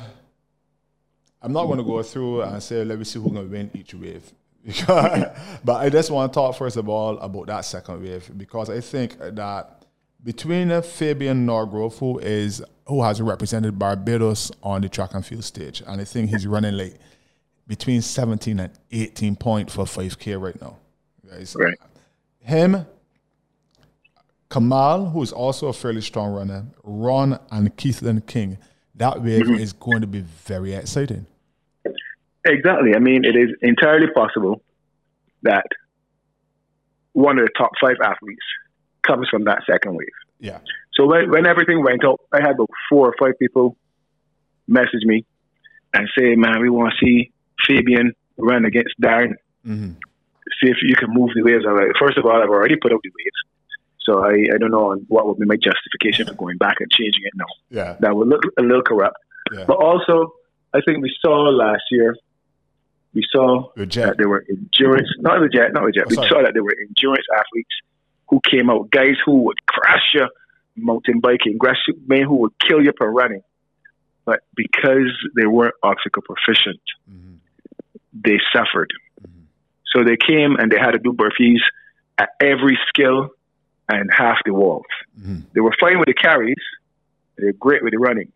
I'm 1.41 1.51
not 1.51 1.65
going 1.65 1.77
to 1.77 1.83
go 1.83 2.03
through 2.03 2.43
and 2.43 2.61
say, 2.61 2.83
let 2.83 2.97
me 2.97 3.03
see 3.03 3.19
who's 3.19 3.31
going 3.31 3.47
to 3.47 3.51
win 3.51 3.71
each 3.73 3.93
wave. 3.93 4.31
but 4.87 5.75
I 5.75 5.89
just 5.89 6.09
want 6.09 6.31
to 6.31 6.35
talk 6.35 6.55
first 6.55 6.77
of 6.77 6.89
all 6.89 7.17
about 7.19 7.47
that 7.47 7.65
second 7.65 8.01
wave 8.01 8.31
because 8.35 8.69
I 8.69 8.81
think 8.81 9.17
that 9.19 9.74
between 10.25 10.81
Fabian 10.81 11.45
Norgrove, 11.45 11.99
who 11.99 12.17
is 12.19 12.61
who 12.87 13.03
has 13.03 13.21
represented 13.21 13.79
Barbados 13.79 14.51
on 14.61 14.81
the 14.81 14.89
track 14.89 15.13
and 15.13 15.25
field 15.25 15.43
stage, 15.43 15.81
and 15.87 16.01
I 16.01 16.03
think 16.03 16.31
he's 16.31 16.45
running 16.45 16.75
like 16.75 16.95
between 17.67 18.01
17 18.01 18.59
and 18.59 18.71
18 18.91 19.35
point 19.37 19.71
for 19.71 19.85
5K 19.85 20.39
right 20.41 20.59
now. 20.61 20.77
Guys. 21.27 21.55
Right. 21.57 21.77
Him, 22.39 22.85
Kamal, 24.51 25.09
who 25.09 25.23
is 25.23 25.31
also 25.31 25.67
a 25.67 25.73
fairly 25.73 26.01
strong 26.01 26.31
runner, 26.33 26.65
Ron 26.83 27.39
and 27.49 27.75
Keithlan 27.75 28.25
King. 28.27 28.57
That 28.93 29.21
wave 29.21 29.43
mm-hmm. 29.43 29.55
is 29.55 29.73
going 29.73 30.01
to 30.01 30.07
be 30.07 30.21
very 30.21 30.73
exciting. 30.73 31.25
Exactly. 32.45 32.95
I 32.95 32.99
mean, 32.99 33.25
it 33.25 33.35
is 33.35 33.49
entirely 33.61 34.07
possible 34.11 34.61
that 35.41 35.65
one 37.13 37.39
of 37.39 37.45
the 37.45 37.51
top 37.57 37.71
five 37.81 37.97
athletes 38.03 38.45
comes 39.05 39.27
from 39.29 39.45
that 39.45 39.59
second 39.69 39.95
wave. 39.95 40.07
Yeah. 40.39 40.59
So 40.93 41.05
when, 41.05 41.29
when 41.29 41.45
everything 41.45 41.83
went 41.83 42.03
up, 42.05 42.19
I 42.31 42.41
had 42.41 42.51
about 42.51 42.69
four 42.89 43.07
or 43.07 43.15
five 43.19 43.37
people 43.39 43.77
message 44.67 45.03
me 45.03 45.25
and 45.93 46.09
say, 46.17 46.35
man, 46.35 46.61
we 46.61 46.69
want 46.69 46.93
to 46.93 47.05
see 47.05 47.31
Fabian 47.67 48.13
run 48.37 48.65
against 48.65 48.93
Darren. 49.01 49.33
Mm-hmm. 49.65 49.91
See 50.61 50.69
if 50.69 50.77
you 50.83 50.95
can 50.95 51.13
move 51.13 51.31
the 51.35 51.43
waves. 51.43 51.65
I'm 51.67 51.75
like, 51.75 51.91
first 51.99 52.17
of 52.17 52.25
all, 52.25 52.41
I've 52.41 52.49
already 52.49 52.75
put 52.75 52.93
up 52.93 52.99
the 53.03 53.09
waves. 53.09 53.41
So 54.01 54.23
I, 54.23 54.53
I 54.53 54.57
don't 54.59 54.71
know 54.71 54.95
what 55.07 55.25
would 55.27 55.39
be 55.39 55.45
my 55.45 55.55
justification 55.55 56.27
for 56.27 56.33
going 56.33 56.57
back 56.57 56.77
and 56.79 56.91
changing 56.91 57.23
it 57.23 57.33
now. 57.35 57.45
Yeah. 57.69 57.97
That 58.01 58.15
would 58.15 58.27
look 58.27 58.43
a 58.59 58.61
little 58.61 58.83
corrupt. 58.83 59.17
Yeah. 59.51 59.65
But 59.67 59.77
also, 59.77 60.33
I 60.73 60.81
think 60.85 61.01
we 61.01 61.11
saw 61.21 61.49
last 61.49 61.83
year, 61.89 62.15
we 63.13 63.25
saw 63.31 63.71
that 63.75 64.15
there 64.17 64.29
were 64.29 64.45
endurance, 64.49 65.09
not 65.19 65.39
the 65.39 65.49
jet, 65.49 65.73
not 65.73 65.85
the 65.85 65.91
jet. 65.91 66.05
Oh, 66.05 66.09
we 66.09 66.27
saw 66.27 66.43
that 66.43 66.53
there 66.53 66.63
were 66.63 66.75
endurance 66.79 67.25
athletes 67.33 67.75
who 68.27 68.39
came 68.49 68.69
out, 68.69 68.89
guys 68.91 69.15
who 69.25 69.43
would 69.43 69.65
crash 69.65 70.13
your 70.13 70.29
mountain 70.75 71.19
biking, 71.19 71.57
guys 71.59 71.75
men 72.05 72.23
who 72.23 72.37
would 72.37 72.53
kill 72.67 72.83
you 72.83 72.91
for 72.97 73.11
running. 73.11 73.41
But 74.25 74.39
because 74.55 75.13
they 75.35 75.45
weren't 75.45 75.75
obstacle 75.83 76.23
proficient, 76.23 76.81
mm-hmm. 77.09 77.35
they 78.13 78.39
suffered. 78.51 78.91
Mm-hmm. 79.21 79.43
So 79.93 80.03
they 80.03 80.17
came 80.17 80.55
and 80.55 80.71
they 80.71 80.79
had 80.79 80.91
to 80.91 80.99
do 80.99 81.13
burpees 81.13 81.59
at 82.17 82.29
every 82.41 82.77
skill 82.89 83.29
and 83.87 84.09
half 84.11 84.37
the 84.45 84.53
walls. 84.53 84.85
Mm-hmm. 85.19 85.41
They 85.53 85.61
were 85.61 85.75
fine 85.79 85.99
with 85.99 86.07
the 86.07 86.15
carries, 86.15 86.55
they're 87.37 87.53
great 87.53 87.83
with 87.83 87.91
the 87.91 87.99
running, 87.99 88.31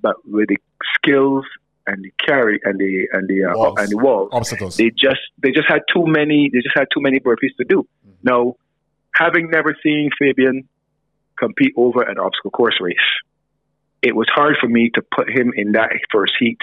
but 0.00 0.16
with 0.24 0.48
the 0.48 0.56
skills 0.94 1.44
and 1.86 2.04
the 2.04 2.12
carry 2.24 2.60
and 2.64 2.78
the 2.78 3.08
and 3.12 3.28
the 3.28 3.44
uh, 3.44 3.56
walls. 3.56 3.74
and 3.78 3.88
the 3.90 3.96
walls, 3.98 4.30
obstacles, 4.32 4.76
they 4.76 4.90
just 4.90 5.20
they 5.42 5.50
just 5.50 5.68
had 5.68 5.80
too 5.92 6.04
many. 6.06 6.50
They 6.52 6.60
just 6.60 6.76
had 6.76 6.86
too 6.94 7.00
many 7.00 7.20
burpees 7.20 7.54
to 7.58 7.64
do. 7.68 7.86
Mm-hmm. 8.06 8.12
Now 8.22 8.54
having 9.14 9.50
never 9.50 9.76
seen 9.82 10.10
Fabian 10.18 10.68
compete 11.38 11.72
over 11.76 12.02
an 12.02 12.18
obstacle 12.18 12.50
course 12.50 12.76
race, 12.80 12.96
it 14.02 14.14
was 14.14 14.26
hard 14.32 14.56
for 14.60 14.68
me 14.68 14.90
to 14.94 15.02
put 15.14 15.28
him 15.28 15.52
in 15.54 15.72
that 15.72 15.90
first 16.10 16.32
heat 16.38 16.58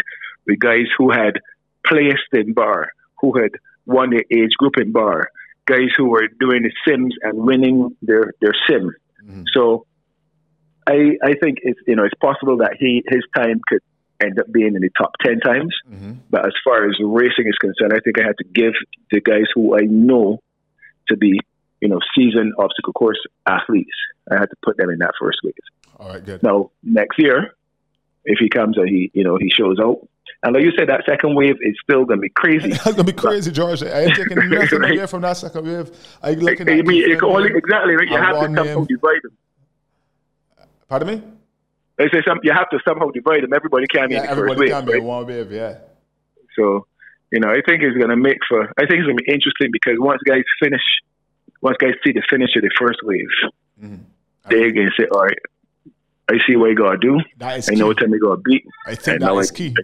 with 0.45 0.59
guys 0.59 0.85
who 0.97 1.11
had 1.11 1.39
placed 1.85 2.33
in 2.33 2.53
bar, 2.53 2.89
who 3.21 3.37
had 3.37 3.51
won 3.85 4.09
their 4.09 4.23
age 4.31 4.51
group 4.57 4.77
in 4.77 4.91
bar, 4.91 5.29
guys 5.65 5.89
who 5.95 6.09
were 6.09 6.27
doing 6.39 6.63
the 6.63 6.71
sims 6.87 7.13
and 7.21 7.37
winning 7.37 7.95
their, 8.01 8.33
their 8.41 8.53
sim. 8.67 8.91
Mm-hmm. 9.23 9.43
So 9.53 9.85
I 10.87 11.17
I 11.23 11.33
think 11.41 11.59
it's 11.61 11.79
you 11.85 11.95
know 11.95 12.05
it's 12.05 12.19
possible 12.19 12.57
that 12.57 12.77
he 12.79 13.03
his 13.07 13.23
time 13.35 13.59
could 13.67 13.81
end 14.23 14.39
up 14.39 14.51
being 14.51 14.75
in 14.75 14.81
the 14.81 14.89
top 14.97 15.11
ten 15.23 15.39
times. 15.39 15.75
Mm-hmm. 15.89 16.13
But 16.29 16.45
as 16.45 16.53
far 16.63 16.89
as 16.89 16.95
racing 17.03 17.47
is 17.47 17.57
concerned, 17.59 17.93
I 17.93 17.99
think 17.99 18.19
I 18.19 18.23
had 18.25 18.37
to 18.37 18.45
give 18.45 18.73
the 19.11 19.19
guys 19.19 19.45
who 19.53 19.77
I 19.77 19.81
know 19.81 20.39
to 21.09 21.17
be 21.17 21.39
you 21.81 21.87
know, 21.87 21.99
seasoned 22.15 22.53
obstacle 22.57 22.93
course 22.93 23.19
athletes. 23.45 23.95
I 24.31 24.35
had 24.35 24.49
to 24.49 24.55
put 24.63 24.77
them 24.77 24.89
in 24.89 24.99
that 24.99 25.13
first 25.19 25.39
wave. 25.43 25.53
All 25.97 26.09
right, 26.09 26.23
good. 26.23 26.43
Now, 26.43 26.71
next 26.83 27.19
year, 27.19 27.55
if 28.25 28.39
he 28.39 28.49
comes 28.49 28.77
and 28.77 28.87
he, 28.87 29.11
you 29.13 29.23
know, 29.23 29.37
he 29.37 29.49
shows 29.49 29.77
out, 29.79 30.07
and 30.43 30.53
like 30.53 30.63
you 30.63 30.71
said, 30.77 30.89
that 30.89 31.03
second 31.07 31.35
wave 31.35 31.55
is 31.61 31.75
still 31.81 32.05
going 32.05 32.19
to 32.19 32.21
be 32.21 32.29
crazy. 32.29 32.69
It's 32.69 32.83
going 32.83 32.97
to 32.97 33.03
be 33.03 33.13
crazy, 33.13 33.51
George. 33.51 33.81
I 33.81 34.01
ain't 34.01 34.15
taking 34.15 34.37
nothing 34.49 34.79
right. 34.79 34.97
away 34.97 35.07
from 35.07 35.21
that 35.21 35.37
second 35.37 35.65
wave. 35.65 35.91
I 36.21 36.31
looking 36.31 36.69
at 36.69 36.85
mean, 36.85 37.09
it 37.09 37.23
only, 37.23 37.49
exactly. 37.55 37.95
Right? 37.95 38.07
You 38.07 38.17
have 38.17 38.39
to 38.39 38.55
somehow 38.55 38.85
divide 38.85 39.21
them. 39.23 39.37
Pardon 40.87 41.07
me? 41.07 41.23
They 41.97 42.05
say 42.09 42.21
some, 42.27 42.39
you 42.43 42.53
have 42.53 42.69
to 42.69 42.79
somehow 42.87 43.09
divide 43.09 43.43
them. 43.43 43.53
Everybody 43.53 43.87
can't 43.87 44.11
yeah, 44.11 44.21
be 44.21 44.29
in 44.29 44.29
the 44.29 44.35
first 44.35 44.59
wave. 44.59 44.71
Everybody 44.71 44.71
can 44.71 44.85
be 44.85 44.93
right? 44.93 45.03
one 45.03 45.25
wave, 45.25 45.51
yeah. 45.51 45.77
So, 46.55 46.85
you 47.31 47.39
know, 47.39 47.49
I 47.49 47.61
think 47.65 47.81
it's 47.81 47.97
going 47.97 48.09
to 48.09 48.15
make 48.15 48.37
for, 48.47 48.71
I 48.77 48.85
think 48.85 48.99
it's 48.99 49.07
going 49.07 49.17
to 49.17 49.23
be 49.23 49.33
interesting 49.33 49.69
because 49.71 49.95
once 49.97 50.21
guys 50.25 50.43
finish– 50.61 50.83
once 51.61 51.77
guys 51.79 51.93
see 52.03 52.11
the 52.11 52.23
finish 52.29 52.55
of 52.55 52.61
the 52.61 52.71
first 52.79 52.99
wave, 53.03 53.27
mm-hmm. 53.81 54.03
they 54.49 54.71
can 54.71 54.91
say, 54.97 55.05
all 55.11 55.23
right, 55.23 55.37
I 56.29 56.37
see 56.45 56.55
what 56.55 56.67
you 56.67 56.75
got 56.75 56.91
to 56.91 56.97
do. 56.97 57.19
That 57.37 57.59
is 57.59 57.69
I 57.69 57.73
know 57.73 57.87
what 57.87 57.97
time 57.97 58.11
you 58.11 58.19
got 58.19 58.35
to 58.35 58.41
beat. 58.41 58.65
I 58.85 58.95
think 58.95 59.21
that 59.21 59.33
is 59.33 59.51
key. 59.51 59.75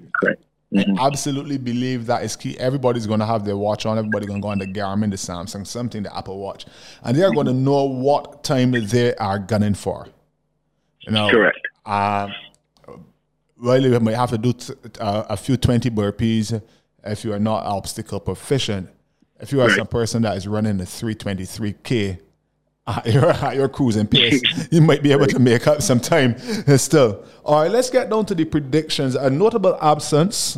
Mm-hmm. 0.74 1.00
I 1.00 1.06
absolutely 1.06 1.58
believe 1.58 2.08
that 2.08 2.24
is 2.24 2.36
key. 2.36 2.58
Everybody's 2.60 3.06
going 3.06 3.20
to 3.20 3.26
have 3.26 3.46
their 3.46 3.56
watch 3.56 3.86
on. 3.86 3.98
Everybody's 3.98 4.28
going 4.28 4.42
to 4.42 4.44
go 4.44 4.50
on 4.50 4.58
the 4.58 4.66
Garmin, 4.66 5.12
the 5.12 5.18
Samsung, 5.18 5.68
something, 5.68 6.02
the 6.02 6.18
Apple 6.18 6.40
Watch, 6.40 6.66
and 7.04 7.16
they 7.16 7.22
are 7.22 7.32
going 7.32 7.45
to 7.45 7.54
know 7.54 7.84
what 7.84 8.43
time 8.43 8.72
they 8.72 9.14
are 9.16 9.38
gunning 9.38 9.76
for. 9.76 10.08
You 11.02 11.12
know, 11.12 11.30
correct. 11.30 11.60
Uh, 11.86 12.30
well, 13.62 13.82
you 13.82 14.00
might 14.00 14.16
have 14.16 14.32
to 14.32 14.38
do 14.38 14.54
t- 14.54 14.74
uh, 15.00 15.26
a 15.30 15.38
few 15.38 15.58
twenty 15.58 15.89
burpees 15.89 16.60
if 17.04 17.24
you 17.24 17.34
are 17.34 17.39
not 17.39 17.66
obstacle 17.66 18.20
proficient. 18.20 18.89
If 19.44 19.52
you 19.52 19.60
are 19.60 19.68
right. 19.68 19.76
some 19.76 19.88
person 19.88 20.22
that 20.22 20.38
is 20.38 20.48
running 20.48 20.80
a 20.80 20.84
323K 20.84 22.18
at 22.88 23.06
your, 23.14 23.30
at 23.30 23.56
your 23.58 23.68
cruising 23.68 24.08
pace, 24.08 24.41
you 24.72 24.80
might 24.80 25.04
be 25.04 25.12
able 25.12 25.28
to 25.28 25.38
make 25.38 25.68
up 25.68 25.82
some 25.82 26.00
time 26.00 26.38
still. 26.78 27.26
All 27.44 27.62
right, 27.62 27.70
let's 27.70 27.89
get 27.89 28.10
down 28.10 28.26
to 28.28 28.36
the 28.36 28.46
predictions. 28.46 29.16
A 29.16 29.30
notable 29.30 29.78
absence 29.82 30.58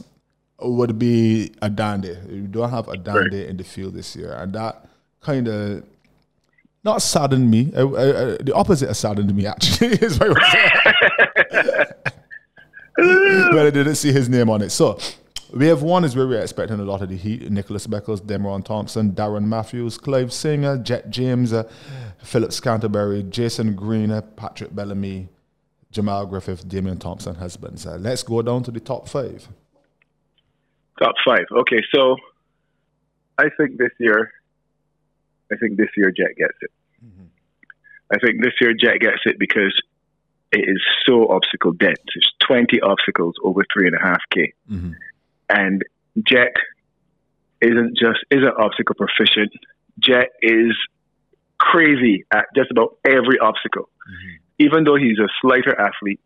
would 0.60 1.00
be 1.00 1.52
Adande. 1.64 2.32
You 2.32 2.48
don't 2.48 2.70
have 2.70 2.86
Adande 2.86 3.32
right. 3.32 3.50
in 3.50 3.58
the 3.58 3.64
field 3.64 3.96
this 3.96 4.16
year, 4.16 4.34
and 4.34 4.54
that 4.54 4.88
kind 5.20 5.48
of 5.48 5.84
not 6.84 7.02
saddened 7.02 7.50
me. 7.50 7.74
Uh, 7.76 7.88
uh, 7.88 7.94
uh, 7.94 8.38
the 8.40 8.54
opposite 8.54 8.88
of 8.88 8.96
saddened 8.96 9.36
me, 9.36 9.48
actually, 9.48 9.88
is 10.02 10.20
what 10.20 10.30
I 10.30 10.34
would 10.34 10.44
say. 10.52 11.86
but 13.52 13.66
I 13.66 13.72
didn't 13.72 13.96
see 13.96 14.12
his 14.12 14.30
name 14.30 14.52
on 14.52 14.62
it. 14.62 14.70
So 14.70 15.00
we 15.54 15.68
have 15.68 15.82
one 15.82 16.04
is 16.04 16.16
where 16.16 16.28
we're 16.28 16.42
expecting 16.42 16.80
a 16.80 16.84
lot 16.84 17.02
of 17.02 17.10
the 17.10 17.18
heat. 17.18 17.50
Nicholas 17.50 17.88
Beckles, 17.88 18.22
Demeron 18.22 18.64
Thompson, 18.64 19.12
Darren 19.12 19.46
Matthews, 19.46 19.98
Clive 19.98 20.34
Singer, 20.34 20.78
Jet 20.78 21.10
James, 21.10 21.54
uh, 21.54 21.70
Philip 22.24 22.52
Scantlebury, 22.52 23.30
Jason 23.30 23.76
Green, 23.76 24.12
uh, 24.12 24.22
Patrick 24.22 24.76
Bellamy, 24.76 25.30
Jamal 25.92 26.26
Griffith, 26.26 26.68
Damian 26.68 26.98
Thompson 26.98 27.36
husbands. 27.36 27.86
Uh, 27.86 27.98
let's 27.98 28.24
go 28.24 28.42
down 28.42 28.64
to 28.64 28.72
the 28.72 28.80
top 28.80 29.08
five. 29.08 29.48
Top 31.00 31.16
five. 31.26 31.46
Okay, 31.52 31.82
so 31.94 32.16
I 33.38 33.50
think 33.58 33.78
this 33.78 33.92
year, 34.00 34.32
I 35.52 35.56
think 35.58 35.78
this 35.78 35.90
year 35.96 36.12
Jet 36.12 36.36
gets 36.38 36.58
it. 36.62 36.72
Mm-hmm. 37.06 37.26
I 38.14 38.18
think 38.20 38.42
this 38.44 38.54
year 38.60 38.74
Jet 38.74 39.00
gets 39.00 39.22
it 39.26 39.38
because 39.40 39.80
it 40.52 40.68
is 40.68 40.82
so 41.06 41.28
obstacle 41.28 41.74
dense. 41.74 42.00
It's 42.16 42.32
20 42.40 42.82
obstacles 42.82 43.36
over 43.44 43.64
three 43.74 43.88
and 43.88 43.96
a 43.96 44.02
half 44.02 44.22
K. 44.32 44.54
Mm-hmm. 44.72 44.92
And 45.50 45.84
Jet 46.28 46.54
isn't 47.62 47.98
just, 47.98 48.20
isn't 48.32 48.54
obstacle 48.60 48.96
proficient. 48.96 49.52
Jet 50.00 50.30
is 50.42 50.76
crazy 51.58 52.26
at 52.34 52.46
just 52.56 52.72
about 52.72 52.98
every 53.06 53.40
obstacle. 53.40 53.90
Mm-hmm. 54.10 54.36
Even 54.60 54.84
though 54.84 54.96
he's 54.96 55.20
a 55.20 55.28
slighter 55.42 55.80
athlete, 55.80 56.20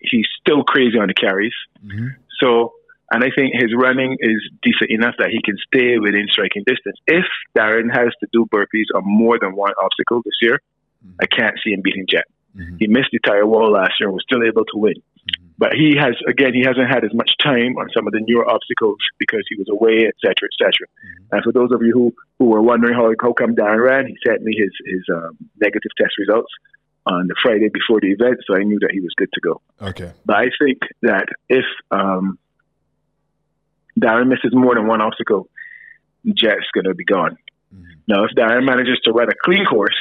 he's 0.00 0.26
still 0.40 0.62
crazy 0.62 0.98
on 0.98 1.08
the 1.08 1.14
carries. 1.14 1.54
Mm-hmm. 1.84 2.08
So, 2.40 2.74
and 3.10 3.24
I 3.24 3.30
think 3.34 3.54
his 3.54 3.74
running 3.76 4.16
is 4.20 4.40
decent 4.62 4.90
enough 4.90 5.14
that 5.18 5.30
he 5.30 5.40
can 5.42 5.56
stay 5.66 5.98
within 5.98 6.26
striking 6.30 6.62
distance. 6.66 6.96
If 7.06 7.24
Darren 7.56 7.94
has 7.94 8.12
to 8.20 8.26
do 8.32 8.46
burpees 8.46 8.86
on 8.94 9.02
more 9.04 9.38
than 9.38 9.56
one 9.56 9.72
obstacle 9.82 10.22
this 10.24 10.36
year, 10.40 10.60
mm-hmm. 11.04 11.16
I 11.22 11.26
can't 11.26 11.58
see 11.64 11.72
him 11.72 11.80
beating 11.82 12.06
Jet. 12.08 12.24
Mm-hmm. 12.56 12.76
He 12.78 12.86
missed 12.86 13.10
the 13.12 13.18
tire 13.20 13.46
wall 13.46 13.72
last 13.72 13.94
year 14.00 14.08
and 14.08 14.14
was 14.14 14.24
still 14.28 14.42
able 14.42 14.64
to 14.64 14.76
win. 14.76 14.94
Mm-hmm. 15.28 15.46
But 15.58 15.72
he 15.74 15.96
has, 15.98 16.14
again, 16.28 16.54
he 16.54 16.62
hasn't 16.64 16.88
had 16.88 17.04
as 17.04 17.12
much 17.12 17.30
time 17.42 17.76
on 17.76 17.88
some 17.94 18.06
of 18.06 18.12
the 18.12 18.20
newer 18.20 18.48
obstacles 18.48 18.98
because 19.18 19.44
he 19.48 19.56
was 19.56 19.68
away, 19.68 20.06
et 20.06 20.14
cetera, 20.24 20.48
et 20.48 20.56
cetera. 20.56 20.86
Mm-hmm. 20.86 21.34
And 21.34 21.42
for 21.44 21.52
those 21.52 21.70
of 21.72 21.82
you 21.82 21.92
who, 21.92 22.14
who 22.38 22.46
were 22.46 22.62
wondering 22.62 22.94
how, 22.94 23.12
how 23.20 23.32
come 23.32 23.54
Darren 23.54 23.84
ran, 23.84 24.06
he 24.06 24.16
sent 24.26 24.42
me 24.42 24.54
his, 24.56 24.70
his 24.86 25.02
um, 25.12 25.36
negative 25.60 25.90
test 26.00 26.14
results 26.18 26.52
on 27.06 27.26
the 27.26 27.34
Friday 27.42 27.70
before 27.72 28.00
the 28.00 28.12
event, 28.12 28.38
so 28.46 28.54
I 28.54 28.64
knew 28.64 28.78
that 28.80 28.90
he 28.92 29.00
was 29.00 29.14
good 29.16 29.32
to 29.32 29.40
go. 29.40 29.60
Okay. 29.80 30.12
But 30.26 30.36
I 30.36 30.46
think 30.60 30.78
that 31.02 31.26
if 31.48 31.64
um, 31.90 32.38
Darren 33.98 34.28
misses 34.28 34.52
more 34.52 34.74
than 34.74 34.86
one 34.86 35.00
obstacle, 35.00 35.48
Jet's 36.26 36.70
going 36.74 36.84
to 36.84 36.94
be 36.94 37.04
gone. 37.04 37.38
Mm-hmm. 37.74 37.84
Now, 38.06 38.24
if 38.24 38.32
Darren 38.36 38.64
manages 38.64 39.00
to 39.04 39.12
run 39.12 39.28
a 39.28 39.34
clean 39.42 39.64
course, 39.64 39.96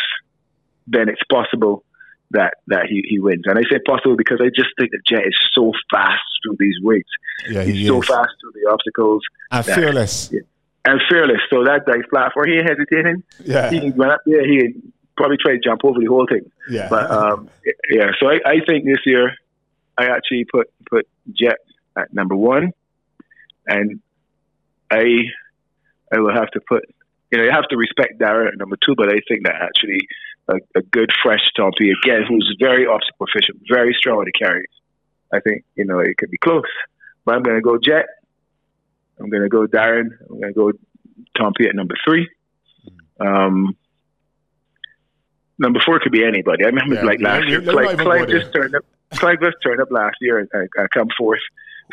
then 0.85 1.07
it's 1.07 1.21
possible 1.31 1.83
that 2.31 2.55
that 2.67 2.87
he, 2.89 3.03
he 3.07 3.19
wins. 3.19 3.43
And 3.45 3.57
I 3.57 3.61
say 3.69 3.79
possible 3.85 4.15
because 4.15 4.39
I 4.41 4.49
just 4.49 4.69
think 4.77 4.91
that 4.91 5.01
Jet 5.05 5.25
is 5.25 5.35
so 5.53 5.71
fast 5.91 6.21
through 6.43 6.57
these 6.59 6.75
weights. 6.81 7.09
Yeah, 7.49 7.63
he 7.63 7.73
He's 7.73 7.87
so 7.87 8.01
fast 8.01 8.29
through 8.41 8.53
the 8.53 8.69
obstacles. 8.69 9.23
And 9.51 9.65
that, 9.65 9.75
fearless. 9.75 10.29
Yeah, 10.31 10.41
and 10.85 11.01
fearless. 11.09 11.41
So 11.49 11.63
that 11.63 11.85
guy's 11.85 12.05
flat 12.09 12.31
for 12.33 12.45
he 12.45 12.55
ain't 12.55 12.69
hesitating. 12.69 13.23
Yeah. 13.43 13.69
He 13.69 13.79
can 13.79 13.95
run 13.95 14.11
up 14.11 14.21
there, 14.25 14.45
he 14.45 14.73
probably 15.15 15.37
try 15.37 15.53
to 15.53 15.59
jump 15.59 15.83
over 15.83 15.99
the 15.99 16.05
whole 16.05 16.27
thing. 16.27 16.51
Yeah. 16.69 16.87
But 16.89 17.09
um, 17.09 17.49
yeah, 17.89 18.11
so 18.19 18.27
I, 18.27 18.39
I 18.45 18.55
think 18.65 18.85
this 18.85 18.99
year 19.05 19.35
I 19.97 20.05
actually 20.05 20.45
put 20.45 20.67
put 20.89 21.07
Jet 21.33 21.57
at 21.97 22.13
number 22.13 22.35
one. 22.35 22.71
And 23.67 23.99
I 24.89 25.03
I 26.11 26.19
will 26.19 26.33
have 26.33 26.49
to 26.51 26.61
put 26.67 26.83
you 27.31 27.37
know, 27.37 27.43
you 27.43 27.51
have 27.51 27.67
to 27.69 27.77
respect 27.77 28.19
Darren 28.19 28.47
at 28.47 28.57
number 28.57 28.77
two, 28.77 28.95
but 28.95 29.09
I 29.09 29.19
think 29.27 29.43
that 29.43 29.55
actually 29.61 30.07
a, 30.49 30.55
a 30.75 30.81
good 30.81 31.11
fresh 31.21 31.49
Tompi 31.57 31.91
again, 32.03 32.23
who's 32.27 32.55
very 32.59 32.85
obstacle 32.85 33.27
proficient, 33.27 33.61
very 33.69 33.95
strong 33.97 34.19
with 34.19 34.27
the 34.27 34.31
carries. 34.31 34.69
I 35.33 35.39
think 35.39 35.65
you 35.75 35.85
know 35.85 35.99
it 35.99 36.17
could 36.17 36.31
be 36.31 36.37
close, 36.37 36.63
but 37.25 37.35
I'm 37.35 37.43
going 37.43 37.57
to 37.57 37.61
go 37.61 37.77
Jet. 37.77 38.05
I'm 39.19 39.29
going 39.29 39.43
to 39.43 39.49
go 39.49 39.65
Darren. 39.65 40.09
I'm 40.29 40.39
going 40.39 40.53
to 40.53 40.59
go 40.59 40.71
Tompi 41.37 41.67
at 41.67 41.75
number 41.75 41.95
three. 42.05 42.29
Um, 43.19 43.75
number 45.57 45.79
four 45.85 45.99
could 45.99 46.11
be 46.11 46.23
anybody. 46.23 46.63
I 46.63 46.67
remember 46.67 46.95
yeah, 46.95 47.03
like 47.03 47.19
last 47.19 47.47
year, 47.47 47.61
Clive, 47.61 47.97
Clive 47.97 48.29
just 48.29 48.53
turned 48.53 48.75
up. 48.75 48.85
Clive 49.11 49.41
just 49.41 49.57
turned 49.63 49.81
up 49.81 49.91
last 49.91 50.17
year 50.21 50.39
and 50.39 50.49
I, 50.53 50.83
I 50.83 50.87
come 50.93 51.07
fourth 51.17 51.39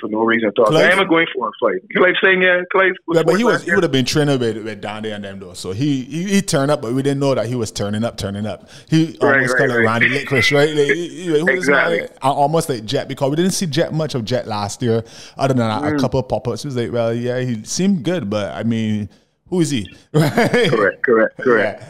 for 0.00 0.08
no 0.08 0.22
reason 0.22 0.48
at 0.48 0.58
all. 0.58 0.66
Clive, 0.66 0.98
I 0.98 1.00
am 1.00 1.08
going 1.08 1.26
for 1.34 1.48
a 1.48 1.52
fight. 1.60 1.80
Clive 1.96 2.14
saying, 2.22 2.42
yeah, 2.42 2.62
Clive. 2.72 2.92
Yeah, 3.12 3.22
but 3.22 3.36
he 3.36 3.44
was 3.44 3.62
he 3.62 3.72
would 3.72 3.82
have 3.82 3.92
been 3.92 4.04
training 4.04 4.38
with, 4.38 4.64
with 4.64 4.80
Dandy 4.80 5.10
and 5.10 5.24
them 5.24 5.38
though. 5.38 5.54
So 5.54 5.72
he, 5.72 6.02
he, 6.04 6.24
he 6.24 6.42
turned 6.42 6.70
up, 6.70 6.82
but 6.82 6.92
we 6.92 7.02
didn't 7.02 7.20
know 7.20 7.34
that 7.34 7.46
he 7.46 7.54
was 7.54 7.70
turning 7.70 8.04
up, 8.04 8.16
turning 8.16 8.46
up. 8.46 8.68
He 8.88 9.16
right, 9.20 9.34
almost 9.34 9.52
right, 9.52 9.58
kind 9.58 9.70
of 9.70 9.76
right. 9.78 9.84
Randy 9.84 10.08
Licorice, 10.08 10.52
right? 10.52 10.68
Like, 10.68 10.94
he, 10.94 11.08
he 11.08 11.50
exactly. 11.50 12.00
Like, 12.00 12.16
almost 12.22 12.68
like 12.68 12.84
Jet 12.84 13.08
because 13.08 13.30
we 13.30 13.36
didn't 13.36 13.52
see 13.52 13.66
Jet 13.66 13.92
much 13.92 14.14
of 14.14 14.24
Jet 14.24 14.46
last 14.46 14.82
year. 14.82 15.04
Other 15.36 15.54
than 15.54 15.68
mm. 15.68 15.96
a 15.96 16.00
couple 16.00 16.20
of 16.20 16.28
pop 16.28 16.48
ups, 16.48 16.62
he 16.62 16.68
was 16.68 16.76
like, 16.76 16.92
well, 16.92 17.14
yeah, 17.14 17.40
he 17.40 17.62
seemed 17.64 18.04
good, 18.04 18.28
but 18.28 18.54
I 18.54 18.62
mean, 18.62 19.08
who 19.48 19.60
is 19.60 19.70
he? 19.70 19.86
correct, 20.14 21.02
correct, 21.02 21.38
correct. 21.38 21.82
Yeah. 21.82 21.88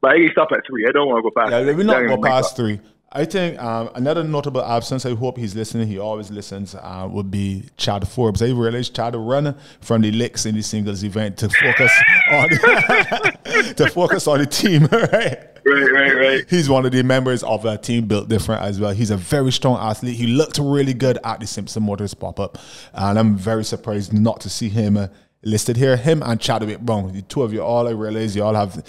But 0.00 0.18
he 0.18 0.28
stop 0.30 0.48
at 0.52 0.60
three. 0.66 0.86
I 0.86 0.92
don't 0.92 1.08
want 1.08 1.18
to 1.18 1.22
go 1.22 1.30
past. 1.34 1.52
Yeah, 1.52 1.72
we 1.72 1.84
not 1.84 2.06
go 2.06 2.20
past 2.20 2.56
three. 2.56 2.80
I 3.16 3.24
think 3.24 3.58
um, 3.62 3.88
another 3.94 4.22
notable 4.22 4.62
absence, 4.62 5.06
I 5.06 5.14
hope 5.14 5.38
he's 5.38 5.56
listening, 5.56 5.88
he 5.88 5.98
always 5.98 6.30
listens, 6.30 6.74
uh, 6.74 7.08
would 7.10 7.30
be 7.30 7.64
Chad 7.78 8.06
Forbes. 8.06 8.42
I 8.42 8.50
realized 8.50 8.94
Chad 8.94 9.16
run 9.16 9.56
from 9.80 10.02
the 10.02 10.12
licks 10.12 10.44
in 10.44 10.54
the 10.54 10.62
singles 10.62 11.02
event 11.02 11.38
to 11.38 11.48
focus 11.48 11.90
on 12.30 12.48
to 13.76 13.90
focus 13.90 14.26
on 14.26 14.40
the 14.40 14.46
team, 14.46 14.84
right? 14.92 15.38
Right, 15.64 15.92
right, 15.92 16.14
right. 16.14 16.44
He's 16.50 16.68
one 16.68 16.84
of 16.84 16.92
the 16.92 17.02
members 17.02 17.42
of 17.42 17.64
a 17.64 17.78
team 17.78 18.06
built 18.06 18.28
different 18.28 18.62
as 18.62 18.78
well. 18.78 18.92
He's 18.92 19.10
a 19.10 19.16
very 19.16 19.50
strong 19.50 19.78
athlete. 19.78 20.14
He 20.14 20.26
looked 20.26 20.58
really 20.58 20.94
good 20.94 21.18
at 21.24 21.40
the 21.40 21.46
Simpson 21.46 21.84
Motors 21.84 22.12
pop 22.12 22.38
up, 22.38 22.58
and 22.92 23.18
I'm 23.18 23.34
very 23.34 23.64
surprised 23.64 24.12
not 24.12 24.42
to 24.42 24.50
see 24.50 24.68
him. 24.68 24.98
Uh, 24.98 25.08
listed 25.46 25.76
here. 25.76 25.96
Him 25.96 26.22
and 26.22 26.40
Chadwick 26.40 26.80
Brown, 26.80 27.12
the 27.12 27.22
two 27.22 27.42
of 27.42 27.52
you 27.52 27.62
all, 27.62 27.88
I 27.88 27.92
realize 27.92 28.36
you 28.36 28.42
all 28.42 28.54
have 28.54 28.84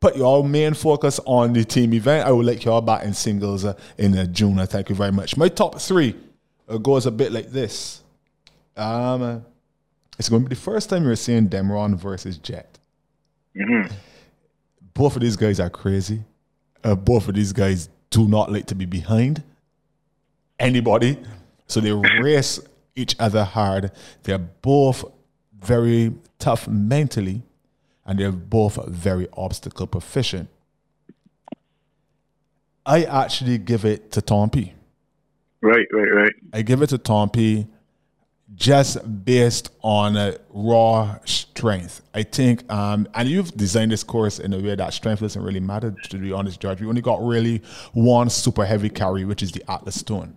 put 0.00 0.16
your 0.16 0.44
main 0.44 0.74
focus 0.74 1.18
on 1.26 1.52
the 1.52 1.64
team 1.64 1.94
event. 1.94 2.26
I 2.26 2.30
will 2.30 2.44
let 2.44 2.64
you 2.64 2.70
all 2.70 2.80
back 2.80 3.04
in 3.04 3.14
singles 3.14 3.64
uh, 3.64 3.74
in 3.98 4.16
uh, 4.16 4.26
June. 4.26 4.58
Uh, 4.58 4.66
thank 4.66 4.88
you 4.88 4.94
very 4.94 5.12
much. 5.12 5.36
My 5.36 5.48
top 5.48 5.80
three 5.80 6.14
uh, 6.68 6.78
goes 6.78 7.06
a 7.06 7.10
bit 7.10 7.32
like 7.32 7.50
this. 7.50 8.02
Um, 8.76 9.44
it's 10.18 10.28
going 10.28 10.42
to 10.42 10.48
be 10.48 10.54
the 10.54 10.60
first 10.60 10.90
time 10.90 11.04
you're 11.04 11.16
seeing 11.16 11.48
Demeron 11.48 11.96
versus 11.96 12.38
Jet. 12.38 12.78
Mm-hmm. 13.56 13.92
Both 14.94 15.16
of 15.16 15.22
these 15.22 15.36
guys 15.36 15.58
are 15.58 15.70
crazy. 15.70 16.22
Uh, 16.84 16.94
both 16.94 17.28
of 17.28 17.34
these 17.34 17.52
guys 17.52 17.88
do 18.10 18.28
not 18.28 18.52
like 18.52 18.66
to 18.66 18.74
be 18.74 18.84
behind 18.84 19.42
anybody. 20.58 21.18
So 21.66 21.80
they 21.80 21.92
race 21.92 22.60
each 22.94 23.16
other 23.18 23.44
hard. 23.44 23.90
They're 24.22 24.38
both 24.38 25.04
very 25.64 26.14
tough 26.38 26.68
mentally 26.68 27.42
and 28.04 28.18
they're 28.18 28.32
both 28.32 28.84
very 28.86 29.28
obstacle 29.36 29.86
proficient. 29.86 30.48
I 32.84 33.04
actually 33.04 33.58
give 33.58 33.84
it 33.84 34.10
to 34.12 34.20
Tompi. 34.20 34.72
Right, 35.60 35.86
right, 35.92 36.12
right. 36.12 36.32
I 36.52 36.62
give 36.62 36.82
it 36.82 36.88
to 36.88 36.98
Tompi 36.98 37.68
just 38.54 39.24
based 39.24 39.70
on 39.82 40.16
uh, 40.16 40.36
raw 40.50 41.16
strength. 41.24 42.02
I 42.12 42.24
think, 42.24 42.70
um, 42.70 43.08
and 43.14 43.28
you've 43.28 43.56
designed 43.56 43.92
this 43.92 44.02
course 44.02 44.40
in 44.40 44.52
a 44.52 44.58
way 44.58 44.74
that 44.74 44.92
strength 44.92 45.20
doesn't 45.20 45.40
really 45.40 45.60
matter, 45.60 45.94
to 46.08 46.18
be 46.18 46.32
honest, 46.32 46.60
George. 46.60 46.80
We 46.80 46.88
only 46.88 47.00
got 47.00 47.24
really 47.24 47.62
one 47.92 48.28
super 48.28 48.64
heavy 48.64 48.90
carry, 48.90 49.24
which 49.24 49.42
is 49.42 49.52
the 49.52 49.62
Atlas 49.70 50.00
Stone. 50.00 50.36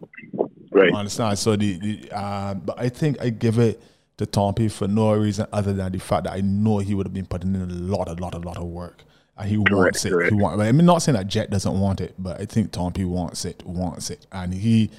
Right. 0.72 0.90
You 0.90 0.96
understand? 0.96 1.40
So, 1.40 1.56
the, 1.56 1.80
the 1.80 2.16
uh, 2.16 2.54
but 2.54 2.80
I 2.80 2.90
think 2.90 3.20
I 3.20 3.30
give 3.30 3.58
it 3.58 3.82
to 4.18 4.26
Tompi 4.26 4.72
for 4.72 4.88
no 4.88 5.14
reason 5.14 5.46
other 5.52 5.74
than 5.74 5.92
the 5.92 6.00
fact 6.00 6.24
that 6.24 6.34
I 6.34 6.42
know 6.42 6.78
he 6.80 6.94
would 6.94 7.06
have 7.06 7.14
been 7.14 7.26
putting 7.26 7.54
in 7.56 7.62
a 7.62 7.66
lot, 7.66 8.08
a 8.08 8.14
lot, 8.14 8.34
a 8.34 8.40
lot 8.40 8.58
of 8.58 8.64
work. 8.64 9.04
And 9.38 9.50
he 9.50 9.58
correct, 9.58 9.72
wants 9.72 10.06
it. 10.06 10.10
Correct. 10.12 10.34
He 10.34 10.42
want, 10.42 10.62
I'm 10.62 10.78
not 10.78 11.00
saying 11.00 11.18
that 11.18 11.28
Jet 11.28 11.50
doesn't 11.50 11.80
want 11.80 12.00
it, 12.00 12.16
but 12.18 12.40
I 12.40 12.46
think 12.46 12.72
Tompi 12.72 13.06
wants 13.06 13.44
it, 13.44 13.62
wants 13.66 14.10
it. 14.10 14.26
And 14.32 14.54
he 14.54 14.90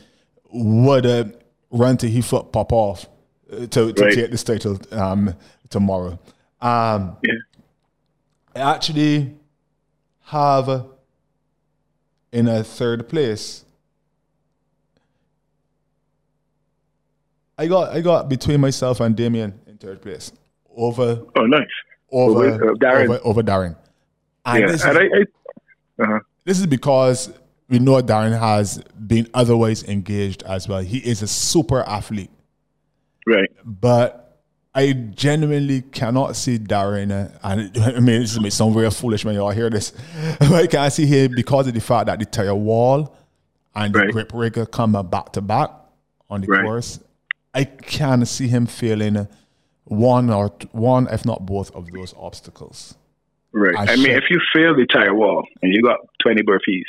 would 0.52 1.04
have 1.04 1.34
run 1.70 1.96
to 1.98 2.08
his 2.08 2.26
foot 2.26 2.52
pop 2.52 2.72
off 2.72 3.06
uh, 3.50 3.66
to, 3.66 3.92
to 3.92 4.04
right. 4.04 4.14
take 4.14 4.30
this 4.30 4.44
title 4.44 4.78
um, 4.92 5.34
tomorrow. 5.70 6.18
Um, 6.60 7.16
yeah. 7.22 7.34
I 8.54 8.74
actually 8.74 9.34
have 10.24 10.86
in 12.32 12.48
a 12.48 12.62
third 12.64 13.08
place 13.08 13.64
I 17.58 17.66
got 17.66 17.92
I 17.92 18.00
got 18.00 18.28
between 18.28 18.60
myself 18.60 19.00
and 19.00 19.16
Damien 19.16 19.58
in 19.66 19.78
third 19.78 20.02
place 20.02 20.32
over. 20.76 21.22
Oh, 21.36 21.46
nice. 21.46 21.66
Over, 22.12 22.46
over 22.46 22.70
uh, 22.70 22.74
Darren. 22.74 23.04
Over, 23.04 23.20
over, 23.24 23.42
Darren. 23.42 23.76
And 24.44 24.60
yeah, 24.60 24.66
this 24.68 24.84
and 24.84 24.98
is, 24.98 24.98
I, 24.98 25.02
I 25.02 26.04
uh-huh. 26.04 26.18
this 26.44 26.60
is 26.60 26.66
because 26.66 27.32
we 27.68 27.78
know 27.78 28.00
Darren 28.00 28.38
has 28.38 28.78
been 29.06 29.28
otherwise 29.34 29.82
engaged 29.84 30.42
as 30.44 30.68
well. 30.68 30.80
He 30.80 30.98
is 30.98 31.22
a 31.22 31.26
super 31.26 31.82
athlete. 31.82 32.30
Right. 33.26 33.48
But 33.64 34.40
I 34.72 34.92
genuinely 34.92 35.82
cannot 35.82 36.36
see 36.36 36.58
Darren, 36.58 37.10
uh, 37.10 37.36
and 37.42 37.76
I 37.82 37.98
mean, 37.98 38.20
this 38.20 38.38
may 38.38 38.50
sound 38.50 38.74
very 38.74 38.90
foolish 38.90 39.24
when 39.24 39.34
you 39.34 39.40
all 39.40 39.50
hear 39.50 39.70
this, 39.70 39.92
but 40.38 40.52
I 40.52 40.66
can't 40.66 40.92
see 40.92 41.06
him 41.06 41.32
because 41.34 41.66
of 41.66 41.74
the 41.74 41.80
fact 41.80 42.06
that 42.06 42.18
the 42.20 42.24
tire 42.26 42.54
wall 42.54 43.16
and 43.74 43.92
the 43.92 43.98
Right. 44.00 44.10
grip 44.12 44.30
rigger 44.32 44.66
come 44.66 44.92
back 45.10 45.32
to 45.32 45.40
back 45.40 45.70
on 46.30 46.42
the 46.42 46.46
Right. 46.46 46.62
course. 46.62 47.00
I 47.56 47.64
can 47.64 48.26
see 48.26 48.48
him 48.48 48.66
failing 48.66 49.26
one 49.84 50.28
or 50.28 50.50
t- 50.50 50.68
one, 50.72 51.08
if 51.10 51.24
not 51.24 51.46
both, 51.46 51.74
of 51.74 51.90
those 51.90 52.12
obstacles. 52.18 52.94
Right. 53.52 53.74
I 53.74 53.94
I, 53.94 53.96
mean, 53.96 54.10
if 54.10 54.24
you 54.28 54.38
fail 54.54 54.76
the 54.76 54.86
tire 54.86 55.14
wall 55.14 55.42
and 55.62 55.72
you 55.72 55.80
got 55.80 56.00
20 56.22 56.42
burpees, 56.42 56.84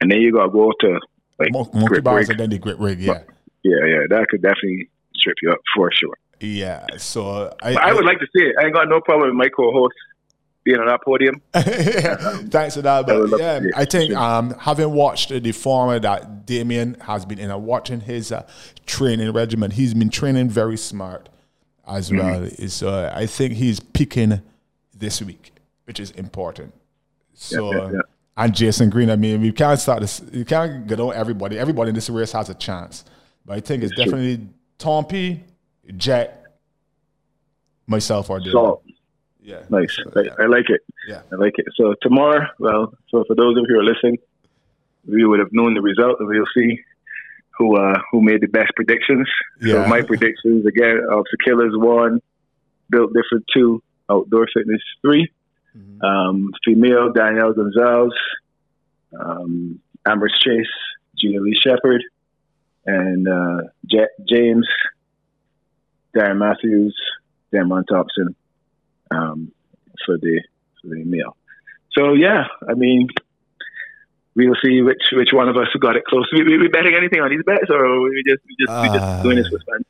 and 0.00 0.10
then 0.10 0.22
you 0.22 0.32
got 0.32 0.46
to 0.46 0.50
go 0.50 0.72
to 0.80 0.98
like 1.38 1.52
Mon- 1.52 1.68
Monkey 1.74 1.88
grip 1.88 2.04
bars 2.04 2.28
rig, 2.28 2.30
and 2.30 2.40
then 2.40 2.50
the 2.50 2.58
grip 2.58 2.78
rig, 2.80 3.00
yeah. 3.00 3.20
yeah, 3.62 3.84
yeah, 3.84 4.00
that 4.08 4.28
could 4.30 4.40
definitely 4.40 4.88
strip 5.14 5.36
you 5.42 5.52
up 5.52 5.58
for 5.76 5.90
sure. 5.92 6.16
Yeah, 6.40 6.86
so 6.96 7.52
I, 7.60 7.74
But 7.74 7.82
I 7.82 7.92
would 7.92 8.06
like 8.06 8.20
to 8.20 8.26
see 8.34 8.44
it. 8.44 8.54
I 8.58 8.64
ain't 8.64 8.74
got 8.74 8.88
no 8.88 9.02
problem 9.02 9.28
with 9.28 9.36
my 9.36 9.50
co-host 9.50 9.94
being 10.68 10.80
on 10.80 10.86
that 10.86 11.02
podium. 11.02 11.40
Thanks 12.50 12.74
for 12.76 12.82
that. 12.82 12.98
I 12.98 13.02
But 13.02 13.28
love 13.30 13.40
yeah, 13.40 13.58
to 13.58 13.62
see 13.64 13.68
it. 13.68 13.74
I 13.76 13.84
think 13.84 14.14
um, 14.14 14.54
having 14.58 14.92
watched 14.92 15.30
the 15.30 15.52
former 15.52 15.98
that 15.98 16.46
Damien 16.46 16.96
has 17.00 17.24
been 17.24 17.38
in, 17.38 17.50
and 17.50 17.64
watching 17.64 18.00
his 18.00 18.32
uh, 18.32 18.46
training 18.86 19.32
regimen, 19.32 19.70
he's 19.70 19.94
been 19.94 20.10
training 20.10 20.48
very 20.50 20.76
smart 20.76 21.28
as 21.86 22.10
Mm-hmm. 22.10 22.18
well. 22.18 22.42
Is 22.44 22.82
uh, 22.82 23.12
I 23.14 23.26
think 23.26 23.54
he's 23.54 23.80
peaking 23.80 24.42
this 24.94 25.22
week, 25.22 25.52
which 25.84 25.98
is 26.00 26.10
important. 26.12 26.74
So. 27.34 27.72
yeah, 27.74 27.90
yeah. 27.92 28.00
And 28.40 28.54
Jason 28.54 28.88
Green, 28.88 29.10
I 29.10 29.16
mean, 29.16 29.40
we 29.40 29.50
can't 29.50 29.80
start 29.80 30.00
this. 30.00 30.22
You 30.30 30.44
can't 30.44 30.86
get 30.86 31.00
on 31.00 31.12
everybody. 31.12 31.58
Everybody 31.58 31.88
in 31.88 31.94
this 31.96 32.08
race 32.08 32.30
has 32.32 32.48
a 32.48 32.54
chance, 32.54 33.04
but 33.44 33.56
I 33.56 33.60
think 33.60 33.82
it's 33.82 33.92
Sure. 33.94 34.04
definitely 34.04 34.46
Tompi, 34.78 35.40
Jet, 35.96 36.44
myself, 37.88 38.30
or 38.30 38.38
Dylan. 38.38 38.52
Salt. 38.52 38.84
Yeah, 39.40 39.62
Nice. 39.70 39.94
So, 39.96 40.10
I, 40.16 40.20
yeah. 40.24 40.34
I 40.38 40.46
like 40.46 40.68
it. 40.68 40.80
Yeah. 41.06 41.22
I 41.32 41.36
like 41.36 41.54
it. 41.58 41.66
So 41.76 41.94
tomorrow, 42.02 42.46
well, 42.58 42.92
so 43.10 43.24
for 43.26 43.34
those 43.36 43.56
of 43.56 43.64
you 43.68 43.74
who 43.74 43.80
are 43.80 43.84
listening, 43.84 44.18
we 45.06 45.24
would 45.24 45.38
have 45.38 45.52
known 45.52 45.74
the 45.74 45.80
result, 45.80 46.16
and 46.20 46.28
we'll 46.28 46.44
see 46.54 46.80
who 47.56 47.76
uh, 47.76 47.98
who 48.10 48.20
made 48.20 48.40
the 48.40 48.46
best 48.48 48.72
predictions. 48.76 49.28
Yeah. 49.60 49.84
So 49.84 49.88
my 49.88 50.02
predictions 50.02 50.66
again: 50.66 50.98
of 51.10 51.24
the 51.30 51.38
Killers 51.44 51.72
one, 51.74 52.20
Built 52.90 53.12
Different 53.14 53.44
two, 53.54 53.82
Outdoor 54.10 54.46
Fitness 54.52 54.82
3 55.02 55.30
Mhm. 55.76 56.02
um, 56.02 56.50
female 56.64 57.12
Danielle 57.12 57.52
Gonzalez, 57.52 58.12
um, 59.18 59.78
Amherst 60.06 60.40
Chase, 60.42 60.66
Gina 61.18 61.40
Lee 61.40 61.58
Shepard, 61.62 62.02
and 62.86 63.28
uh, 63.28 63.58
J- 63.86 64.08
James, 64.28 64.66
Darren 66.16 66.38
Matthews, 66.38 66.96
Damon 67.52 67.84
Thompson 67.84 68.34
um, 69.10 69.52
for 70.04 70.16
the 70.18 70.40
for 70.80 70.88
the 70.88 71.04
male. 71.04 71.36
So 71.92 72.12
yeah, 72.14 72.44
I 72.68 72.74
mean, 72.74 73.08
we'll 74.36 74.54
see 74.64 74.82
which 74.82 75.02
which 75.12 75.30
one 75.32 75.48
of 75.48 75.56
us 75.56 75.68
got 75.80 75.96
it 75.96 76.04
close. 76.04 76.28
We, 76.32 76.44
we, 76.44 76.58
we 76.58 76.68
betting 76.68 76.94
anything 76.94 77.20
on 77.20 77.30
these 77.30 77.42
bets, 77.44 77.70
or 77.70 78.00
we 78.02 78.22
just 78.26 78.42
we 78.46 78.54
just 78.64 78.70
we 78.82 78.88
Ah. 78.88 78.92
just 78.98 79.22
doing 79.22 79.36
this 79.36 79.48
for 79.48 79.58
fun? 79.60 79.82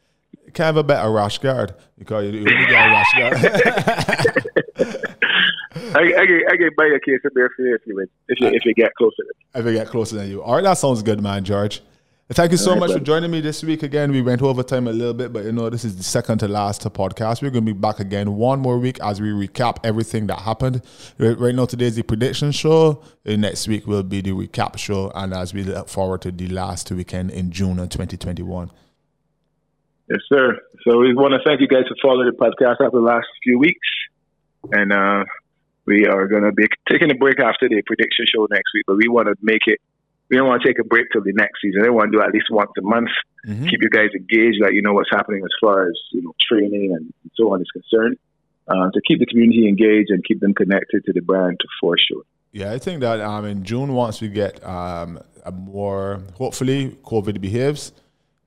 Can't 0.54 0.66
have 0.66 0.76
a 0.78 0.82
better 0.82 1.10
rash 1.12 1.38
guard 1.38 1.74
you, 1.98 2.30
you 2.30 2.38
only 2.40 2.66
got 2.66 2.88
a 2.88 2.90
rash 2.90 3.12
guard. 3.18 3.36
I, 5.94 6.00
I, 6.00 6.42
I 6.52 6.56
get 6.56 6.74
buy 6.76 6.86
a 6.86 6.98
case 7.00 7.20
of 7.24 7.34
beer 7.34 7.50
for 7.54 7.62
you 7.62 7.74
if 7.74 7.82
you 7.86 7.94
win, 7.96 8.08
if 8.28 8.40
you 8.40 8.48
if 8.48 8.64
you 8.64 8.74
get 8.74 8.94
closer. 8.94 9.22
if 9.54 9.66
I 9.66 9.72
get 9.72 9.88
closer 9.88 10.16
than 10.16 10.30
you. 10.30 10.42
All 10.42 10.54
right, 10.54 10.64
that 10.64 10.78
sounds 10.78 11.02
good, 11.02 11.20
man, 11.22 11.44
George. 11.44 11.82
Thank 12.30 12.52
you 12.52 12.58
so 12.58 12.72
right, 12.72 12.80
much 12.80 12.92
for 12.92 13.00
joining 13.00 13.30
me 13.30 13.40
this 13.40 13.62
week 13.64 13.82
again. 13.82 14.12
We 14.12 14.20
went 14.20 14.42
over 14.42 14.62
time 14.62 14.86
a 14.86 14.92
little 14.92 15.14
bit, 15.14 15.32
but 15.32 15.44
you 15.46 15.52
know, 15.52 15.70
this 15.70 15.82
is 15.82 15.96
the 15.96 16.02
second 16.02 16.38
to 16.40 16.48
last 16.48 16.82
podcast. 16.82 17.40
We're 17.40 17.50
going 17.50 17.64
to 17.64 17.72
be 17.72 17.78
back 17.78 18.00
again 18.00 18.36
one 18.36 18.60
more 18.60 18.78
week 18.78 18.98
as 19.02 19.18
we 19.18 19.30
recap 19.30 19.78
everything 19.82 20.26
that 20.26 20.40
happened. 20.40 20.82
Right 21.16 21.54
now, 21.54 21.64
today 21.64 21.86
is 21.86 21.96
the 21.96 22.02
prediction 22.02 22.52
show. 22.52 23.02
And 23.24 23.40
next 23.40 23.66
week 23.66 23.86
will 23.86 24.02
be 24.02 24.20
the 24.20 24.32
recap 24.32 24.76
show. 24.76 25.10
And 25.14 25.32
as 25.32 25.54
we 25.54 25.62
look 25.62 25.88
forward 25.88 26.20
to 26.22 26.30
the 26.30 26.48
last 26.48 26.92
weekend 26.92 27.30
in 27.30 27.50
June 27.50 27.78
of 27.78 27.88
2021. 27.88 28.70
Yes, 30.10 30.20
sir. 30.28 30.58
So 30.86 30.98
we 30.98 31.14
want 31.14 31.32
to 31.32 31.40
thank 31.46 31.60
you 31.60 31.68
guys 31.68 31.84
for 31.88 31.96
following 32.02 32.30
the 32.30 32.36
podcast 32.36 32.84
after 32.84 32.90
the 32.92 33.00
last 33.00 33.26
few 33.42 33.58
weeks, 33.58 33.88
and 34.72 34.90
uh, 34.90 35.24
we 35.84 36.06
are 36.06 36.26
going 36.26 36.44
to 36.44 36.52
be 36.52 36.66
taking 36.90 37.10
a 37.10 37.14
break 37.14 37.40
after 37.40 37.68
the 37.68 37.82
prediction 37.84 38.24
show 38.34 38.46
next 38.50 38.70
week. 38.74 38.84
But 38.86 38.96
we 38.96 39.08
want 39.08 39.28
to 39.28 39.34
make 39.42 39.62
it. 39.66 39.80
We 40.30 40.36
don't 40.36 40.46
want 40.46 40.62
to 40.62 40.68
take 40.68 40.78
a 40.78 40.84
break 40.84 41.06
till 41.12 41.22
the 41.22 41.32
next 41.32 41.60
season. 41.62 41.82
We 41.82 41.90
want 41.90 42.12
to 42.12 42.18
do 42.18 42.22
at 42.22 42.32
least 42.32 42.46
once 42.50 42.70
a 42.78 42.82
month. 42.82 43.08
Mhm. 43.46 43.68
Keep 43.70 43.82
you 43.82 43.90
guys 43.90 44.10
engaged, 44.14 44.58
let 44.60 44.74
you 44.74 44.82
know 44.82 44.92
what's 44.92 45.10
happening 45.10 45.42
as 45.42 45.50
far 45.60 45.88
as 45.88 45.94
you 46.12 46.22
know 46.22 46.34
training 46.48 46.94
and 46.94 47.12
so 47.34 47.52
on 47.52 47.60
is 47.60 47.70
concerned. 47.70 48.16
Uh, 48.68 48.90
to 48.92 49.00
keep 49.06 49.18
the 49.18 49.24
community 49.24 49.66
engaged 49.66 50.10
and 50.10 50.22
keep 50.24 50.40
them 50.40 50.52
connected 50.52 51.02
to 51.06 51.12
the 51.14 51.22
brand 51.22 51.58
for 51.80 51.96
sure. 51.96 52.22
Yeah, 52.52 52.72
I 52.72 52.78
think 52.78 53.00
that 53.00 53.20
um, 53.20 53.46
in 53.46 53.64
June, 53.64 53.94
once 53.94 54.20
we 54.20 54.28
get 54.28 54.62
um, 54.64 55.18
a 55.46 55.50
more, 55.50 56.20
hopefully, 56.34 56.98
COVID 57.02 57.40
behaves, 57.40 57.92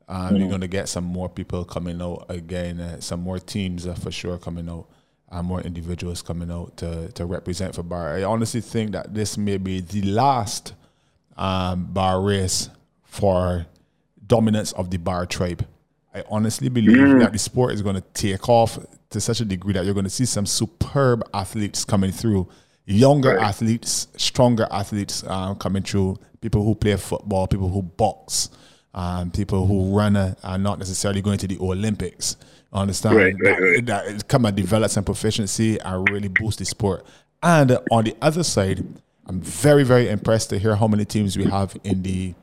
um, 0.08 0.36
you're 0.36 0.50
going 0.50 0.62
to 0.62 0.68
get 0.68 0.90
some 0.90 1.06
more 1.06 1.30
people 1.30 1.64
coming 1.66 2.02
out 2.02 2.26
again, 2.30 2.80
uh, 2.80 3.00
some 3.00 3.22
more 3.22 3.40
teams 3.40 3.88
uh, 3.88 3.96
for 3.96 4.12
sure 4.12 4.38
coming 4.38 4.70
out, 4.70 4.88
and 5.32 5.48
more 5.48 5.62
individuals 5.62 6.22
coming 6.22 6.52
out 6.52 6.78
to, 6.78 7.12
to 7.14 7.26
represent 7.26 7.74
for 7.74 7.82
bar. 7.84 8.16
I 8.16 8.24
honestly 8.24 8.62
think 8.62 8.92
that 8.92 9.14
this 9.16 9.38
may 9.38 9.58
be 9.58 9.80
the 9.80 10.02
last 10.04 10.74
um, 11.42 11.86
bar 11.86 12.22
race 12.22 12.70
for 13.04 13.66
dominance 14.28 14.72
of 14.74 14.92
the 14.92 14.98
bar 14.98 15.26
tribe. 15.26 15.66
I 16.14 16.24
honestly 16.30 16.70
believe 16.70 17.20
that 17.20 17.34
the 17.34 17.40
sport 17.40 17.74
is 17.74 17.82
going 17.82 17.96
to 17.96 18.02
take 18.14 18.48
off 18.48 18.78
to 19.10 19.20
such 19.20 19.42
a 19.42 19.46
degree 19.46 19.74
that 19.74 19.84
you're 19.84 19.96
going 19.96 20.04
to 20.04 20.10
see 20.10 20.26
some 20.26 20.46
superb 20.46 21.24
athletes 21.34 21.84
coming 21.84 22.12
through, 22.12 22.48
younger 22.86 23.36
Right. 23.36 23.48
athletes, 23.48 24.08
stronger 24.18 24.68
athletes 24.70 25.24
um, 25.26 25.56
coming 25.56 25.82
through, 25.84 26.20
people 26.42 26.64
who 26.64 26.76
play 26.76 26.96
football, 26.98 27.48
people 27.48 27.70
who 27.70 27.82
box, 27.82 28.50
um, 28.94 29.32
people 29.32 29.66
who 29.66 29.98
run 29.98 30.16
uh, 30.16 30.36
are 30.44 30.58
not 30.60 30.78
necessarily 30.78 31.22
going 31.22 31.40
to 31.40 31.48
the 31.48 31.58
Olympics. 31.60 32.36
Understand 32.74 33.16
Right, 33.16 33.36
right, 33.42 33.86
that, 33.86 34.06
that 34.06 34.28
come 34.28 34.46
and 34.46 34.56
develop 34.56 34.92
some 34.92 35.04
proficiency 35.04 35.80
and 35.80 36.08
really 36.10 36.28
boost 36.30 36.60
the 36.60 36.66
sport. 36.66 37.04
And 37.42 37.78
on 37.90 38.04
the 38.04 38.16
other 38.22 38.44
side, 38.44 38.86
I'm 39.32 39.40
very, 39.40 39.86
very 39.86 40.10
impressed 40.10 40.50
to 40.50 40.60
hear 40.60 40.76
how 40.76 40.88
many 40.90 41.06
teams 41.06 41.38
we 41.38 41.46
have 41.46 41.78
in 41.86 42.04
the 42.04 42.34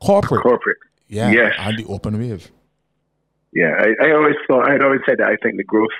corporate, 0.00 0.42
Corporate. 0.42 0.76
yeah, 1.08 1.32
Yes. 1.32 1.52
and 1.58 1.76
the 1.76 1.84
open 1.86 2.16
wave. 2.16 2.48
Yeah, 3.52 3.74
I, 3.76 4.06
I 4.06 4.12
always 4.12 4.36
thought 4.46 4.68
I 4.68 4.72
had 4.74 4.82
always 4.84 5.00
said 5.04 5.18
that 5.18 5.26
I 5.28 5.34
think 5.42 5.56
the 5.56 5.64
growth 5.64 5.96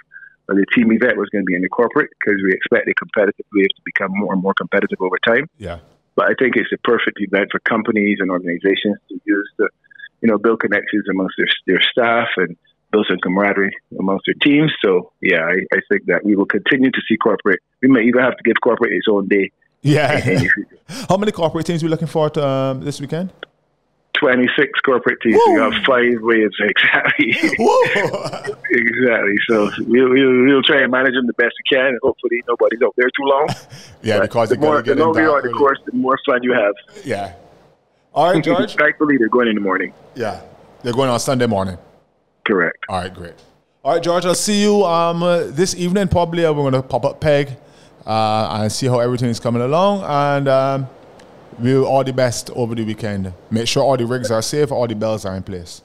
of 0.49 0.55
the 0.57 0.65
team 0.77 0.93
event 0.93 1.17
was 1.17 1.29
going 1.31 1.43
to 1.43 1.47
be 1.47 1.57
in 1.57 1.63
the 1.63 1.69
corporate 1.69 2.11
because 2.21 2.41
we 2.45 2.53
expect 2.53 2.87
the 2.87 2.95
competitive 2.95 3.47
wave 3.53 3.67
to 3.75 3.83
become 3.85 4.13
more 4.15 4.33
and 4.33 4.41
more 4.41 4.55
competitive 4.55 4.99
over 5.01 5.17
time. 5.27 5.49
Yeah, 5.59 5.79
But 6.15 6.27
I 6.31 6.35
think 6.39 6.55
it's 6.55 6.71
a 6.73 6.79
perfect 6.87 7.19
event 7.21 7.49
for 7.51 7.59
companies 7.61 8.19
and 8.21 8.31
organizations 8.31 8.97
to 9.09 9.21
use 9.25 9.51
to, 9.57 9.69
you 10.21 10.29
know, 10.31 10.39
build 10.39 10.61
connections 10.61 11.05
amongst 11.11 11.35
their 11.37 11.49
their 11.67 11.83
staff 11.91 12.29
and 12.37 12.57
build 12.93 13.07
some 13.11 13.19
camaraderie 13.19 13.75
amongst 13.99 14.27
their 14.27 14.39
teams. 14.41 14.71
So 14.85 15.11
yeah, 15.21 15.43
I, 15.43 15.57
I 15.77 15.81
think 15.91 16.07
that 16.07 16.25
we 16.25 16.37
will 16.37 16.47
continue 16.47 16.93
to 16.93 17.01
see 17.09 17.17
corporate. 17.17 17.59
We 17.83 17.89
may 17.89 18.03
even 18.03 18.23
have 18.23 18.37
to 18.37 18.43
give 18.45 18.61
corporate 18.63 18.93
its 18.93 19.09
own 19.11 19.27
day. 19.27 19.51
Yeah. 19.83 20.13
in 20.13 20.35
the 20.35 20.41
future. 20.41 20.67
how 21.09 21.17
many 21.17 21.33
corporate 21.33 21.67
teams 21.67 21.83
are 21.83 21.87
we 21.87 21.91
looking 21.91 22.09
for 22.09 22.31
to, 22.31 22.47
um, 22.47 22.81
this 22.85 23.01
weekend? 23.01 23.33
26 24.19 24.81
corporate 24.81 25.21
teams. 25.23 25.41
We 25.47 25.53
Woo! 25.55 25.71
have 25.71 25.85
five 25.85 26.21
waves 26.21 26.57
exactly. 26.61 27.31
Exactly. 28.71 29.35
So 29.49 29.71
we'll, 29.87 30.11
we'll, 30.11 30.45
we'll 30.45 30.63
try 30.63 30.83
and 30.83 30.91
manage 30.91 31.15
them 31.15 31.27
the 31.27 31.33
best 31.35 31.55
we 31.59 31.77
can. 31.77 31.87
And 31.87 31.99
hopefully 32.03 32.43
nobody's 32.49 32.83
out 32.83 32.95
there 32.97 33.09
too 33.17 33.25
long. 33.25 33.49
yeah, 34.03 34.19
But 34.19 34.23
because 34.23 34.49
the 34.51 34.59
more, 34.59 34.83
get 34.83 34.97
the 34.97 35.05
longer 35.05 35.23
you're 35.23 35.37
on 35.37 35.43
the 35.43 35.53
course, 35.53 35.79
the 35.87 35.93
more 35.93 36.19
fun 36.27 36.43
you 36.43 36.53
have. 36.53 36.75
Yeah. 37.05 37.35
All 38.13 38.33
right, 38.33 38.43
George. 38.45 38.75
Thankfully, 38.75 39.19
they're 39.19 39.29
going 39.29 39.49
in 39.49 39.55
the 39.55 39.61
morning. 39.61 39.93
yeah, 40.15 40.41
they're 40.83 40.93
going 40.93 41.11
on 41.11 41.21
Sunday 41.21 41.47
morning. 41.47 41.79
Correct. 42.45 42.79
All 42.89 43.03
right, 43.03 43.15
great. 43.15 43.35
All 43.85 43.95
right, 43.95 44.03
George, 44.03 44.25
I'll 44.27 44.35
see 44.35 44.63
you 44.63 44.85
um, 44.85 45.23
uh, 45.23 45.45
this 45.45 45.77
evening. 45.77 46.09
Probably 46.09 46.45
uh, 46.45 46.53
we're 46.53 46.69
going 46.69 46.73
to 46.73 46.83
pop 46.83 47.05
up 47.05 47.21
Peg 47.21 47.57
uh, 48.09 48.61
and 48.63 48.73
see 48.73 48.87
how 48.87 48.99
everything 48.99 49.29
is 49.29 49.39
coming 49.39 49.63
along. 49.63 50.03
And 50.03 50.49
um, 50.49 50.89
we'll 51.59 51.85
all 51.87 52.03
the 52.03 52.13
best 52.13 52.51
over 52.51 52.75
the 52.75 52.85
weekend. 52.85 53.33
Make 53.51 53.69
sure 53.69 53.85
all 53.85 53.97
the 53.97 54.07
rigs 54.07 54.31
are 54.31 54.43
safe, 54.43 54.73
all 54.73 54.87
the 54.89 54.95
bells 54.95 55.25
are 55.25 55.37
in 55.37 55.43
place. 55.43 55.83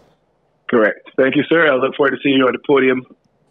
Correct. 0.70 1.12
Thank 1.18 1.36
you, 1.36 1.44
sir. 1.44 1.72
I 1.72 1.76
look 1.76 1.96
forward 1.96 2.12
to 2.12 2.18
seeing 2.24 2.38
you 2.38 2.48
on 2.48 2.54
the 2.54 2.60
podium 2.66 3.06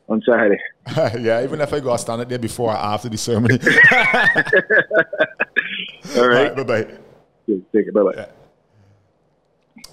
on 0.08 0.22
Saturday. 0.28 0.60
yeah, 1.20 1.44
even 1.44 1.60
if 1.60 1.72
I 1.72 1.80
go, 1.80 1.90
I'll 1.90 1.98
stand 1.98 2.22
it 2.22 2.28
there 2.28 2.38
before 2.38 2.70
or 2.70 2.76
after 2.76 3.08
the 3.08 3.18
ceremony. 3.18 3.58
All 6.16 6.22
all 6.22 6.28
right. 6.28 6.56
bye 6.56 6.64
bye. 6.64 6.84
Take 7.46 7.64
it. 7.72 7.94
Bye 7.94 8.02
bye. 8.02 8.28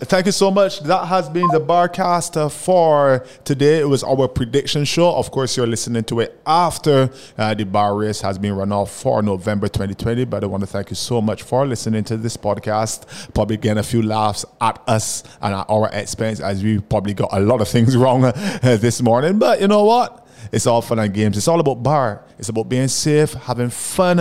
Thank 0.02 0.28
you 0.28 0.32
so 0.32 0.50
much. 0.50 0.80
That 0.84 1.08
has 1.08 1.28
been 1.28 1.48
the 1.50 1.60
Barcast 1.60 2.38
uh, 2.38 2.48
for 2.48 3.26
today. 3.44 3.80
It 3.82 3.88
was 3.90 4.02
our 4.02 4.30
prediction 4.30 4.86
show. 4.86 5.14
Of 5.14 5.30
course, 5.30 5.58
you're 5.58 5.68
listening 5.68 6.06
to 6.06 6.22
it 6.22 6.40
after 6.48 7.10
uh, 7.38 7.54
the 7.54 7.66
bar 7.66 7.98
race 7.98 8.22
has 8.22 8.38
been 8.38 8.56
run 8.56 8.72
off 8.72 8.92
for 8.92 9.22
November 9.22 9.68
2020. 9.68 10.24
But 10.24 10.46
I 10.46 10.48
want 10.48 10.62
to 10.62 10.68
thank 10.68 10.90
you 10.90 10.96
so 10.96 11.20
much 11.22 11.44
for 11.44 11.68
listening 11.68 12.06
to 12.06 12.16
this 12.16 12.38
podcast. 12.38 13.34
Probably 13.34 13.58
getting 13.58 13.80
a 13.80 13.84
few 13.84 14.02
laughs 14.02 14.46
at 14.62 14.82
us 14.88 15.24
and 15.42 15.54
at 15.54 15.66
our 15.70 15.90
expense 15.92 16.40
as 16.40 16.64
we 16.64 16.80
probably 16.80 17.14
got 17.14 17.30
a 17.34 17.42
lot 17.42 17.60
of 17.60 17.68
things 17.68 17.98
wrong 17.98 18.24
uh, 18.24 18.32
this 18.80 19.02
morning. 19.02 19.38
But 19.38 19.60
you 19.60 19.68
know 19.68 19.84
what? 19.84 20.28
it's 20.54 20.66
all 20.66 20.82
fun 20.82 21.00
and 21.00 21.14
games. 21.14 21.38
It's 21.38 21.50
all 21.50 21.60
about 21.60 21.84
bar. 21.84 22.24
It's 22.38 22.48
about 22.48 22.70
being 22.70 22.88
safe, 22.88 23.34
having 23.34 23.70
fun, 23.70 24.20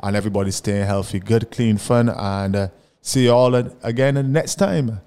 and 0.00 0.16
everybody 0.16 0.50
staying 0.52 0.86
healthy. 0.86 1.20
Good, 1.20 1.50
clean 1.50 1.76
fun. 1.76 2.08
And 2.08 2.56
uh, 2.56 2.68
see 3.02 3.24
you 3.24 3.32
all 3.32 3.54
again 3.54 4.32
next 4.32 4.54
time. 4.54 5.00